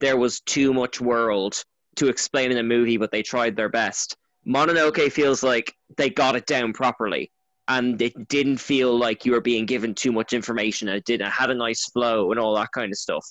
there 0.00 0.16
was 0.16 0.40
too 0.40 0.72
much 0.72 1.00
world 1.00 1.64
to 1.96 2.08
explain 2.08 2.50
in 2.50 2.58
a 2.58 2.62
movie, 2.62 2.96
but 2.96 3.10
they 3.10 3.22
tried 3.22 3.56
their 3.56 3.68
best. 3.68 4.16
Mononoke 4.46 5.10
feels 5.12 5.42
like 5.42 5.74
they 5.96 6.10
got 6.10 6.36
it 6.36 6.46
down 6.46 6.72
properly, 6.72 7.30
and 7.68 8.00
it 8.02 8.28
didn't 8.28 8.58
feel 8.58 8.96
like 8.96 9.24
you 9.24 9.32
were 9.32 9.40
being 9.40 9.66
given 9.66 9.94
too 9.94 10.12
much 10.12 10.32
information. 10.32 10.88
And 10.88 10.96
it 10.96 11.04
did. 11.04 11.20
It 11.20 11.28
had 11.28 11.50
a 11.50 11.54
nice 11.54 11.84
flow 11.86 12.30
and 12.30 12.40
all 12.40 12.54
that 12.56 12.72
kind 12.72 12.90
of 12.90 12.98
stuff. 12.98 13.26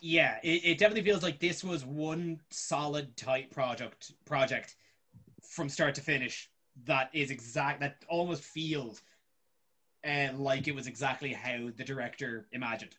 Yeah, 0.00 0.38
it, 0.42 0.64
it 0.64 0.78
definitely 0.78 1.08
feels 1.08 1.22
like 1.22 1.38
this 1.38 1.62
was 1.62 1.84
one 1.84 2.40
solid 2.50 3.16
tight 3.16 3.50
project 3.50 4.12
project 4.24 4.76
from 5.42 5.68
start 5.68 5.94
to 5.96 6.00
finish 6.00 6.49
that 6.86 7.10
is 7.12 7.30
exact 7.30 7.80
that 7.80 7.96
almost 8.08 8.42
feels 8.42 9.02
uh, 10.06 10.28
like 10.36 10.68
it 10.68 10.74
was 10.74 10.86
exactly 10.86 11.32
how 11.32 11.68
the 11.76 11.84
director 11.84 12.46
imagined. 12.52 12.96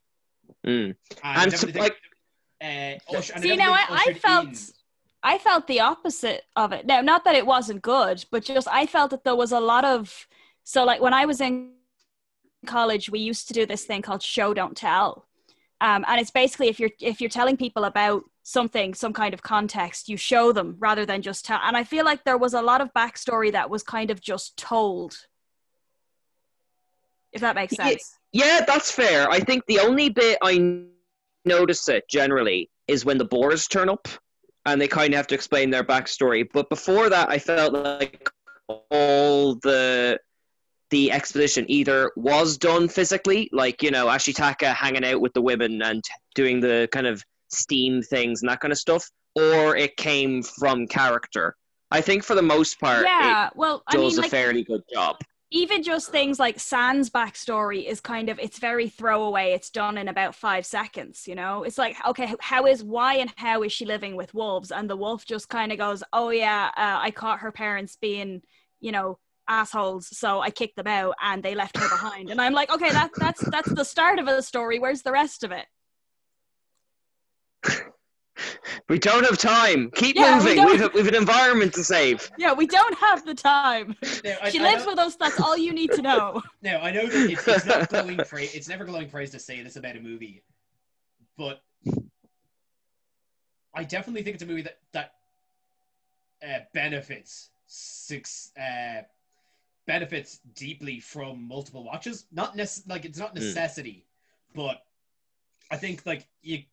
Mm. 0.66 0.86
And, 0.86 0.96
I 1.24 1.44
And 1.44 1.54
so, 1.54 1.68
like, 1.76 1.98
uh, 2.62 3.18
Ush- 3.18 3.32
and 3.34 3.44
See, 3.44 3.56
now 3.56 3.72
I, 3.72 3.86
I 3.90 4.14
felt 4.14 4.48
in- 4.48 4.56
I 5.24 5.38
felt 5.38 5.68
the 5.68 5.80
opposite 5.80 6.44
of 6.56 6.72
it. 6.72 6.86
Now, 6.86 7.02
not 7.02 7.26
that 7.26 7.36
it 7.36 7.46
wasn't 7.46 7.82
good, 7.82 8.26
but 8.32 8.44
just 8.44 8.68
I 8.68 8.86
felt 8.88 9.12
that 9.12 9.24
there 9.24 9.36
was 9.36 9.52
a 9.52 9.60
lot 9.60 9.86
of 9.86 10.28
so 10.64 10.84
like 10.84 11.02
when 11.02 11.14
I 11.14 11.26
was 11.26 11.42
in 11.42 11.74
college, 12.66 13.10
we 13.10 13.20
used 13.20 13.48
to 13.48 13.54
do 13.54 13.66
this 13.66 13.86
thing 13.86 14.02
called 14.02 14.22
show 14.22 14.54
don't 14.54 14.78
tell, 14.78 15.26
um, 15.80 16.06
and 16.08 16.20
it's 16.20 16.32
basically 16.32 16.68
if 16.68 16.80
you're 16.80 16.92
if 17.00 17.22
you're 17.22 17.30
telling 17.30 17.58
people 17.58 17.86
about 17.86 18.24
something, 18.44 18.94
some 18.94 19.14
kind 19.14 19.34
of 19.34 19.42
context, 19.42 20.10
you 20.10 20.18
show 20.18 20.52
them 20.52 20.76
rather 20.80 21.06
than 21.06 21.22
just 21.22 21.46
tell. 21.46 21.60
And 21.64 21.78
I 21.78 21.84
feel 21.84 22.06
like 22.06 22.24
there 22.24 22.38
was 22.38 22.54
a 22.54 22.62
lot 22.62 22.82
of 22.82 22.92
backstory 22.94 23.52
that 23.52 23.70
was 23.70 23.84
kind 23.84 24.12
of 24.12 24.22
just 24.22 24.58
told. 24.58 25.16
If 27.32 27.42
that 27.42 27.56
makes 27.56 27.76
sense. 27.76 28.18
Yeah, 28.34 28.62
that's 28.66 28.92
fair. 28.92 29.30
I 29.30 29.40
think 29.40 29.66
the 29.68 29.80
only 29.80 30.10
bit 30.10 30.38
I 30.42 30.84
notice 31.46 31.88
it 31.90 32.04
generally 32.10 32.70
is 32.88 33.06
when 33.06 33.18
the 33.18 33.26
boars 33.26 33.68
turn 33.68 33.90
up 33.90 34.08
and 34.66 34.80
they 34.80 34.88
kind 34.88 35.14
of 35.14 35.18
have 35.18 35.28
to 35.28 35.36
explain 35.36 35.70
their 35.70 35.84
backstory. 35.84 36.48
But 36.52 36.70
before 36.70 37.10
that, 37.10 37.30
I 37.30 37.40
felt 37.40 37.74
like 37.74 38.30
all 38.90 39.56
the 39.56 40.20
the 40.90 41.12
exposition 41.12 41.66
either 41.70 42.12
was 42.18 42.58
done 42.58 42.90
physically, 42.90 43.50
like 43.54 43.82
you 43.82 43.92
know 43.92 44.08
Ashitaka 44.08 44.74
hanging 44.74 45.06
out 45.06 45.22
with 45.22 45.34
the 45.34 45.42
women 45.42 45.82
and 45.82 46.04
doing 46.36 46.60
the 46.60 46.90
kind 46.92 47.08
of 47.08 47.24
steam 47.54 48.02
things 48.02 48.42
and 48.42 48.50
that 48.50 48.60
kind 48.60 48.72
of 48.72 48.78
stuff, 48.78 49.10
or 49.36 49.76
it 49.76 49.98
came 49.98 50.44
from 50.44 50.88
character. 50.88 51.56
I 51.92 52.02
think 52.02 52.24
for 52.24 52.36
the 52.36 52.42
most 52.42 52.80
part, 52.80 53.06
Yeah. 53.06 53.50
Well, 53.56 53.84
I 53.88 53.98
does 53.98 54.14
mean, 54.14 54.20
a 54.20 54.22
like, 54.22 54.32
fairly 54.32 54.64
good 54.64 54.82
job. 54.94 55.18
even 55.54 55.84
just 55.84 56.10
things 56.12 56.40
like 56.40 56.60
Sans 56.60 57.10
backstory 57.10 57.86
is 57.86 58.00
kind 58.00 58.30
of 58.30 58.40
it's 58.40 58.60
very 58.60 58.88
throwaway. 58.88 59.52
It's 59.52 59.70
done 59.70 59.98
in 59.98 60.08
about 60.08 60.34
five 60.36 60.66
seconds. 60.66 61.28
You 61.28 61.36
know, 61.36 61.64
it's 61.64 61.78
like 61.78 61.98
okay, 62.08 62.34
how 62.40 62.66
is 62.66 62.84
why 62.84 63.16
and 63.16 63.34
how 63.36 63.64
is 63.64 63.74
she 63.74 63.86
living 63.86 64.16
with 64.16 64.34
wolves? 64.34 64.72
And 64.72 64.90
the 64.90 64.96
wolf 64.96 65.26
just 65.26 65.50
kind 65.50 65.72
of 65.74 65.78
goes, 65.78 66.04
oh 66.14 66.30
yeah, 66.30 66.72
uh, 66.78 67.00
I 67.02 67.12
caught 67.12 67.40
her 67.42 67.52
parents 67.52 67.98
being, 68.00 68.42
you 68.80 68.94
know, 68.94 69.20
assholes, 69.50 70.08
so 70.18 70.40
I 70.40 70.50
kicked 70.52 70.78
them 70.78 70.88
out 70.88 71.16
and 71.22 71.44
they 71.44 71.56
left 71.56 71.78
her 71.78 71.90
behind. 71.90 72.30
And 72.30 72.40
I'm 72.40 72.54
like, 72.54 72.72
okay, 72.72 72.90
that 72.92 73.12
that's 73.18 73.42
that's 73.50 73.74
the 73.74 73.84
start 73.84 74.20
of 74.20 74.28
a 74.30 74.42
story. 74.42 74.80
Where's 74.80 75.02
the 75.02 75.12
rest 75.12 75.44
of 75.44 75.52
it? 75.52 75.66
We 78.90 78.98
don't 78.98 79.24
have 79.26 79.38
time. 79.38 79.92
Keep 79.92 80.16
Yeah, 80.16 80.38
moving. 80.38 80.56
don't- 80.56 80.72
We've, 80.80 80.94
we've 80.94 81.08
an 81.08 81.16
environment 81.16 81.74
to 81.76 81.84
save. 81.84 82.30
Yeah, 82.38 82.54
we 82.54 82.66
don't 82.66 82.98
have 82.98 83.24
the 83.26 83.36
time. 83.36 83.96
Now, 84.24 84.36
I- 84.42 84.50
She 84.50 84.60
I 84.60 84.64
lives 84.64 84.84
know- 84.86 84.92
with 84.92 85.00
us. 85.00 85.16
That's 85.16 85.40
all 85.40 85.56
you 85.56 85.72
need 85.74 85.92
to 85.92 86.02
know. 86.02 86.42
No, 86.64 86.78
I 86.78 86.92
know 86.92 87.06
that 87.08 87.30
it's, 87.30 87.48
it's 87.48 87.66
not 87.66 87.90
glowing 87.90 88.18
praise. 88.18 88.54
It's 88.56 88.68
never 88.68 88.84
glowing 88.86 89.10
praise 89.10 89.30
to 89.32 89.40
say 89.40 89.62
this 89.62 89.76
about 89.76 89.96
a 89.96 90.00
movie, 90.02 90.44
but 91.38 91.62
I 93.74 93.84
definitely 93.84 94.24
think 94.24 94.36
it's 94.36 94.44
a 94.44 94.48
movie 94.48 94.64
that 94.64 94.80
that 94.92 95.14
uh, 96.44 96.60
benefits 96.74 97.50
six 97.68 98.52
uh, 98.60 99.04
benefits 99.88 100.40
deeply 100.56 101.00
from 101.00 101.48
multiple 101.48 101.84
watches. 101.84 102.26
Not 102.32 102.56
nec- 102.56 102.70
like 102.88 103.06
it's 103.06 103.20
not 103.20 103.34
necessity, 103.36 104.06
but 104.54 104.82
I 105.70 105.78
think 105.78 106.06
like 106.06 106.28
you, 106.42 106.64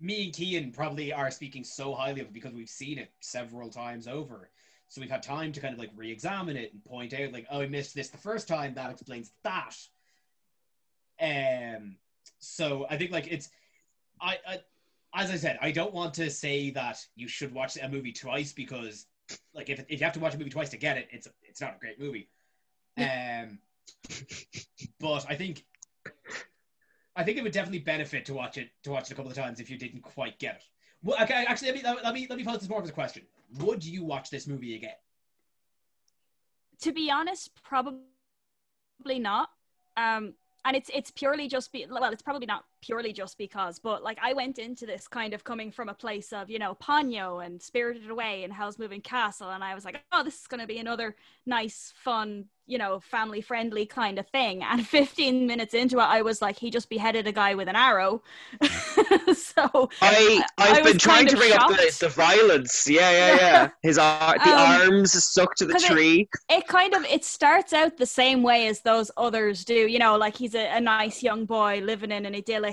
me 0.00 0.24
and 0.24 0.32
Kian 0.32 0.74
probably 0.74 1.12
are 1.12 1.30
speaking 1.30 1.64
so 1.64 1.94
highly 1.94 2.20
of 2.20 2.28
it 2.28 2.32
because 2.32 2.52
we've 2.52 2.68
seen 2.68 2.98
it 2.98 3.12
several 3.20 3.70
times 3.70 4.06
over. 4.06 4.50
So 4.88 5.00
we've 5.00 5.10
had 5.10 5.22
time 5.22 5.52
to 5.52 5.60
kind 5.60 5.74
of 5.74 5.78
like 5.78 5.90
re-examine 5.94 6.56
it 6.56 6.72
and 6.72 6.84
point 6.84 7.12
out 7.12 7.32
like, 7.32 7.46
oh, 7.50 7.60
I 7.60 7.66
missed 7.66 7.94
this 7.94 8.08
the 8.08 8.18
first 8.18 8.48
time. 8.48 8.74
That 8.74 8.90
explains 8.90 9.32
that. 9.44 9.76
Um. 11.20 11.96
So 12.38 12.86
I 12.88 12.96
think 12.96 13.10
like 13.10 13.26
it's, 13.26 13.50
I, 14.20 14.38
I, 14.46 14.60
as 15.14 15.30
I 15.30 15.36
said, 15.36 15.58
I 15.60 15.72
don't 15.72 15.94
want 15.94 16.14
to 16.14 16.30
say 16.30 16.70
that 16.70 17.04
you 17.16 17.28
should 17.28 17.52
watch 17.52 17.76
a 17.76 17.88
movie 17.88 18.12
twice 18.12 18.52
because, 18.52 19.06
like, 19.54 19.70
if, 19.70 19.80
if 19.88 20.00
you 20.00 20.04
have 20.04 20.12
to 20.14 20.20
watch 20.20 20.34
a 20.34 20.38
movie 20.38 20.50
twice 20.50 20.68
to 20.70 20.76
get 20.76 20.96
it, 20.96 21.08
it's 21.10 21.28
it's 21.42 21.60
not 21.60 21.76
a 21.76 21.78
great 21.80 21.98
movie. 21.98 22.28
Um. 22.96 23.58
but 25.00 25.26
I 25.28 25.34
think, 25.34 25.64
I 27.18 27.24
think 27.24 27.36
it 27.36 27.42
would 27.42 27.52
definitely 27.52 27.80
benefit 27.80 28.24
to 28.26 28.34
watch 28.34 28.56
it 28.56 28.70
to 28.84 28.90
watch 28.90 29.10
it 29.10 29.12
a 29.12 29.14
couple 29.14 29.30
of 29.30 29.36
times 29.36 29.60
if 29.60 29.68
you 29.68 29.76
didn't 29.76 30.00
quite 30.00 30.38
get 30.38 30.56
it. 30.56 30.64
Well, 31.02 31.22
okay, 31.22 31.44
actually, 31.46 31.72
let 31.72 31.94
me 31.94 32.00
let 32.02 32.14
me 32.14 32.26
let 32.30 32.38
me 32.38 32.44
pose 32.44 32.60
this 32.60 32.68
more 32.68 32.82
as 32.82 32.88
a 32.88 32.92
question. 32.92 33.24
Would 33.58 33.84
you 33.84 34.04
watch 34.04 34.30
this 34.30 34.46
movie 34.46 34.74
again? 34.76 34.94
to 36.80 36.92
be 36.92 37.10
honest, 37.10 37.50
probably 37.62 37.98
not. 39.18 39.50
Um, 39.96 40.34
and 40.64 40.76
it's 40.76 40.90
it's 40.94 41.10
purely 41.10 41.48
just 41.48 41.72
be 41.72 41.86
well, 41.90 42.12
it's 42.12 42.22
probably 42.22 42.46
not 42.46 42.64
purely 42.80 43.12
just 43.12 43.38
because, 43.38 43.78
but 43.78 44.02
like 44.02 44.18
I 44.22 44.32
went 44.32 44.58
into 44.58 44.86
this 44.86 45.08
kind 45.08 45.34
of 45.34 45.44
coming 45.44 45.70
from 45.72 45.88
a 45.88 45.94
place 45.94 46.32
of 46.32 46.48
you 46.50 46.58
know 46.58 46.74
Ponyo 46.76 47.44
and 47.44 47.60
Spirited 47.60 48.10
Away 48.10 48.44
and 48.44 48.52
Howl's 48.52 48.78
Moving 48.78 49.00
Castle, 49.00 49.50
and 49.50 49.62
I 49.64 49.74
was 49.74 49.84
like, 49.84 50.02
oh, 50.12 50.22
this 50.24 50.40
is 50.40 50.46
going 50.46 50.60
to 50.60 50.66
be 50.66 50.78
another 50.78 51.16
nice, 51.46 51.92
fun, 51.96 52.44
you 52.66 52.76
know, 52.76 53.00
family 53.00 53.40
friendly 53.40 53.86
kind 53.86 54.18
of 54.18 54.26
thing. 54.28 54.62
And 54.62 54.86
15 54.98 55.46
minutes 55.46 55.74
into 55.74 55.98
it, 55.98 56.02
I 56.02 56.20
was 56.22 56.42
like, 56.42 56.58
he 56.58 56.70
just 56.70 56.90
beheaded 56.90 57.26
a 57.26 57.32
guy 57.32 57.54
with 57.54 57.68
an 57.68 57.76
arrow. 57.76 58.22
so 59.34 59.88
I 60.02 60.42
I 60.58 60.70
I've 60.72 60.82
was 60.84 60.92
been 60.92 60.98
trying 60.98 61.26
to 61.28 61.36
bring 61.36 61.52
up 61.52 61.68
the, 61.70 61.96
the 62.00 62.08
violence. 62.08 62.86
Yeah, 62.88 63.10
yeah, 63.10 63.36
yeah. 63.36 63.68
His 63.82 63.98
ar- 63.98 64.36
the 64.38 64.50
Um, 64.50 64.90
arms 64.90 65.12
stuck 65.24 65.54
to 65.56 65.66
the 65.66 65.72
'cause 65.72 65.84
it- 65.84 65.90
tree. 65.92 66.28
it 66.50 66.66
kind 66.66 66.94
of 66.94 67.04
it 67.04 67.24
starts 67.24 67.72
out 67.72 67.96
the 67.96 68.06
same 68.06 68.42
way 68.42 68.66
as 68.68 68.80
those 68.80 69.10
others 69.16 69.64
do 69.64 69.74
you 69.74 69.98
know 69.98 70.16
like 70.16 70.36
he's 70.36 70.54
a, 70.54 70.66
a 70.76 70.80
nice 70.80 71.22
young 71.22 71.44
boy 71.46 71.80
living 71.82 72.10
in 72.12 72.26
an 72.26 72.34
idyllic 72.34 72.67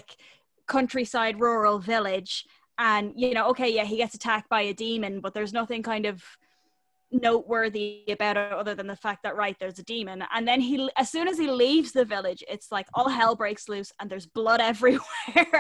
countryside 0.68 1.40
rural 1.40 1.80
village. 1.80 2.46
And 2.78 3.14
you 3.16 3.34
know 3.34 3.48
okay 3.52 3.74
yeah 3.74 3.86
he 3.86 3.96
gets 3.96 4.16
attacked 4.16 4.50
by 4.50 4.64
a 4.64 4.74
demon 4.74 5.22
but 5.22 5.34
there's 5.34 5.54
nothing 5.54 5.82
kind 5.82 6.06
of 6.06 6.22
noteworthy 7.12 8.04
about 8.10 8.38
it 8.38 8.52
other 8.52 8.76
than 8.76 8.88
the 8.88 8.96
fact 8.96 9.24
that 9.24 9.36
right 9.36 9.56
there's 9.60 9.80
a 9.80 9.84
demon. 9.84 10.24
And 10.34 10.48
then 10.48 10.60
he 10.60 10.90
as 10.98 11.10
soon 11.10 11.28
as 11.28 11.38
he 11.38 11.50
leaves 11.50 11.92
the 11.92 12.06
village 12.06 12.44
it's 12.50 12.72
like 12.72 12.88
all 12.94 13.10
hell 13.10 13.36
breaks 13.36 13.70
loose 13.70 13.92
and 14.00 14.10
there's 14.10 14.26
blood 14.26 14.62
everywhere. 14.72 15.02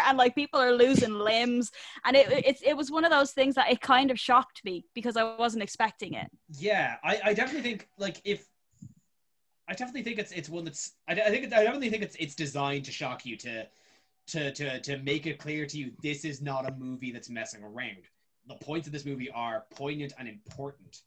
And 0.06 0.18
like 0.18 0.36
people 0.36 0.60
are 0.60 0.74
losing 0.74 1.14
limbs. 1.20 1.72
And 2.04 2.16
it, 2.16 2.32
it 2.32 2.58
it 2.64 2.78
was 2.78 2.92
one 2.92 3.06
of 3.06 3.12
those 3.12 3.32
things 3.32 3.56
that 3.56 3.72
it 3.72 3.82
kind 3.82 4.12
of 4.12 4.20
shocked 4.20 4.62
me 4.64 4.86
because 4.94 5.18
i 5.18 5.24
wasn't 5.38 5.64
expecting 5.64 6.14
it. 6.14 6.28
Yeah, 6.58 6.96
I, 7.04 7.20
I 7.26 7.34
definitely 7.34 7.62
think 7.62 7.90
like 7.98 8.22
if 8.24 8.46
I 9.68 9.74
definitely 9.74 10.04
think 10.04 10.20
it's 10.20 10.32
it's 10.32 10.50
one 10.50 10.66
that's 10.66 10.94
I, 11.08 11.14
I 11.14 11.30
think 11.30 11.46
I 11.46 11.64
definitely 11.64 11.90
think 11.90 12.04
it's 12.04 12.16
it's 12.20 12.36
designed 12.36 12.86
to 12.86 12.92
shock 12.92 13.26
you 13.26 13.36
to 13.38 13.68
to 14.28 14.52
to 14.54 14.80
to 14.82 14.98
make 15.00 15.28
it 15.28 15.40
clear 15.40 15.66
to 15.66 15.78
you 15.78 15.92
this 16.02 16.26
is 16.26 16.42
not 16.42 16.70
a 16.70 16.76
movie 16.76 17.12
that's 17.12 17.30
messing 17.30 17.64
around. 17.64 18.04
The 18.48 18.56
points 18.56 18.88
of 18.88 18.94
this 18.94 19.06
movie 19.06 19.30
are 19.32 19.66
poignant 19.76 20.14
and 20.18 20.28
important, 20.28 21.02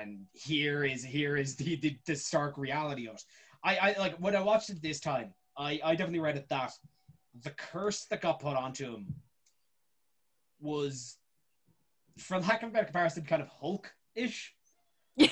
and 0.00 0.26
here 0.32 0.84
is 0.84 1.04
here 1.04 1.36
is 1.36 1.56
the 1.56 1.76
the, 1.76 1.96
the 2.06 2.16
stark 2.16 2.58
reality 2.58 3.08
of 3.08 3.14
it. 3.14 3.24
I, 3.64 3.76
I 3.76 3.98
like 3.98 4.16
when 4.16 4.36
I 4.36 4.40
watched 4.40 4.70
it 4.70 4.82
this 4.82 5.00
time. 5.00 5.34
I 5.56 5.80
I 5.84 5.94
definitely 5.94 6.20
read 6.20 6.36
it 6.36 6.48
that 6.48 6.72
the 7.42 7.50
curse 7.50 8.04
that 8.06 8.20
got 8.20 8.40
put 8.40 8.56
onto 8.56 8.94
him 8.94 9.14
was, 10.60 11.16
for 12.18 12.40
lack 12.40 12.62
of 12.62 12.70
a 12.70 12.72
better 12.72 12.86
comparison, 12.86 13.24
kind 13.24 13.42
of 13.42 13.48
Hulk 13.48 13.92
ish. 14.14 14.54
uh, 15.20 15.26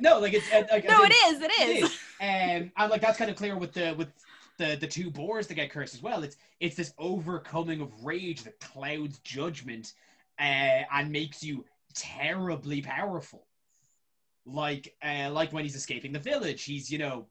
no, 0.00 0.18
like 0.18 0.34
it's 0.34 0.52
uh, 0.52 0.64
like, 0.70 0.88
no 0.88 1.02
it 1.02 1.12
is 1.12 1.42
it 1.42 1.50
it 1.50 1.68
is 1.68 1.84
is. 1.84 1.98
Um, 2.20 2.72
and 2.76 2.90
like 2.90 3.00
that's 3.00 3.18
kind 3.18 3.30
of 3.30 3.36
clear 3.36 3.56
with 3.56 3.72
the 3.72 3.94
with 3.96 4.08
the 4.58 4.76
the 4.76 4.86
two 4.86 5.10
boars 5.10 5.46
that 5.46 5.54
get 5.54 5.70
cursed 5.70 5.94
as 5.94 6.02
well. 6.02 6.22
It's 6.22 6.36
it's 6.60 6.76
this 6.76 6.92
overcoming 6.98 7.80
of 7.80 7.92
rage 8.04 8.42
that 8.44 8.58
clouds 8.60 9.18
judgment 9.20 9.92
uh, 10.38 10.82
and 10.92 11.10
makes 11.10 11.42
you 11.42 11.64
terribly 11.94 12.82
powerful. 12.82 13.46
Like 14.44 14.94
uh, 15.02 15.30
like 15.32 15.52
when 15.52 15.64
he's 15.64 15.74
escaping 15.76 16.12
the 16.12 16.18
village, 16.18 16.64
he's 16.64 16.90
you 16.90 16.98
know 16.98 17.26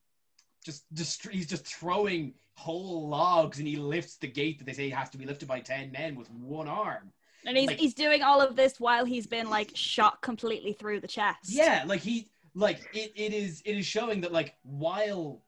just 0.66 0.86
just 0.94 1.28
he's 1.28 1.48
just 1.48 1.66
throwing 1.66 2.34
whole 2.56 3.08
logs 3.10 3.60
and 3.60 3.68
he 3.68 3.76
lifts 3.76 4.16
the 4.18 4.28
gate 4.28 4.58
that 4.60 4.66
they 4.66 4.74
say 4.74 4.90
has 4.90 5.10
to 5.10 5.18
be 5.18 5.26
lifted 5.26 5.48
by 5.48 5.60
ten 5.60 5.92
men 5.92 6.16
with 6.16 6.30
one 6.32 6.68
arm. 6.68 7.12
And 7.46 7.56
he's 7.56 7.68
Like- 7.68 7.78
he's 7.78 7.94
doing 7.94 8.24
all 8.24 8.42
of 8.42 8.56
this 8.56 8.80
while 8.80 9.06
he's 9.06 9.28
been 9.28 9.50
like 9.50 9.72
shot 9.76 10.22
completely 10.22 10.74
through 10.74 11.00
the 11.00 11.08
chest. 11.08 11.50
Yeah, 11.50 11.84
like 11.86 12.02
he 12.02 12.30
like 12.54 12.80
it, 12.94 13.12
it 13.16 13.34
is 13.34 13.62
it 13.66 13.78
is 13.78 13.86
showing 13.86 14.22
that 14.22 14.32
like 14.32 14.56
while 14.64 15.42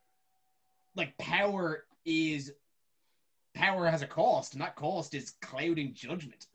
like 0.98 1.18
power 1.18 1.86
is 2.06 2.54
power 3.54 3.88
has 3.88 4.02
a 4.02 4.08
cost, 4.08 4.54
and 4.54 4.62
that 4.62 4.76
cost 4.76 5.14
is 5.14 5.34
clouding 5.42 5.94
judgment. 5.94 6.48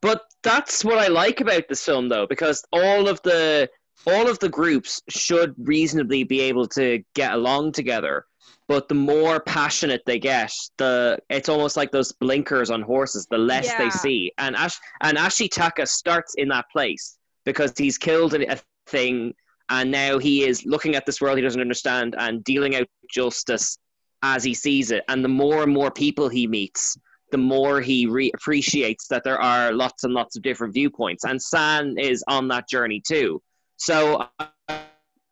But 0.00 0.22
that's 0.42 0.84
what 0.84 0.98
I 0.98 1.08
like 1.08 1.40
about 1.40 1.68
this 1.68 1.84
film, 1.84 2.08
though, 2.08 2.26
because 2.26 2.64
all 2.72 3.08
of 3.08 3.20
the 3.22 3.68
all 4.06 4.28
of 4.30 4.38
the 4.38 4.48
groups 4.48 5.02
should 5.08 5.54
reasonably 5.58 6.24
be 6.24 6.40
able 6.40 6.66
to 6.68 7.02
get 7.14 7.32
along 7.32 7.72
together. 7.72 8.24
But 8.68 8.88
the 8.88 8.94
more 8.94 9.40
passionate 9.40 10.02
they 10.06 10.18
get, 10.18 10.52
the 10.78 11.18
it's 11.28 11.48
almost 11.48 11.76
like 11.76 11.90
those 11.90 12.12
blinkers 12.12 12.70
on 12.70 12.82
horses. 12.82 13.26
The 13.30 13.38
less 13.38 13.66
Yeah. 13.66 13.78
they 13.78 13.90
see, 13.90 14.32
and 14.38 14.56
Ash 14.56 14.78
and 15.00 15.18
Ashitaka 15.18 15.88
starts 15.88 16.34
in 16.36 16.48
that 16.48 16.70
place 16.70 17.18
because 17.44 17.72
he's 17.76 17.98
killed 17.98 18.34
a 18.34 18.60
thing, 18.86 19.34
and 19.70 19.90
now 19.90 20.18
he 20.18 20.44
is 20.44 20.66
looking 20.66 20.96
at 20.96 21.06
this 21.06 21.20
world 21.20 21.38
he 21.38 21.42
doesn't 21.42 21.60
understand 21.60 22.16
and 22.18 22.42
dealing 22.44 22.74
out 22.74 22.88
justice 23.08 23.78
as 24.22 24.44
he 24.44 24.52
sees 24.52 24.90
it. 24.90 25.04
And 25.08 25.24
the 25.24 25.28
more 25.28 25.62
and 25.62 25.72
more 25.72 25.90
people 25.90 26.28
he 26.28 26.46
meets, 26.46 26.98
the 27.30 27.38
more 27.38 27.80
he 27.80 28.06
re- 28.06 28.32
appreciates 28.34 29.06
that 29.08 29.22
there 29.24 29.40
are 29.40 29.72
lots 29.72 30.04
and 30.04 30.12
lots 30.12 30.36
of 30.36 30.42
different 30.42 30.74
viewpoints. 30.74 31.24
And 31.24 31.40
San 31.40 31.96
is 31.98 32.24
on 32.26 32.48
that 32.48 32.68
journey 32.68 33.00
too. 33.06 33.40
So 33.76 34.26
I, 34.38 34.80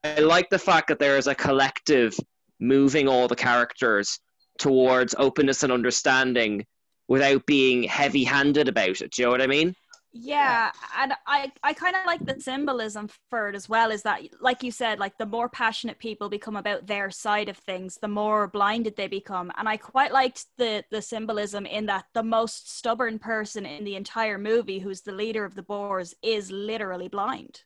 I 0.05 0.21
like 0.21 0.49
the 0.51 0.59
fact 0.59 0.89
that 0.89 1.01
there 1.01 1.19
is 1.19 1.27
a 1.27 1.35
collective 1.35 2.17
moving 2.61 3.09
all 3.09 3.29
the 3.29 3.37
characters 3.37 4.21
towards 4.59 5.15
openness 5.19 5.65
and 5.65 5.73
understanding 5.73 6.65
without 7.09 7.45
being 7.47 7.83
heavy 7.83 8.25
handed 8.25 8.69
about 8.69 9.01
it. 9.01 9.13
Do 9.13 9.23
you 9.23 9.27
know 9.27 9.33
what 9.33 9.43
I 9.43 9.47
mean? 9.47 9.75
Yeah, 10.13 10.73
and 10.97 11.13
I 11.27 11.53
I 11.63 11.75
kind 11.75 11.95
of 11.95 12.07
like 12.07 12.25
the 12.25 12.41
symbolism 12.41 13.09
for 13.29 13.51
it 13.51 13.55
as 13.55 13.69
well. 13.69 13.91
Is 13.91 14.03
that 14.03 14.23
like 14.41 14.63
you 14.63 14.71
said, 14.71 14.99
like 14.99 15.19
the 15.19 15.27
more 15.27 15.49
passionate 15.49 15.99
people 15.99 16.29
become 16.31 16.57
about 16.57 16.87
their 16.87 17.11
side 17.11 17.49
of 17.49 17.59
things, 17.59 17.99
the 18.01 18.09
more 18.09 18.49
blinded 18.49 18.97
they 18.97 19.07
become. 19.07 19.53
And 19.59 19.69
I 19.69 19.77
quite 19.77 20.13
liked 20.13 20.47
the 20.57 20.83
the 20.91 21.03
symbolism 21.03 21.67
in 21.67 21.87
that 21.87 22.07
the 22.15 22.23
most 22.23 22.75
stubborn 22.75 23.19
person 23.19 23.67
in 23.67 23.85
the 23.85 23.97
entire 23.97 24.39
movie, 24.39 24.79
who's 24.79 25.03
the 25.03 25.13
leader 25.13 25.45
of 25.45 25.55
the 25.55 25.63
boars 25.63 26.15
is 26.23 26.51
literally 26.51 27.09
blind. 27.09 27.63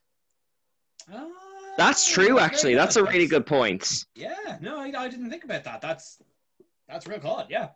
Ah, 1.11 1.27
That's 1.77 2.05
true, 2.05 2.39
actually. 2.39 2.73
good. 2.73 2.79
That's 2.79 2.97
a 2.97 3.03
really 3.03 3.27
good 3.27 3.45
point. 3.45 4.05
Yeah, 4.15 4.57
no, 4.59 4.79
I, 4.79 4.91
I 4.95 5.07
didn't 5.07 5.29
think 5.29 5.45
about 5.45 5.63
that. 5.63 5.81
That's 5.81 6.21
that's 6.89 7.07
real 7.07 7.19
good. 7.19 7.45
Yeah. 7.49 7.69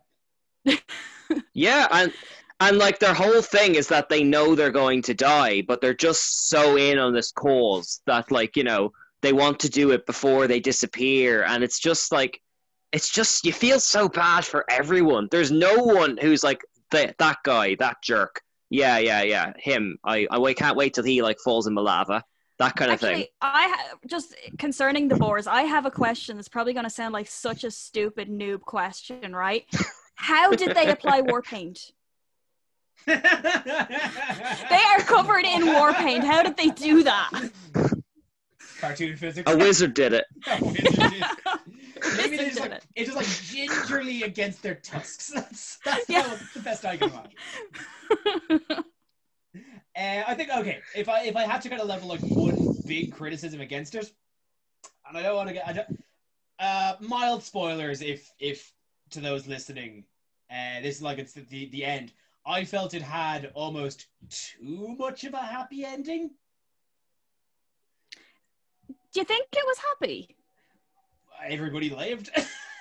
Yeah, 1.52 1.86
and 1.90 2.12
and 2.60 2.78
like 2.78 2.98
their 2.98 3.14
whole 3.14 3.42
thing 3.42 3.76
is 3.76 3.86
that 3.88 4.08
they 4.08 4.24
know 4.24 4.54
they're 4.54 4.70
going 4.70 5.02
to 5.02 5.14
die, 5.14 5.62
but 5.62 5.80
they're 5.80 5.94
just 5.94 6.48
so 6.48 6.76
in 6.76 6.98
on 6.98 7.12
this 7.14 7.30
cause 7.30 8.00
that 8.06 8.30
like, 8.30 8.56
you 8.56 8.64
know, 8.64 8.92
they 9.20 9.32
want 9.32 9.60
to 9.60 9.68
do 9.68 9.90
it 9.92 10.06
before 10.06 10.46
they 10.46 10.60
disappear 10.60 11.44
and 11.44 11.62
it's 11.62 11.78
just 11.78 12.12
like 12.12 12.40
it's 12.92 13.10
just 13.10 13.44
you 13.44 13.52
feel 13.52 13.78
so 13.80 14.08
bad 14.08 14.44
for 14.44 14.64
everyone. 14.70 15.28
There's 15.30 15.50
no 15.50 15.76
one 15.76 16.16
who's 16.16 16.42
like 16.42 16.62
that 16.90 17.16
that 17.18 17.38
guy, 17.44 17.74
that 17.76 17.98
jerk. 18.02 18.40
Yeah, 18.70 18.98
yeah, 18.98 19.22
yeah, 19.22 19.52
him. 19.56 19.98
I 20.04 20.26
I 20.30 20.54
can't 20.54 20.76
wait 20.76 20.94
till 20.94 21.04
he 21.04 21.22
like 21.22 21.38
falls 21.44 21.66
in 21.66 21.74
the 21.74 21.82
lava. 21.82 22.24
That 22.58 22.74
kind 22.74 22.90
of 22.90 22.94
Actually, 22.94 23.14
thing. 23.14 23.26
I 23.40 23.68
ha- 23.68 23.96
just 24.08 24.34
concerning 24.58 25.06
the 25.06 25.14
boars. 25.14 25.46
I 25.46 25.62
have 25.62 25.86
a 25.86 25.92
question 25.92 26.36
that's 26.36 26.48
probably 26.48 26.72
going 26.72 26.84
to 26.84 26.90
sound 26.90 27.12
like 27.12 27.28
such 27.28 27.62
a 27.62 27.70
stupid 27.70 28.28
noob 28.28 28.62
question, 28.62 29.34
right? 29.34 29.64
How 30.16 30.50
did 30.50 30.74
they 30.74 30.90
apply 30.90 31.20
war 31.20 31.40
paint? 31.40 31.92
They 34.70 34.82
are 34.84 34.98
covered 35.00 35.44
in 35.44 35.66
war 35.66 35.92
paint. 35.94 36.24
How 36.24 36.42
did 36.42 36.56
they 36.56 36.68
do 36.68 37.02
that? 37.04 37.50
Cartoon 38.80 39.16
physics. 39.16 39.50
A 39.50 39.56
wizard 39.56 39.94
did 39.94 40.12
it. 40.12 40.24
A 40.46 40.62
wizard 40.64 41.10
did. 41.10 41.24
Maybe 42.16 42.36
they 42.36 42.44
just 42.46 42.60
like 42.60 42.70
it. 42.72 42.86
it's 42.94 43.12
just 43.12 43.16
like 43.16 43.26
gingerly 43.26 44.22
against 44.22 44.62
their 44.62 44.76
tusks. 44.76 45.28
That's 45.34 45.78
that's 45.84 46.08
Yeah. 46.08 46.38
the 46.54 46.60
best 46.60 46.84
I 46.84 46.96
can 46.96 47.10
imagine. 47.10 48.60
Uh, 49.96 50.22
I 50.28 50.34
think 50.34 50.50
okay. 50.56 50.78
If 50.94 51.08
I 51.08 51.24
if 51.24 51.34
I 51.34 51.42
had 51.44 51.60
to 51.62 51.68
kind 51.68 51.80
of 51.82 51.88
level 51.88 52.08
like 52.08 52.20
one 52.22 52.70
big 52.86 53.10
criticism 53.10 53.60
against 53.60 53.94
it, 53.96 54.12
and 55.08 55.18
I 55.18 55.22
don't 55.22 55.34
want 55.34 55.48
to 55.48 55.54
get 55.54 55.66
I 55.66 55.72
don't, 55.72 55.88
uh, 56.60 56.94
mild 57.00 57.42
spoilers 57.42 58.00
if 58.00 58.30
if 58.38 58.72
to 59.10 59.20
those 59.20 59.48
listening, 59.48 60.04
uh, 60.52 60.80
this 60.82 60.96
is 60.96 61.02
like 61.02 61.18
it's 61.18 61.32
the 61.32 61.68
the 61.70 61.84
end. 61.84 62.12
I 62.46 62.64
felt 62.64 62.94
it 62.94 63.02
had 63.02 63.50
almost 63.54 64.06
too 64.30 64.96
much 64.98 65.24
of 65.24 65.34
a 65.34 65.38
happy 65.38 65.84
ending. 65.84 66.30
Do 69.12 69.20
you 69.20 69.24
think 69.24 69.46
it 69.52 69.64
was 69.66 69.78
happy? 69.78 70.36
Everybody 71.46 71.90
lived. 71.90 72.30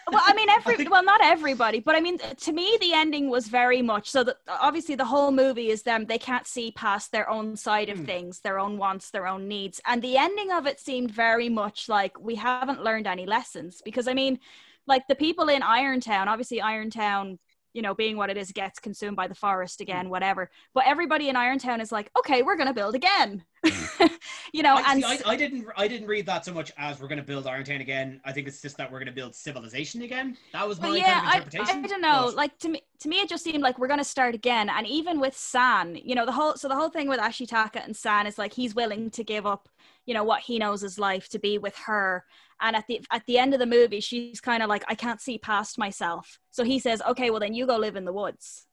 Well, 0.09 0.23
I 0.25 0.33
mean, 0.35 0.47
every 0.49 0.75
I 0.75 0.77
think- 0.77 0.89
well, 0.89 1.03
not 1.03 1.19
everybody, 1.21 1.81
but 1.81 1.93
I 1.93 1.99
mean, 1.99 2.17
to 2.17 2.51
me, 2.53 2.77
the 2.79 2.93
ending 2.93 3.29
was 3.29 3.49
very 3.49 3.81
much 3.81 4.09
so 4.09 4.23
that 4.23 4.37
obviously 4.47 4.95
the 4.95 5.03
whole 5.03 5.31
movie 5.33 5.69
is 5.69 5.83
them. 5.83 6.05
They 6.05 6.17
can't 6.17 6.47
see 6.47 6.71
past 6.71 7.11
their 7.11 7.29
own 7.29 7.57
side 7.57 7.89
of 7.89 7.97
Hmm. 7.97 8.05
things, 8.05 8.39
their 8.39 8.57
own 8.57 8.77
wants, 8.77 9.09
their 9.11 9.27
own 9.27 9.49
needs, 9.49 9.81
and 9.85 10.01
the 10.01 10.15
ending 10.15 10.49
of 10.53 10.65
it 10.65 10.79
seemed 10.79 11.11
very 11.11 11.49
much 11.49 11.89
like 11.89 12.17
we 12.21 12.35
haven't 12.35 12.85
learned 12.85 13.05
any 13.05 13.25
lessons. 13.25 13.81
Because 13.83 14.07
I 14.07 14.13
mean, 14.13 14.39
like 14.85 15.05
the 15.09 15.15
people 15.15 15.49
in 15.49 15.61
Irontown, 15.61 16.27
obviously 16.27 16.59
Irontown, 16.61 17.37
you 17.73 17.81
know, 17.81 17.93
being 17.93 18.17
what 18.17 18.29
it 18.29 18.37
is, 18.37 18.51
gets 18.51 18.79
consumed 18.79 19.15
by 19.15 19.27
the 19.27 19.35
forest 19.35 19.81
again, 19.81 20.07
mm. 20.07 20.09
whatever. 20.09 20.49
But 20.73 20.85
everybody 20.87 21.29
in 21.29 21.35
Irontown 21.35 21.81
is 21.81 21.91
like, 21.91 22.09
okay, 22.17 22.41
we're 22.41 22.57
gonna 22.57 22.73
build 22.73 22.95
again, 22.95 23.43
you 24.53 24.63
know, 24.63 24.75
I, 24.75 24.93
and 24.93 25.03
see, 25.03 25.23
I, 25.25 25.31
I 25.31 25.35
didn't 25.35 25.65
I 25.75 25.87
didn't 25.87 26.07
read 26.07 26.25
that 26.27 26.45
so 26.45 26.53
much 26.53 26.71
as 26.77 26.99
we're 26.99 27.07
going 27.07 27.19
to 27.19 27.23
build 27.25 27.45
Irontown 27.45 27.81
again. 27.81 28.21
I 28.25 28.31
think 28.31 28.47
it's 28.47 28.61
just 28.61 28.77
that 28.77 28.91
we're 28.91 28.99
going 28.99 29.07
to 29.07 29.13
build 29.13 29.35
civilization 29.35 30.01
again. 30.03 30.37
That 30.53 30.67
was 30.67 30.79
my 30.79 30.89
Well, 30.89 30.99
kind 30.99 31.07
yeah, 31.07 31.19
of 31.19 31.25
I, 31.27 31.37
interpretation. 31.37 31.85
I 31.85 31.87
don't 31.87 32.01
know. 32.01 32.23
but- 32.27 32.35
Like 32.35 32.57
to 32.59 32.69
me, 32.69 32.81
to 32.99 33.09
me, 33.09 33.17
it 33.17 33.29
just 33.29 33.43
seemed 33.43 33.61
like 33.63 33.77
we're 33.79 33.87
gonna 33.87 34.03
start 34.03 34.35
again. 34.35 34.69
And 34.69 34.85
even 34.87 35.19
with 35.19 35.35
San, 35.37 35.95
you 35.95 36.15
know, 36.15 36.25
the 36.25 36.31
whole 36.31 36.55
so 36.55 36.67
the 36.67 36.75
whole 36.75 36.89
thing 36.89 37.07
with 37.07 37.19
Ashitaka 37.19 37.83
and 37.85 37.95
San 37.95 38.25
is 38.27 38.37
like 38.37 38.53
he's 38.53 38.73
willing 38.75 39.09
to 39.11 39.23
give 39.23 39.45
up, 39.45 39.69
you 40.05 40.13
know, 40.13 40.23
what 40.23 40.41
he 40.41 40.57
knows 40.59 40.83
is 40.83 40.97
life 40.97 41.29
to 41.29 41.39
be 41.39 41.57
with 41.57 41.75
her. 41.85 42.25
And 42.59 42.75
at 42.75 42.87
the 42.87 43.01
at 43.11 43.23
the 43.27 43.37
end 43.37 43.53
of 43.53 43.59
the 43.59 43.65
movie, 43.67 43.99
she's 43.99 44.41
kind 44.41 44.63
of 44.63 44.69
like, 44.69 44.83
I 44.87 44.95
can't 44.95 45.21
see 45.21 45.37
past 45.37 45.77
myself. 45.77 46.39
So 46.51 46.63
he 46.63 46.79
says, 46.79 47.01
Okay, 47.07 47.29
well 47.29 47.39
then 47.39 47.53
you 47.53 47.67
go 47.67 47.77
live 47.77 47.95
in 47.95 48.05
the 48.05 48.13
woods. 48.13 48.65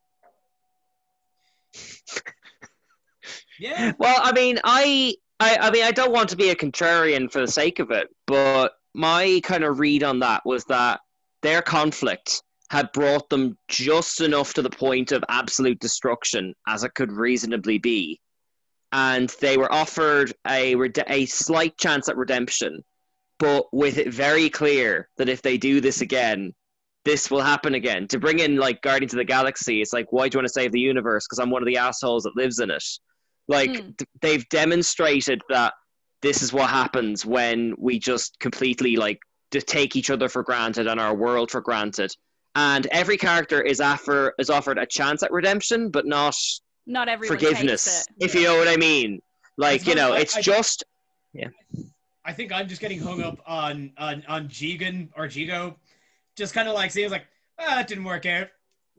yeah, 3.59 3.93
Well, 3.99 4.21
I 4.23 4.33
mean, 4.33 4.59
I, 4.65 5.15
I, 5.41 5.57
I 5.57 5.71
mean, 5.71 5.85
I 5.85 5.91
don't 5.91 6.13
want 6.13 6.29
to 6.31 6.37
be 6.37 6.51
a 6.51 6.57
contrarian 6.57 7.31
for 7.31 7.41
the 7.41 7.49
sake 7.49 7.79
of 7.79 7.91
it, 7.91 8.09
but 8.27 8.73
my 8.95 9.41
kind 9.43 9.65
of 9.65 9.81
read 9.81 10.03
on 10.03 10.21
that 10.21 10.43
was 10.45 10.65
that 10.67 11.01
their 11.43 11.61
conflict 11.63 12.43
had 12.71 12.91
brought 12.93 13.29
them 13.29 13.59
just 13.69 14.21
enough 14.21 14.55
to 14.55 14.63
the 14.63 14.71
point 14.71 15.13
of 15.13 15.23
absolute 15.29 15.79
destruction 15.81 16.55
as 16.67 16.83
it 16.85 16.95
could 16.95 17.13
reasonably 17.13 17.79
be, 17.79 18.21
and 18.93 19.29
they 19.41 19.57
were 19.57 19.73
offered 19.73 20.33
a 20.49 20.75
a 21.09 21.27
slight 21.27 21.77
chance 21.77 22.09
at 22.09 22.17
redemption, 22.17 22.83
but 23.39 23.67
with 23.73 23.99
it 23.99 24.13
very 24.13 24.49
clear 24.49 25.09
that 25.19 25.29
if 25.29 25.43
they 25.43 25.59
do 25.59 25.81
this 25.81 26.01
again. 26.01 26.53
This 27.05 27.31
will 27.31 27.43
happen 27.43 27.75
again. 27.75 28.09
To 28.09 28.19
bring 28.19 28.39
in 28.39 28.57
like 28.57 28.81
Guardians 28.81 29.13
of 29.13 29.19
the 29.19 29.27
Galaxy, 29.27 29.83
it's 29.83 29.93
like, 29.93 30.07
why 30.11 30.27
do 30.27 30.37
you 30.37 30.39
want 30.39 30.47
to 30.47 30.53
save 30.55 30.73
the 30.73 30.81
universe? 30.81 31.27
Because 31.27 31.39
I'm 31.39 31.51
one 31.51 31.61
of 31.61 31.67
the 31.67 31.77
assholes 31.77 32.23
that 32.23 32.35
lives 32.35 32.61
in 32.61 32.71
it. 32.71 32.83
Like 33.49 33.71
Hmm. 33.71 33.91
th- 33.99 34.09
they've 34.21 34.49
demonstrated 34.49 35.43
that 35.49 35.75
this 36.23 36.43
is 36.43 36.53
what 36.53 36.71
happens 36.71 37.27
when 37.27 37.75
we 37.79 37.99
just 37.99 38.39
completely 38.41 38.97
like 38.97 39.21
to 39.51 39.61
take 39.61 39.95
each 39.97 40.11
other 40.11 40.29
for 40.29 40.43
granted 40.43 40.87
and 40.87 40.99
our 40.99 41.15
world 41.15 41.51
for 41.51 41.61
granted. 41.61 42.15
And 42.57 42.87
every 42.87 43.17
character 43.17 43.61
is 43.61 43.81
offer 43.81 44.35
is 44.39 44.49
offered 44.49 44.79
a 44.79 44.87
chance 44.87 45.23
at 45.23 45.31
redemption, 45.33 45.91
but 45.91 46.07
not 46.07 46.37
Not 46.87 47.09
everyone 47.09 47.37
forgiveness. 47.39 47.85
takes 47.85 48.07
it. 48.09 48.25
If 48.25 48.35
you 48.35 48.45
know 48.45 48.57
what 48.57 48.69
I 48.69 48.77
mean. 48.77 49.21
Like 49.57 49.87
you 49.87 49.95
know, 49.95 50.13
I- 50.15 50.21
it's 50.21 50.37
I- 50.37 50.41
just 50.41 50.85
yeah. 51.33 51.49
I 52.25 52.33
think 52.33 52.53
I'm 52.53 52.67
just 52.69 52.81
getting 52.81 53.01
hung 53.01 53.23
up 53.23 53.39
on 53.47 53.93
on 53.99 54.25
on 54.29 54.49
Jigen 54.49 55.11
or 55.17 55.27
Jigo, 55.29 55.77
just 56.37 56.55
kind 56.55 56.69
of 56.69 56.75
like 56.75 56.91
seems 56.91 57.13
like 57.13 57.27
ah, 57.59 57.75
that 57.77 57.87
didn't 57.89 58.05
work 58.05 58.25
out. 58.25 58.49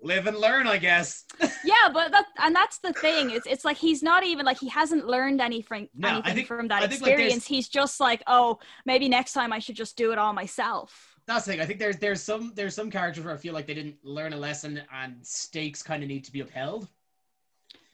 Live 0.05 0.27
and 0.27 0.37
learn, 0.37 0.67
I 0.67 0.77
guess. 0.77 1.25
Yeah, 1.65 1.89
but 1.91 2.11
that 2.11 2.25
and 2.37 2.55
that's 2.55 2.77
the 2.77 2.93
thing. 2.93 3.31
It's 3.31 3.47
it's 3.47 3.65
like 3.65 3.77
he's 3.77 4.03
not 4.03 4.23
even 4.23 4.45
like 4.45 4.59
he 4.59 4.69
hasn't 4.69 5.07
learned 5.07 5.41
anything 5.41 5.89
No, 5.95 6.07
I 6.09 6.11
anything 6.13 6.35
think- 6.35 6.47
from 6.47 6.67
that 6.67 6.83
I 6.83 6.87
think, 6.87 7.01
like, 7.01 7.13
experience. 7.13 7.47
he's 7.47 7.67
just 7.67 7.99
like, 7.99 8.21
oh, 8.27 8.59
maybe 8.85 9.09
next 9.09 9.33
time 9.33 9.51
I 9.51 9.57
should 9.59 9.75
just 9.75 9.97
do 9.97 10.11
it 10.11 10.19
all 10.19 10.31
myself. 10.31 11.15
That's 11.25 11.43
the 11.45 11.53
thing. 11.53 11.61
I 11.61 11.65
think 11.65 11.79
there's 11.79 11.97
there's 11.97 12.21
some 12.21 12.53
there's 12.55 12.75
some 12.75 12.91
characters 12.91 13.25
where 13.25 13.33
I 13.33 13.37
feel 13.37 13.55
like 13.55 13.65
they 13.65 13.73
didn't 13.73 13.97
learn 14.03 14.33
a 14.33 14.37
lesson 14.37 14.79
and 14.93 15.25
stakes 15.25 15.81
kind 15.81 16.03
of 16.03 16.07
need 16.09 16.23
to 16.25 16.31
be 16.31 16.41
upheld. 16.41 16.87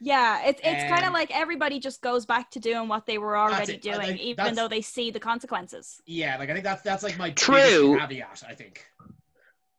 Yeah, 0.01 0.41
it's 0.45 0.59
it's 0.63 0.83
kind 0.89 1.03
of 1.03 1.07
Um, 1.09 1.13
like 1.13 1.31
everybody 1.33 1.79
just 1.79 2.01
goes 2.01 2.25
back 2.25 2.51
to 2.51 2.59
doing 2.59 2.89
what 2.89 3.05
they 3.05 3.19
were 3.19 3.37
already 3.37 3.77
doing, 3.77 4.01
think 4.01 4.19
even 4.19 4.55
though 4.55 4.67
they 4.67 4.81
see 4.81 5.11
the 5.11 5.19
consequences. 5.19 6.01
Yeah, 6.05 6.37
like 6.37 6.49
I 6.49 6.53
think 6.53 6.65
that's 6.65 6.81
that's 6.81 7.03
like 7.03 7.17
my 7.17 7.29
True. 7.31 7.97
caveat. 7.99 8.43
I 8.49 8.53
think. 8.55 8.85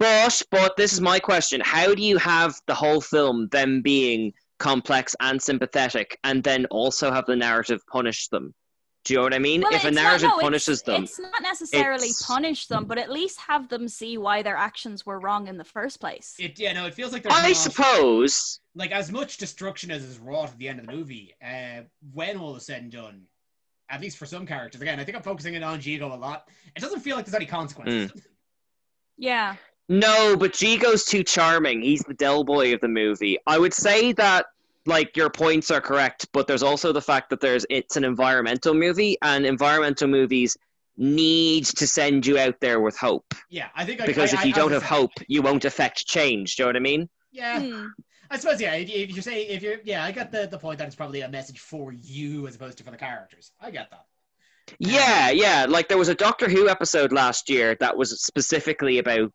But 0.03 0.42
but 0.50 0.76
this 0.76 0.92
is 0.92 1.00
my 1.00 1.18
question. 1.20 1.61
How 1.64 1.94
do 1.94 2.03
you 2.03 2.18
have 2.18 2.55
the 2.66 2.74
whole 2.74 3.00
film 3.00 3.48
them 3.48 3.82
being 3.82 4.32
complex 4.59 5.14
and 5.20 5.40
sympathetic 5.40 6.18
and 6.24 6.42
then 6.42 6.66
also 6.66 7.11
have 7.12 7.26
the 7.26 7.36
narrative 7.36 7.80
punish 7.90 8.28
them? 8.28 8.53
Do 9.05 9.14
you 9.14 9.18
know 9.18 9.24
what 9.24 9.34
I 9.34 9.38
mean? 9.38 9.62
Well, 9.62 9.74
if 9.74 9.84
a 9.84 9.88
it's 9.88 9.96
not- 9.96 10.03
narrative 10.03 10.28
no, 10.28 10.36
it's- 10.36 10.42
punishes 10.42 10.82
them, 10.82 11.05
It's 11.05 11.18
not 11.18 11.42
necessarily 11.42 12.07
it's- 12.09 12.24
punish 12.26 12.66
them, 12.66 12.84
but 12.84 12.98
at 12.98 13.11
least 13.11 13.38
have 13.40 13.68
them 13.68 13.88
see 13.88 14.16
why 14.18 14.42
their 14.42 14.57
actions 14.57 15.05
were 15.07 15.18
wrong 15.18 15.48
in 15.48 15.57
the 15.57 15.64
first 15.64 15.98
place. 16.00 16.34
It 16.38 16.59
yeah 16.59 16.72
no, 16.72 16.86
it 16.86 16.94
feels 16.94 17.12
like 17.12 17.22
there's 17.24 17.34
I 17.34 17.48
not- 17.48 17.57
suppose. 17.57 18.61
like 18.74 18.92
as 18.92 19.11
much 19.12 19.38
destruction 19.38 19.90
as 19.90 20.03
is 20.05 20.18
wrought 20.18 20.50
at 20.50 20.59
the 20.59 20.68
end 20.68 20.78
of 20.80 20.86
the 20.86 20.92
movie, 20.92 21.34
uh, 21.44 21.82
when 22.12 22.36
all 22.38 22.55
is 22.57 22.66
said 22.66 22.82
and 22.82 22.92
done, 22.92 23.22
at 23.88 24.00
least 24.00 24.16
for 24.18 24.26
some 24.26 24.46
characters, 24.46 24.80
again, 24.80 24.98
I 25.00 25.05
think 25.05 25.16
I'm 25.16 25.22
focusing 25.22 25.55
in 25.55 25.62
on 25.64 25.80
Jigo 25.80 26.11
a 26.12 26.16
lot. 26.16 26.48
It 26.76 26.80
doesn't 26.80 27.00
feel 27.00 27.14
like 27.16 27.24
there's 27.24 27.34
any 27.34 27.46
consequences. 27.46 28.12
yeah. 29.16 29.57
No, 29.93 30.36
but 30.36 30.53
Jigo's 30.53 31.05
too 31.05 31.22
charming. 31.22 31.82
He's 31.82 32.01
the 32.01 32.14
Del 32.14 32.45
Boy 32.45 32.72
of 32.72 32.80
the 32.80 32.88
movie. 32.88 33.36
I 33.47 33.59
would 33.59 33.74
say 33.74 34.12
that 34.14 34.47
like 34.86 35.16
your 35.16 35.28
points 35.30 35.70
are 35.70 35.80
correct, 35.80 36.26
but 36.32 36.47
there's 36.47 36.62
also 36.62 36.93
the 36.93 37.01
fact 37.03 37.28
that 37.30 37.40
there's 37.40 37.66
it's 37.68 37.97
an 37.97 38.05
environmental 38.05 38.72
movie 38.74 39.18
and 39.22 39.45
environmental 39.45 40.09
movies 40.09 40.57
need 40.97 41.64
to 41.66 41.86
send 41.86 42.26
you 42.26 42.38
out 42.38 42.59
there 42.61 42.80
with 42.80 42.97
hope. 42.97 43.34
Yeah, 43.51 43.68
I 43.74 43.84
think 43.84 44.01
like, 44.01 44.07
Because 44.09 44.32
I- 44.32 44.38
if 44.38 44.45
you 44.47 44.53
I- 44.53 44.57
don't 44.57 44.70
I 44.70 44.74
have 44.74 44.82
said- 44.82 44.88
hope, 44.88 45.11
you 45.28 45.43
won't 45.43 45.64
affect 45.66 46.07
change. 46.07 46.57
Do 46.57 46.62
you 46.62 46.64
know 46.64 46.68
what 46.70 46.76
I 46.76 46.80
mean? 46.80 47.09
yeah, 47.30 47.61
Hmm. 47.61 47.86
I 48.30 48.38
suppose 48.38 48.61
yeah. 48.62 48.74
If, 48.74 48.88
you- 48.88 48.97
if 49.05 49.14
you 49.14 49.20
say 49.20 49.43
if 49.47 49.62
you're 49.62 49.76
yeah, 49.84 50.05
I 50.05 50.11
get 50.11 50.32
the 50.32 50.47
the 50.47 50.59
point 50.59 50.78
that 50.78 50.86
it's 50.86 50.97
probably 50.97 51.20
a 51.20 51.28
message 51.28 51.61
for 51.61 51.93
you 51.93 52.47
as 52.49 52.55
opposed 52.57 52.78
to 52.78 52.84
for 52.84 52.90
the 52.90 52.97
characters. 52.97 53.53
I 53.61 53.70
get 53.70 53.90
that. 53.90 54.07
Yeah, 54.78 55.30
yeah. 55.30 55.66
Like 55.68 55.88
there 55.88 55.99
was 55.99 56.09
a 56.09 56.14
Doctor 56.14 56.49
Who 56.49 56.68
episode 56.70 57.12
last 57.12 57.51
year 57.51 57.74
that 57.80 57.95
was 57.97 58.22
specifically 58.22 58.99
about 58.99 59.30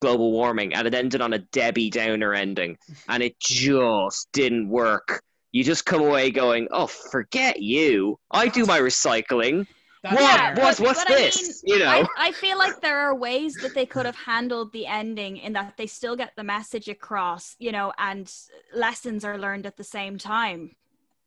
global 0.00 0.32
warming, 0.32 0.74
and 0.74 0.86
it 0.86 0.94
ended 0.94 1.20
on 1.20 1.32
a 1.32 1.38
Debbie 1.38 1.90
Downer 1.90 2.34
ending, 2.34 2.76
and 3.08 3.22
it 3.22 3.38
just 3.40 4.28
didn't 4.32 4.68
work. 4.68 5.22
You 5.52 5.64
just 5.64 5.86
come 5.86 6.02
away 6.02 6.30
going, 6.30 6.68
"Oh, 6.70 6.86
forget 6.86 7.60
you! 7.62 8.18
I 8.30 8.48
do 8.48 8.66
my 8.66 8.78
recycling. 8.80 9.66
That's 10.02 10.14
what? 10.20 10.38
fair. 10.40 10.54
but- 10.54 10.62
What? 10.62 10.80
What's 10.80 11.04
but 11.04 11.12
I 11.12 11.16
this? 11.16 11.62
mean, 11.64 11.74
you 11.78 11.84
know?" 11.84 12.06
I, 12.16 12.28
I 12.28 12.32
feel 12.32 12.58
like 12.58 12.80
there 12.80 12.98
are 12.98 13.14
ways 13.14 13.54
that 13.62 13.74
they 13.74 13.86
could 13.86 14.06
have 14.06 14.16
handled 14.16 14.72
the 14.72 14.86
ending 14.86 15.38
in 15.38 15.54
that 15.54 15.76
they 15.76 15.86
still 15.86 16.16
get 16.16 16.32
the 16.36 16.44
message 16.44 16.88
across, 16.88 17.56
you 17.58 17.72
know, 17.72 17.92
and 17.98 18.32
lessons 18.74 19.24
are 19.24 19.38
learned 19.38 19.66
at 19.66 19.76
the 19.76 19.84
same 19.84 20.18
time. 20.18 20.76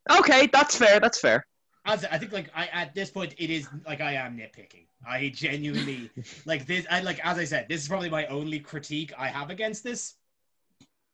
Okay, 0.09 0.47
that's 0.47 0.75
fair. 0.75 0.99
That's 0.99 1.19
fair. 1.19 1.45
As 1.83 2.05
I 2.05 2.17
think, 2.19 2.31
like 2.31 2.49
I 2.53 2.67
at 2.67 2.93
this 2.93 3.09
point, 3.09 3.33
it 3.37 3.49
is 3.49 3.67
like 3.85 4.01
I 4.01 4.13
am 4.13 4.37
nitpicking. 4.37 4.85
I 5.07 5.29
genuinely 5.33 6.11
like 6.45 6.67
this. 6.67 6.85
I 6.89 7.01
like 7.01 7.19
as 7.25 7.37
I 7.37 7.45
said, 7.45 7.67
this 7.69 7.81
is 7.81 7.87
probably 7.87 8.09
my 8.09 8.27
only 8.27 8.59
critique 8.59 9.11
I 9.17 9.27
have 9.27 9.49
against 9.49 9.83
this. 9.83 10.15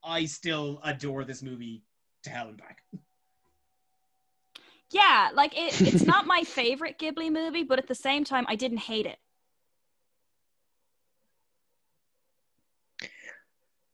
I 0.03 0.25
still 0.25 0.79
adore 0.83 1.23
this 1.23 1.41
movie 1.41 1.83
to 2.23 2.29
hell 2.29 2.49
and 2.49 2.57
back. 2.57 2.83
Yeah, 4.89 5.31
like 5.33 5.57
it, 5.57 5.81
it's 5.81 6.05
not 6.05 6.27
my 6.27 6.43
favorite 6.43 6.97
Ghibli 6.97 7.31
movie, 7.31 7.63
but 7.63 7.79
at 7.79 7.87
the 7.87 7.95
same 7.95 8.23
time, 8.23 8.45
I 8.47 8.55
didn't 8.55 8.77
hate 8.77 9.05
it. 9.05 9.17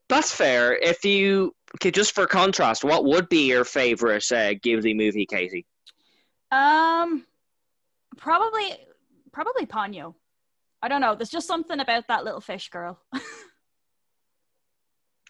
That's 0.10 0.32
fair. 0.32 0.76
If 0.76 1.04
you 1.06 1.56
okay, 1.76 1.90
just 1.90 2.14
for 2.14 2.28
contrast, 2.28 2.84
what 2.84 3.06
would 3.06 3.30
be 3.30 3.48
your 3.48 3.66
favorite 3.66 4.32
uh, 4.32 4.54
Ghibli 4.54 4.96
movie, 4.96 5.26
Katie? 5.26 5.66
Um, 6.54 7.26
probably, 8.18 8.76
probably 9.32 9.66
Ponyo. 9.66 10.14
I 10.82 10.88
don't 10.88 11.02
know. 11.02 11.16
There's 11.16 11.30
just 11.30 11.48
something 11.48 11.80
about 11.80 12.08
that 12.08 12.24
little 12.24 12.42
fish 12.42 12.70
girl. 12.70 13.00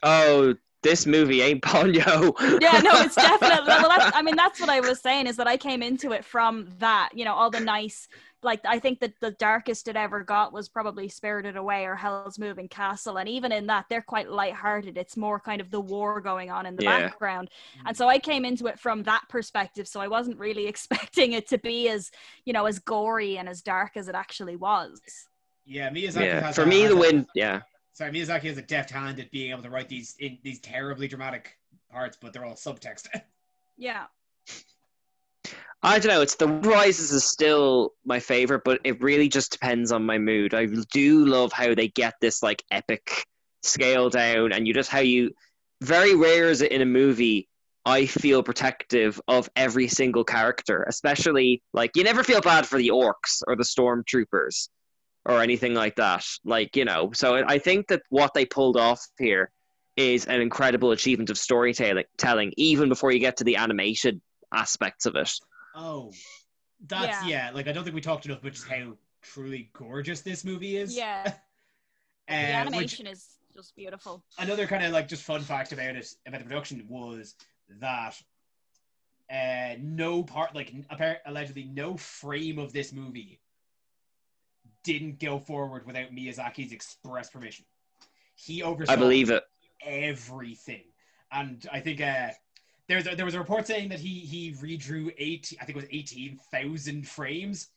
Oh, 0.03 0.53
this 0.81 1.05
movie 1.05 1.41
ain't 1.41 1.63
Ponyo. 1.63 2.33
yeah, 2.61 2.79
no, 2.81 3.01
it's 3.01 3.15
definitely. 3.29 3.67
Well, 3.67 3.87
I 3.89 4.21
mean, 4.21 4.35
that's 4.35 4.59
what 4.59 4.69
I 4.69 4.81
was 4.81 4.99
saying 4.99 5.27
is 5.27 5.37
that 5.37 5.47
I 5.47 5.55
came 5.55 5.81
into 5.81 6.11
it 6.11 6.25
from 6.25 6.67
that. 6.79 7.09
You 7.13 7.23
know, 7.25 7.33
all 7.33 7.49
the 7.49 7.61
nice. 7.61 8.07
Like 8.43 8.61
I 8.65 8.79
think 8.79 8.99
that 8.99 9.13
the 9.19 9.31
darkest 9.31 9.87
it 9.87 9.95
ever 9.95 10.23
got 10.23 10.53
was 10.53 10.69
probably 10.69 11.07
Spirited 11.07 11.55
Away 11.55 11.85
or 11.85 11.95
Howl's 11.95 12.37
Moving 12.39 12.67
Castle, 12.67 13.17
and 13.17 13.27
even 13.29 13.51
in 13.51 13.67
that, 13.67 13.85
they're 13.89 14.01
quite 14.01 14.29
lighthearted. 14.29 14.97
It's 14.97 15.15
more 15.17 15.39
kind 15.39 15.61
of 15.61 15.71
the 15.71 15.81
war 15.81 16.21
going 16.21 16.51
on 16.51 16.65
in 16.65 16.75
the 16.75 16.83
Yeah. 16.83 17.07
background, 17.07 17.49
mm. 17.77 17.83
and 17.87 17.95
so 17.97 18.07
I 18.09 18.19
came 18.19 18.45
into 18.45 18.67
it 18.67 18.79
from 18.79 19.03
that 19.03 19.23
perspective. 19.29 19.87
So 19.87 19.99
I 20.01 20.07
wasn't 20.07 20.37
really 20.39 20.67
expecting 20.73 21.33
it 21.33 21.47
to 21.49 21.57
be 21.57 21.89
as 21.89 22.11
you 22.45 22.53
know 22.53 22.65
as 22.65 22.79
gory 22.79 23.37
and 23.37 23.47
as 23.47 23.61
dark 23.61 23.97
as 23.97 24.07
it 24.07 24.15
actually 24.15 24.55
was. 24.55 25.01
Yeah, 25.65 25.89
Miyazaki 25.89 26.25
yeah, 26.25 26.41
has 26.41 26.55
for 26.55 26.63
a- 26.63 26.67
me, 26.67 26.87
the 26.87 26.95
win. 26.97 27.25
Yeah, 27.35 27.61
Sorry, 27.93 28.11
Miyazaki 28.11 28.43
has 28.43 28.57
a 28.57 28.61
deft 28.63 28.89
hand 28.89 29.19
at 29.19 29.29
being 29.31 29.51
able 29.51 29.63
to 29.63 29.69
write 29.69 29.87
these 29.87 30.15
in 30.19 30.37
these 30.43 30.59
terribly 30.59 31.07
dramatic 31.07 31.57
parts, 31.91 32.17
but 32.19 32.33
they're 32.33 32.45
all 32.45 32.55
subtext. 32.55 33.07
Yeah. 33.75 34.05
I 35.85 35.99
don't 35.99 36.13
know. 36.13 36.21
It's 36.21 36.35
the 36.35 36.47
Rises 36.47 37.11
is 37.11 37.25
still 37.25 37.91
my 38.05 38.21
favorite, 38.21 38.61
but 38.63 38.79
it 38.85 39.01
really 39.01 39.27
just 39.27 39.51
depends 39.51 39.91
on 39.91 40.05
my 40.05 40.17
mood. 40.17 40.53
I 40.53 40.67
do 40.93 41.25
love 41.25 41.51
how 41.51 41.75
they 41.75 41.89
get 41.89 42.13
this 42.21 42.41
like 42.41 42.63
epic 42.71 43.25
scale 43.63 44.09
down, 44.09 44.53
and 44.53 44.65
you 44.65 44.73
just 44.73 44.89
how 44.89 44.99
you. 44.99 45.31
Very 45.81 46.15
rare 46.15 46.49
is 46.49 46.61
it 46.61 46.71
in 46.71 46.81
a 46.81 46.85
movie. 46.85 47.49
I 47.85 48.05
feel 48.05 48.43
protective 48.43 49.19
of 49.27 49.49
every 49.57 49.89
single 49.89 50.23
character, 50.23 50.85
especially 50.87 51.61
like 51.73 51.91
you 51.95 52.05
never 52.05 52.23
feel 52.23 52.39
bad 52.39 52.65
for 52.65 52.77
the 52.77 52.91
orcs 52.91 53.41
or 53.45 53.57
the 53.57 53.63
stormtroopers 53.63 54.69
or 55.25 55.41
anything 55.41 55.73
like 55.73 55.97
that. 55.97 56.25
Like 56.45 56.77
you 56.77 56.85
know, 56.85 57.11
so 57.13 57.43
I 57.45 57.59
think 57.59 57.89
that 57.89 58.03
what 58.07 58.33
they 58.33 58.45
pulled 58.45 58.77
off 58.77 59.05
here 59.19 59.51
is 59.97 60.25
an 60.27 60.39
incredible 60.39 60.91
achievement 60.91 61.29
of 61.29 61.37
storytelling, 61.37 62.05
telling 62.17 62.53
even 62.55 62.87
before 62.87 63.11
you 63.11 63.19
get 63.19 63.37
to 63.37 63.43
the 63.43 63.57
animation 63.57 64.21
aspects 64.53 65.05
of 65.05 65.17
it. 65.17 65.29
Oh, 65.75 66.11
that's 66.87 67.25
Yeah. 67.27 67.47
yeah. 67.47 67.51
Like 67.53 67.67
I 67.67 67.71
don't 67.71 67.83
think 67.83 67.95
we 67.95 68.01
talked 68.01 68.25
enough 68.25 68.39
about 68.39 68.53
just 68.53 68.67
how 68.67 68.97
truly 69.21 69.69
gorgeous 69.73 70.21
this 70.21 70.43
movie 70.43 70.77
is. 70.77 70.95
Yeah. 70.95 71.33
The 72.27 72.33
Uh, 72.35 72.37
which- 72.37 72.55
animation 72.73 73.07
is 73.07 73.27
just 73.53 73.75
beautiful. 73.75 74.23
another 74.39 74.65
kind 74.65 74.83
of 74.85 74.93
like 74.93 75.09
just 75.09 75.23
fun 75.23 75.41
fact 75.41 75.73
about 75.73 75.95
it 75.97 76.07
about 76.25 76.39
the 76.39 76.45
production 76.45 76.85
was 76.87 77.35
that 77.81 78.15
uh 79.29 79.75
no 79.81 80.23
part 80.23 80.55
like 80.55 80.73
apparently 80.89 81.21
allegedly 81.25 81.63
no 81.65 81.97
frame 81.97 82.59
of 82.59 82.71
this 82.71 82.93
movie 82.93 83.41
didn't 84.83 85.19
go 85.19 85.37
forward 85.39 85.85
without 85.85 86.11
Miyazaki's 86.11 86.71
express 86.71 87.29
permission. 87.29 87.65
He 88.35 88.63
oversaw 88.63 88.93
I 88.93 88.95
believe 88.95 89.29
it. 89.29 89.43
everything, 89.85 90.83
and 91.31 91.65
I 91.71 91.79
think 91.81 91.99
uh 92.01 92.29
there's 92.89 93.07
a, 93.07 93.15
there 93.15 93.25
was 93.25 93.33
a 93.35 93.39
report 93.39 93.65
saying 93.67 93.89
that 93.89 93.99
he 93.99 94.19
he 94.19 94.53
redrew 94.53 95.13
eight 95.17 95.53
I 95.61 95.65
think 95.65 95.77
it 95.77 95.81
was 95.81 95.89
eighteen 95.91 96.39
thousand 96.51 97.07
frames. 97.07 97.67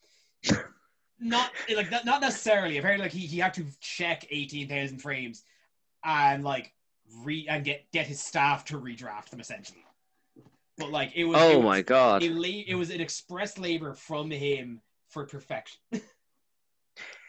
Not 1.19 1.51
like 1.75 1.91
not, 1.91 2.05
not 2.05 2.21
necessarily. 2.21 2.77
Apparently, 2.79 3.05
like 3.05 3.13
he, 3.13 3.27
he 3.27 3.39
had 3.39 3.55
to 3.55 3.65
check 3.81 4.27
eighteen 4.31 4.69
thousand 4.69 4.99
frames 4.99 5.43
and 6.05 6.45
like 6.45 6.73
re 7.25 7.47
and 7.49 7.65
get 7.65 7.91
get 7.93 8.07
his 8.07 8.21
staff 8.21 8.65
to 8.67 8.79
redraft 8.79 9.31
them 9.31 9.41
essentially. 9.41 9.79
But 10.77 10.91
like 10.91 11.13
it 11.17 11.25
was. 11.25 11.37
it 11.39 11.41
Oh 11.43 11.59
was- 11.59 11.65
my 11.65 11.83
god. 11.83 12.23
It, 12.23 12.33
la- 12.33 12.65
it 12.67 12.75
was 12.75 12.91
an 12.91 13.01
express 13.01 13.57
labor 13.59 13.95
from 13.95 14.31
him 14.31 14.83
for 15.09 15.25
perfection. 15.25 15.79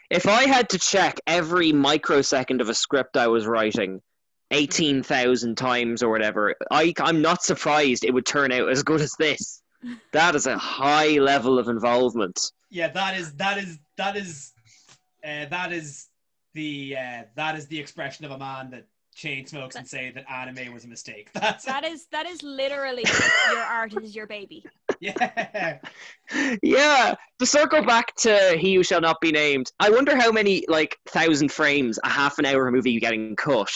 If 0.10 0.26
I 0.26 0.44
had 0.48 0.70
to 0.70 0.80
check 0.80 1.20
every 1.28 1.74
microsecond 1.74 2.62
of 2.62 2.70
a 2.70 2.74
script 2.74 3.18
I 3.18 3.28
was 3.28 3.46
writing 3.46 4.02
18,000 4.52 5.56
times 5.58 6.02
or 6.04 6.10
whatever, 6.10 6.56
I, 6.72 6.94
I'm 7.00 7.22
not 7.22 7.44
surprised 7.44 8.04
it 8.04 8.14
would 8.14 8.26
turn 8.26 8.52
out 8.52 8.70
as 8.70 8.84
good 8.84 9.02
as 9.02 9.14
this. 9.20 9.62
That 10.12 10.34
is 10.34 10.48
a 10.48 10.58
high 10.58 11.20
level 11.20 11.60
of 11.60 11.68
involvement. 11.68 12.52
yeah, 12.72 12.88
that 12.90 13.16
is 13.16 13.34
that 13.36 13.60
is 13.60 13.78
that 13.98 14.18
is 14.18 14.52
uh, 15.24 15.46
that 15.50 15.72
is 15.72 16.08
the 16.56 16.96
uh, 16.98 17.24
that 17.36 17.56
is 17.56 17.68
the 17.68 17.80
expression 17.80 18.26
of 18.26 18.32
a 18.32 18.40
man 18.40 18.72
that 18.72 18.88
chain 19.14 19.46
smokes 19.46 19.76
and 19.76 19.88
say 19.88 20.12
that 20.12 20.30
anime 20.32 20.74
was 20.74 20.84
a 20.86 20.88
mistake. 20.88 21.30
That's 21.34 21.64
That 21.66 21.84
is 21.84 22.08
that 22.12 22.26
is 22.26 22.42
literally 22.42 23.04
your 23.52 23.60
art 23.62 23.94
is 24.02 24.16
your 24.16 24.26
baby. 24.26 24.66
yeah. 25.00 25.78
Yeah, 26.64 27.16
to 27.40 27.46
circle 27.46 27.84
back 27.84 28.16
to 28.18 28.58
He 28.60 28.74
Who 28.76 28.84
Shall 28.84 29.02
Not 29.02 29.22
Be 29.22 29.32
Named, 29.32 29.72
I 29.80 29.90
wonder 29.92 30.16
how 30.16 30.32
many, 30.32 30.66
like, 30.68 30.98
thousand 31.08 31.52
frames 31.52 32.00
a 32.04 32.10
half 32.10 32.40
an 32.40 32.46
hour 32.46 32.70
movie 32.72 32.92
you 32.92 33.00
getting 33.00 33.36
cut 33.36 33.72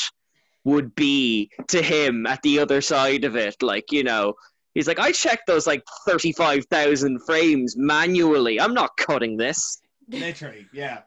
would 0.64 0.94
be 0.96 1.50
to 1.70 1.82
him 1.82 2.26
at 2.28 2.42
the 2.42 2.60
other 2.60 2.82
side 2.82 3.24
of 3.24 3.36
it. 3.36 3.62
Like, 3.62 3.92
you 3.92 4.04
know, 4.04 4.34
he's 4.74 4.88
like, 4.88 5.00
I 5.00 5.12
checked 5.12 5.48
those, 5.48 5.66
like, 5.68 5.84
35,000 6.08 7.20
frames 7.26 7.76
manually. 7.78 8.60
I'm 8.60 8.74
not 8.74 8.96
cutting 8.98 9.38
this. 9.38 9.82
Literally, 10.08 10.68
yeah. 10.74 11.00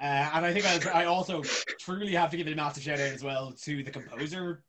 Uh, 0.00 0.30
and 0.34 0.46
I 0.46 0.52
think 0.52 0.86
I, 0.86 1.02
I 1.02 1.04
also 1.04 1.42
truly 1.78 2.14
have 2.14 2.30
to 2.30 2.36
give 2.36 2.46
a 2.46 2.54
massive 2.54 2.82
shout 2.82 3.00
out 3.00 3.12
as 3.12 3.22
well 3.22 3.52
to 3.64 3.82
the 3.82 3.90
composer, 3.90 4.64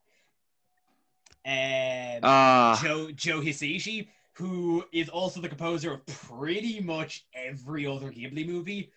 um, 1.45 2.19
Ah. 2.23 2.79
Joe 2.83 3.11
Joe 3.11 3.39
Hisaishi, 3.41 4.09
who 4.33 4.83
is 4.91 5.09
also 5.09 5.41
the 5.41 5.49
composer 5.49 5.93
of 5.93 6.05
pretty 6.05 6.79
much 6.81 7.25
every 7.33 7.87
other 7.87 8.11
Ghibli 8.11 8.45
movie. 8.47 8.91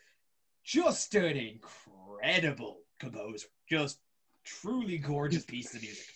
Just 0.64 1.14
an 1.14 1.36
incredible 1.36 2.80
composer. 2.98 3.46
Just 3.68 3.98
truly 4.44 4.98
gorgeous 4.98 5.44
pieces 5.44 5.76
of 5.76 5.82
music. 5.82 6.06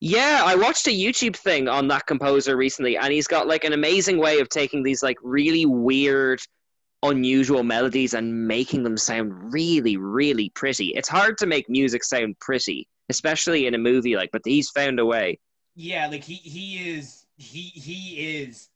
Yeah, 0.00 0.42
I 0.44 0.54
watched 0.54 0.86
a 0.86 0.90
YouTube 0.90 1.36
thing 1.36 1.68
on 1.68 1.88
that 1.88 2.06
composer 2.06 2.56
recently, 2.56 2.96
and 2.96 3.12
he's 3.12 3.26
got 3.26 3.48
like 3.48 3.64
an 3.64 3.72
amazing 3.72 4.18
way 4.18 4.38
of 4.38 4.48
taking 4.48 4.82
these 4.82 5.02
like 5.02 5.16
really 5.22 5.66
weird, 5.66 6.40
unusual 7.02 7.62
melodies 7.64 8.14
and 8.14 8.46
making 8.46 8.82
them 8.84 8.96
sound 8.96 9.52
really, 9.52 9.96
really 9.96 10.50
pretty. 10.50 10.88
It's 10.88 11.08
hard 11.08 11.38
to 11.38 11.46
make 11.46 11.68
music 11.68 12.04
sound 12.04 12.38
pretty, 12.40 12.86
especially 13.08 13.66
in 13.66 13.74
a 13.74 13.78
movie 13.78 14.16
like, 14.16 14.30
but 14.32 14.42
he's 14.44 14.70
found 14.70 15.00
a 15.00 15.06
way. 15.06 15.38
Yeah, 15.74 16.06
like 16.06 16.24
he 16.24 16.34
he 16.34 16.90
is 16.90 17.26
he 17.36 17.62
he 17.62 18.42
is 18.42 18.68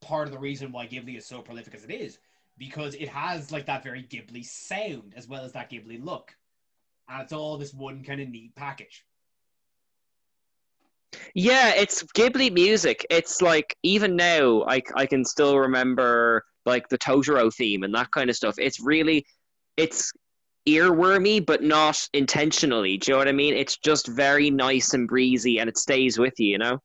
part 0.00 0.26
of 0.26 0.32
the 0.32 0.38
reason 0.38 0.70
why 0.70 0.86
Ghibli 0.86 1.16
is 1.16 1.26
so 1.26 1.40
prolific 1.42 1.74
as 1.74 1.84
it 1.84 1.90
is 1.90 2.18
because 2.58 2.94
it 2.94 3.08
has 3.08 3.50
like 3.50 3.66
that 3.66 3.82
very 3.82 4.02
Ghibli 4.02 4.44
sound 4.44 5.14
as 5.16 5.26
well 5.26 5.44
as 5.44 5.52
that 5.52 5.70
Ghibli 5.70 6.02
look, 6.02 6.36
and 7.08 7.22
it's 7.22 7.32
all 7.32 7.58
this 7.58 7.74
one 7.74 8.02
kind 8.02 8.20
of 8.20 8.28
neat 8.28 8.54
package. 8.54 9.04
Yeah, 11.34 11.74
it's 11.74 12.02
Ghibli 12.02 12.52
music. 12.52 13.06
It's 13.10 13.40
like 13.40 13.76
even 13.82 14.16
now, 14.16 14.64
I 14.66 14.82
I 14.96 15.06
can 15.06 15.24
still 15.24 15.58
remember 15.58 16.44
like 16.66 16.88
the 16.88 16.98
Totoro 16.98 17.54
theme 17.54 17.82
and 17.82 17.94
that 17.94 18.10
kind 18.10 18.30
of 18.30 18.36
stuff. 18.36 18.56
It's 18.58 18.80
really, 18.80 19.26
it's 19.76 20.12
earwormy, 20.66 21.44
but 21.44 21.62
not 21.62 22.08
intentionally. 22.14 22.96
Do 22.96 23.10
you 23.10 23.14
know 23.14 23.18
what 23.18 23.28
I 23.28 23.32
mean? 23.32 23.54
It's 23.54 23.76
just 23.76 24.08
very 24.08 24.50
nice 24.50 24.94
and 24.94 25.06
breezy, 25.06 25.58
and 25.60 25.68
it 25.68 25.78
stays 25.78 26.18
with 26.18 26.34
you. 26.38 26.48
You 26.48 26.58
know. 26.58 26.78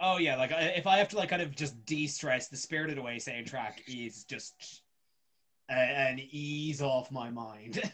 Oh 0.00 0.18
yeah, 0.18 0.36
like 0.36 0.52
uh, 0.52 0.56
if 0.76 0.86
I 0.86 0.98
have 0.98 1.08
to 1.08 1.16
like 1.16 1.30
kind 1.30 1.42
of 1.42 1.54
just 1.54 1.84
de-stress, 1.86 2.48
the 2.48 2.56
Spirited 2.56 2.98
Away 2.98 3.16
soundtrack 3.16 3.80
is 3.88 4.24
just 4.24 4.82
a, 5.70 5.74
an 5.74 6.20
ease 6.30 6.82
off 6.82 7.10
my 7.10 7.30
mind. 7.30 7.80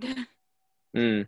Mm. 0.96 1.26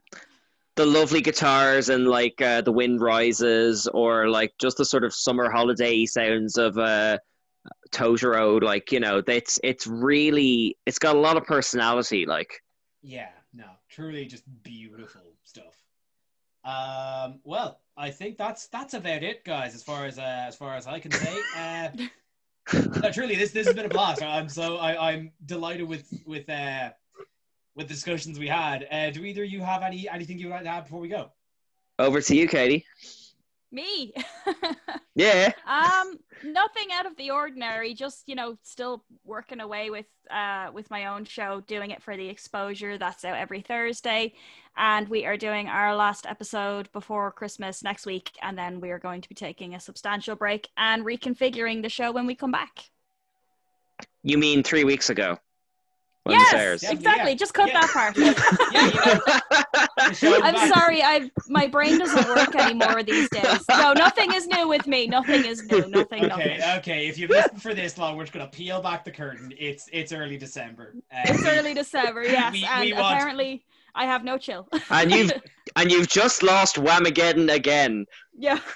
The 0.76 0.86
lovely 0.86 1.20
guitars 1.20 1.88
and 1.88 2.08
like 2.08 2.40
uh, 2.40 2.60
the 2.60 2.72
wind 2.72 3.00
rises, 3.00 3.86
or 3.86 4.28
like 4.28 4.52
just 4.58 4.76
the 4.76 4.84
sort 4.84 5.04
of 5.04 5.14
summer 5.14 5.50
holiday 5.50 6.04
sounds 6.04 6.58
of 6.58 6.76
uh, 6.78 7.18
Totoro. 7.92 8.62
Like 8.62 8.90
you 8.90 9.00
know, 9.00 9.22
it's 9.26 9.60
it's 9.62 9.86
really 9.86 10.76
it's 10.84 10.98
got 10.98 11.14
a 11.14 11.18
lot 11.18 11.36
of 11.36 11.44
personality. 11.44 12.26
Like 12.26 12.60
yeah, 13.02 13.30
no, 13.52 13.66
truly 13.88 14.26
just 14.26 14.44
beautiful 14.62 15.22
stuff. 15.44 15.84
Um, 16.64 17.40
well, 17.44 17.80
I 17.96 18.10
think 18.10 18.38
that's 18.38 18.66
that's 18.68 18.94
about 18.94 19.22
it, 19.22 19.44
guys. 19.44 19.74
As 19.74 19.82
far 19.82 20.06
as 20.06 20.18
uh, 20.18 20.44
as 20.48 20.56
far 20.56 20.74
as 20.74 20.86
I 20.86 20.98
can 20.98 21.12
say, 21.12 21.38
uh, 21.56 21.88
no, 23.00 23.10
truly, 23.12 23.36
this 23.36 23.52
this 23.52 23.66
has 23.66 23.76
been 23.76 23.86
a 23.86 23.90
blast. 23.90 24.22
I'm 24.22 24.48
so 24.48 24.78
I, 24.78 25.12
I'm 25.12 25.32
delighted 25.44 25.86
with 25.86 26.12
with 26.26 26.48
uh, 26.48 26.90
with 27.74 27.88
the 27.88 27.94
discussions 27.94 28.38
we 28.38 28.48
had. 28.48 28.86
Uh, 28.90 29.10
do 29.10 29.24
either 29.24 29.44
of 29.44 29.50
you 29.50 29.60
have 29.60 29.82
any 29.82 30.08
anything 30.08 30.38
you 30.38 30.46
would 30.46 30.54
like 30.54 30.62
to 30.64 30.68
add 30.68 30.84
before 30.84 31.00
we 31.00 31.08
go? 31.08 31.30
over 31.98 32.20
to 32.20 32.34
you, 32.36 32.48
Katie. 32.48 32.84
Me. 33.70 34.12
Yeah. 35.16 35.52
um, 35.64 36.18
nothing 36.42 36.88
out 36.92 37.06
of 37.06 37.16
the 37.16 37.30
ordinary. 37.30 37.94
Just 37.94 38.24
you 38.28 38.34
know, 38.34 38.58
still 38.64 39.04
working 39.24 39.60
away 39.60 39.88
with 39.88 40.06
uh 40.28 40.70
with 40.74 40.90
my 40.90 41.06
own 41.06 41.24
show, 41.24 41.60
doing 41.68 41.92
it 41.92 42.02
for 42.02 42.16
the 42.16 42.28
exposure. 42.28 42.98
That's 42.98 43.24
out 43.24 43.36
every 43.36 43.60
Thursday, 43.60 44.34
and 44.76 45.08
we 45.08 45.24
are 45.24 45.36
doing 45.36 45.68
our 45.68 45.94
last 45.94 46.26
episode 46.26 46.90
before 46.90 47.30
Christmas 47.30 47.84
next 47.84 48.06
week, 48.06 48.32
and 48.42 48.58
then 48.58 48.80
we 48.80 48.90
are 48.90 48.98
going 48.98 49.20
to 49.20 49.28
be 49.28 49.36
taking 49.36 49.76
a 49.76 49.80
substantial 49.80 50.34
break 50.34 50.68
and 50.76 51.04
reconfiguring 51.04 51.82
the 51.82 51.88
show 51.88 52.10
when 52.10 52.26
we 52.26 52.34
come 52.34 52.50
back. 52.50 52.90
You 54.24 54.36
mean 54.36 54.64
three 54.64 54.82
weeks 54.82 55.10
ago? 55.10 55.38
When 56.24 56.38
yes, 56.38 56.80
this 56.80 56.90
exactly. 56.90 57.32
yeah. 57.32 57.36
Just 57.36 57.52
cut 57.52 57.68
Yeah. 57.68 57.80
that 57.82 57.90
part. 57.90 58.16
Yeah, 58.16 58.86
you 58.86 58.94
know, 58.94 59.20
the 60.08 60.14
show 60.14 60.34
is 60.34 60.40
I'm 60.42 60.56
sorry, 60.72 61.02
I 61.02 61.30
my 61.48 61.66
brain 61.66 61.98
doesn't 61.98 62.26
work 62.28 62.54
anymore 62.56 63.02
these 63.02 63.28
days. 63.28 63.60
No, 63.68 63.92
nothing 63.92 64.32
is 64.32 64.46
new 64.46 64.66
with 64.66 64.86
me. 64.86 65.06
Nothing 65.06 65.44
is 65.44 65.62
new. 65.70 65.86
Nothing. 65.88 66.24
Okay, 66.24 66.56
nothing. 66.56 66.78
okay. 66.78 67.06
If 67.08 67.18
you've 67.18 67.28
listened 67.28 67.60
for 67.60 67.74
this 67.74 67.98
long, 67.98 68.16
we're 68.16 68.22
just 68.24 68.32
gonna 68.32 68.46
peel 68.48 68.80
back 68.80 69.04
the 69.04 69.10
curtain. 69.10 69.52
It's 69.58 69.86
it's 69.92 70.12
early 70.12 70.38
December. 70.38 70.94
Uh, 71.12 71.16
It's 71.26 71.46
early 71.46 71.74
December, 71.74 72.22
yes, 72.24 72.52
we- 72.52 72.64
and 72.64 72.80
we 72.80 72.92
want- 72.94 73.14
apparently 73.16 73.66
I 73.94 74.06
have 74.06 74.24
no 74.24 74.38
chill. 74.38 74.66
and 74.88 75.12
you've 75.12 75.32
and 75.76 75.92
you've 75.92 76.08
just 76.08 76.42
lost 76.42 76.76
Whamageddon 76.76 77.52
again. 77.52 78.06
yeah. 78.38 78.60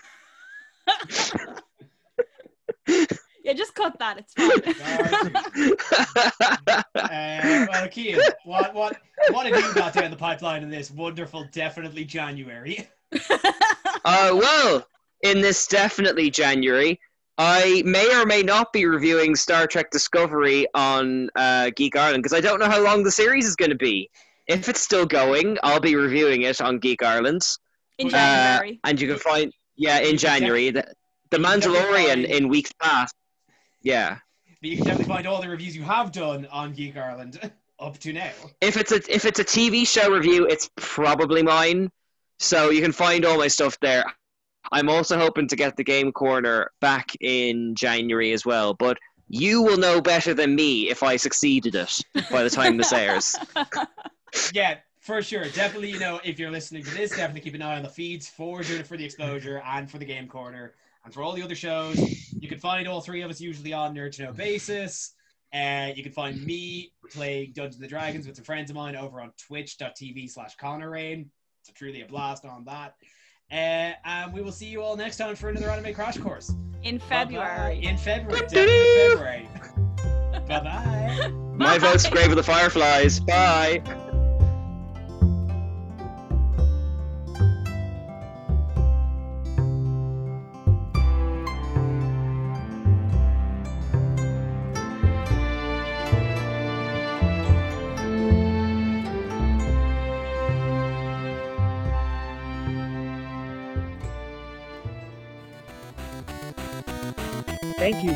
yeah, 3.49 3.55
just 3.55 3.75
cut 3.75 3.99
that. 3.99 4.19
It's 4.19 4.35
fine. 4.35 5.75
Uh, 6.95 7.67
well, 7.71 7.89
Kean, 7.89 8.19
what 8.45 8.75
what 8.75 8.99
what 9.31 9.47
have 9.47 9.57
you 9.65 9.75
got 9.75 9.93
down 9.95 10.11
the 10.11 10.17
pipeline 10.17 10.63
in 10.63 10.69
this 10.71 10.91
wonderful, 10.91 11.47
definitely 11.53 12.05
January? 12.05 12.89
Uh, 14.05 14.31
well, 14.33 14.87
in 15.23 15.41
this 15.41 15.67
definitely 15.67 16.31
January, 16.31 16.99
I 17.37 17.83
may 17.85 18.15
or 18.19 18.25
may 18.25 18.43
not 18.43 18.73
be 18.73 18.87
reviewing 18.87 19.35
Star 19.37 19.67
Trek 19.67 19.91
Discovery 19.91 20.67
on 20.73 21.29
uh, 21.35 21.71
Geek 21.77 21.97
Ireland 21.97 22.23
because 22.23 22.37
I 22.37 22.41
don't 22.41 22.59
know 22.59 22.69
how 22.71 22.83
long 22.83 23.03
the 23.03 23.11
series 23.11 23.45
is 23.47 23.55
going 23.57 23.71
to 23.71 23.77
be. 23.77 24.09
If 24.47 24.69
it's 24.69 24.81
still 24.81 25.05
going, 25.05 25.59
I'll 25.63 25.81
be 25.81 25.95
reviewing 25.97 26.43
it 26.43 26.61
on 26.63 26.79
Geek 26.79 27.03
Ireland. 27.03 27.43
In 27.99 28.07
Uh, 28.09 28.11
January. 28.13 28.81
and 28.85 29.01
you 29.01 29.09
can 29.09 29.19
find, 29.19 29.53
yeah, 29.77 29.99
in 29.99 30.17
January. 30.17 30.71
The, 30.71 30.85
the 31.31 31.39
you 31.39 31.45
can 31.45 31.61
definitely 31.61 31.81
Mandalorian 31.81 32.25
in 32.25 32.49
weeks 32.49 32.73
past. 32.81 33.15
Yeah. 33.83 34.19
But 34.61 34.71
you 34.71 34.77
can 34.77 34.87
definitely 34.87 35.15
find 35.15 35.27
all 35.27 35.41
the 35.41 35.49
reviews 35.49 35.77
you 35.77 35.83
have 35.83 36.11
done 36.13 36.47
on 36.47 36.73
Geek 36.73 36.97
Ireland 36.97 37.39
up 37.79 37.99
to 37.99 38.13
now. 38.13 38.33
If 38.61 38.77
it's 38.77 38.93
a 38.93 39.01
if 39.15 39.25
it's 39.25 39.39
a 39.39 39.45
TV 39.45 39.87
show 39.87 40.11
review, 40.11 40.47
it's 40.47 40.69
probably 40.77 41.43
mine. 41.43 41.91
So 42.39 42.71
you 42.71 42.81
can 42.81 42.93
find 42.93 43.25
all 43.25 43.39
my 43.39 43.49
stuff 43.49 43.79
there. 43.81 44.05
I'm 44.71 44.89
also 44.89 45.19
hoping 45.19 45.49
to 45.49 45.57
get 45.57 45.77
the 45.77 45.85
Game 45.85 46.13
Corner 46.13 46.71
back 46.81 47.13
in 47.21 47.75
January 47.75 48.33
as 48.33 48.45
well, 48.45 48.75
but 48.75 48.99
you 49.29 49.63
will 49.63 49.77
know 49.77 50.01
better 50.01 50.35
than 50.35 50.55
me 50.55 50.91
if 50.91 51.03
I 51.03 51.17
succeeded 51.17 51.75
it 51.75 52.01
by 52.31 52.43
the 52.43 52.51
time 52.51 52.77
this 52.77 52.93
airs. 52.93 53.37
Yeah, 54.53 54.77
for 55.01 55.23
sure. 55.23 55.45
Definitely, 55.45 55.91
you 55.91 55.99
know, 55.99 56.21
if 56.23 56.39
you're 56.39 56.51
listening 56.51 56.83
to 56.83 56.91
this, 56.95 57.11
definitely 57.13 57.41
keep 57.41 57.55
an 57.55 57.63
eye 57.63 57.77
on 57.77 57.83
the 57.83 57.89
feeds 57.89 58.29
for 58.29 58.63
doing 58.63 58.81
it 58.81 58.87
for 58.87 58.99
the 58.99 59.05
exposure 59.07 59.63
and 59.65 59.91
for 59.91 59.97
the 59.97 60.05
game 60.05 60.29
corner 60.29 60.75
and 61.09 61.15
for 61.15 61.23
all 61.23 61.33
the 61.33 61.43
other 61.43 61.55
shows. 61.55 61.97
You 62.39 62.49
can 62.51 62.59
find 62.59 62.87
all 62.87 63.01
three 63.01 63.23
of 63.23 63.31
us 63.31 63.41
usually 63.41 63.73
on 63.73 63.95
Nerd 63.95 64.13
to 64.17 64.25
Know 64.25 64.33
basis. 64.33 65.15
Uh, 65.55 65.89
you 65.97 66.03
can 66.03 66.13
find 66.13 66.45
me 66.45 66.93
playing 67.11 67.53
Dungeons 67.55 67.81
and 67.81 67.89
Dragons 67.89 68.27
with 68.27 68.37
some 68.37 68.45
friends 68.45 68.69
of 68.69 68.77
mine 68.77 68.95
over 68.95 69.23
on 69.23 69.33
twitch.tv 69.47 70.31
slash 70.31 70.55
Connor 70.57 70.91
Rain. 70.91 71.31
It's 71.63 71.73
truly 71.73 72.03
a 72.03 72.07
blast 72.07 72.45
on 72.45 72.67
that. 72.67 72.95
Uh, 73.51 73.95
and 74.05 74.35
we 74.35 74.43
will 74.43 74.53
see 74.53 74.67
you 74.67 74.83
all 74.83 74.97
next 74.97 75.17
time 75.17 75.35
for 75.35 75.49
another 75.49 75.71
anime 75.71 75.95
crash 75.95 76.19
course. 76.19 76.53
In 76.83 76.99
Bye-bye. 76.99 77.09
February. 77.09 77.83
In 77.83 77.97
February. 77.97 78.41
Definitely 78.43 79.09
February. 79.09 79.49
bye 80.47 80.61
bye. 80.61 81.33
My 81.55 81.79
vote's 81.79 82.07
Grave 82.07 82.29
of 82.31 82.37
the 82.37 82.43
Fireflies. 82.43 83.19
Bye. 83.19 83.83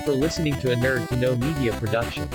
For 0.03 0.13
listening 0.13 0.55
to 0.55 0.73
a 0.73 0.75
Nerd 0.75 1.09
to 1.09 1.17
Know 1.17 1.37
Media 1.37 1.73
production. 1.75 2.29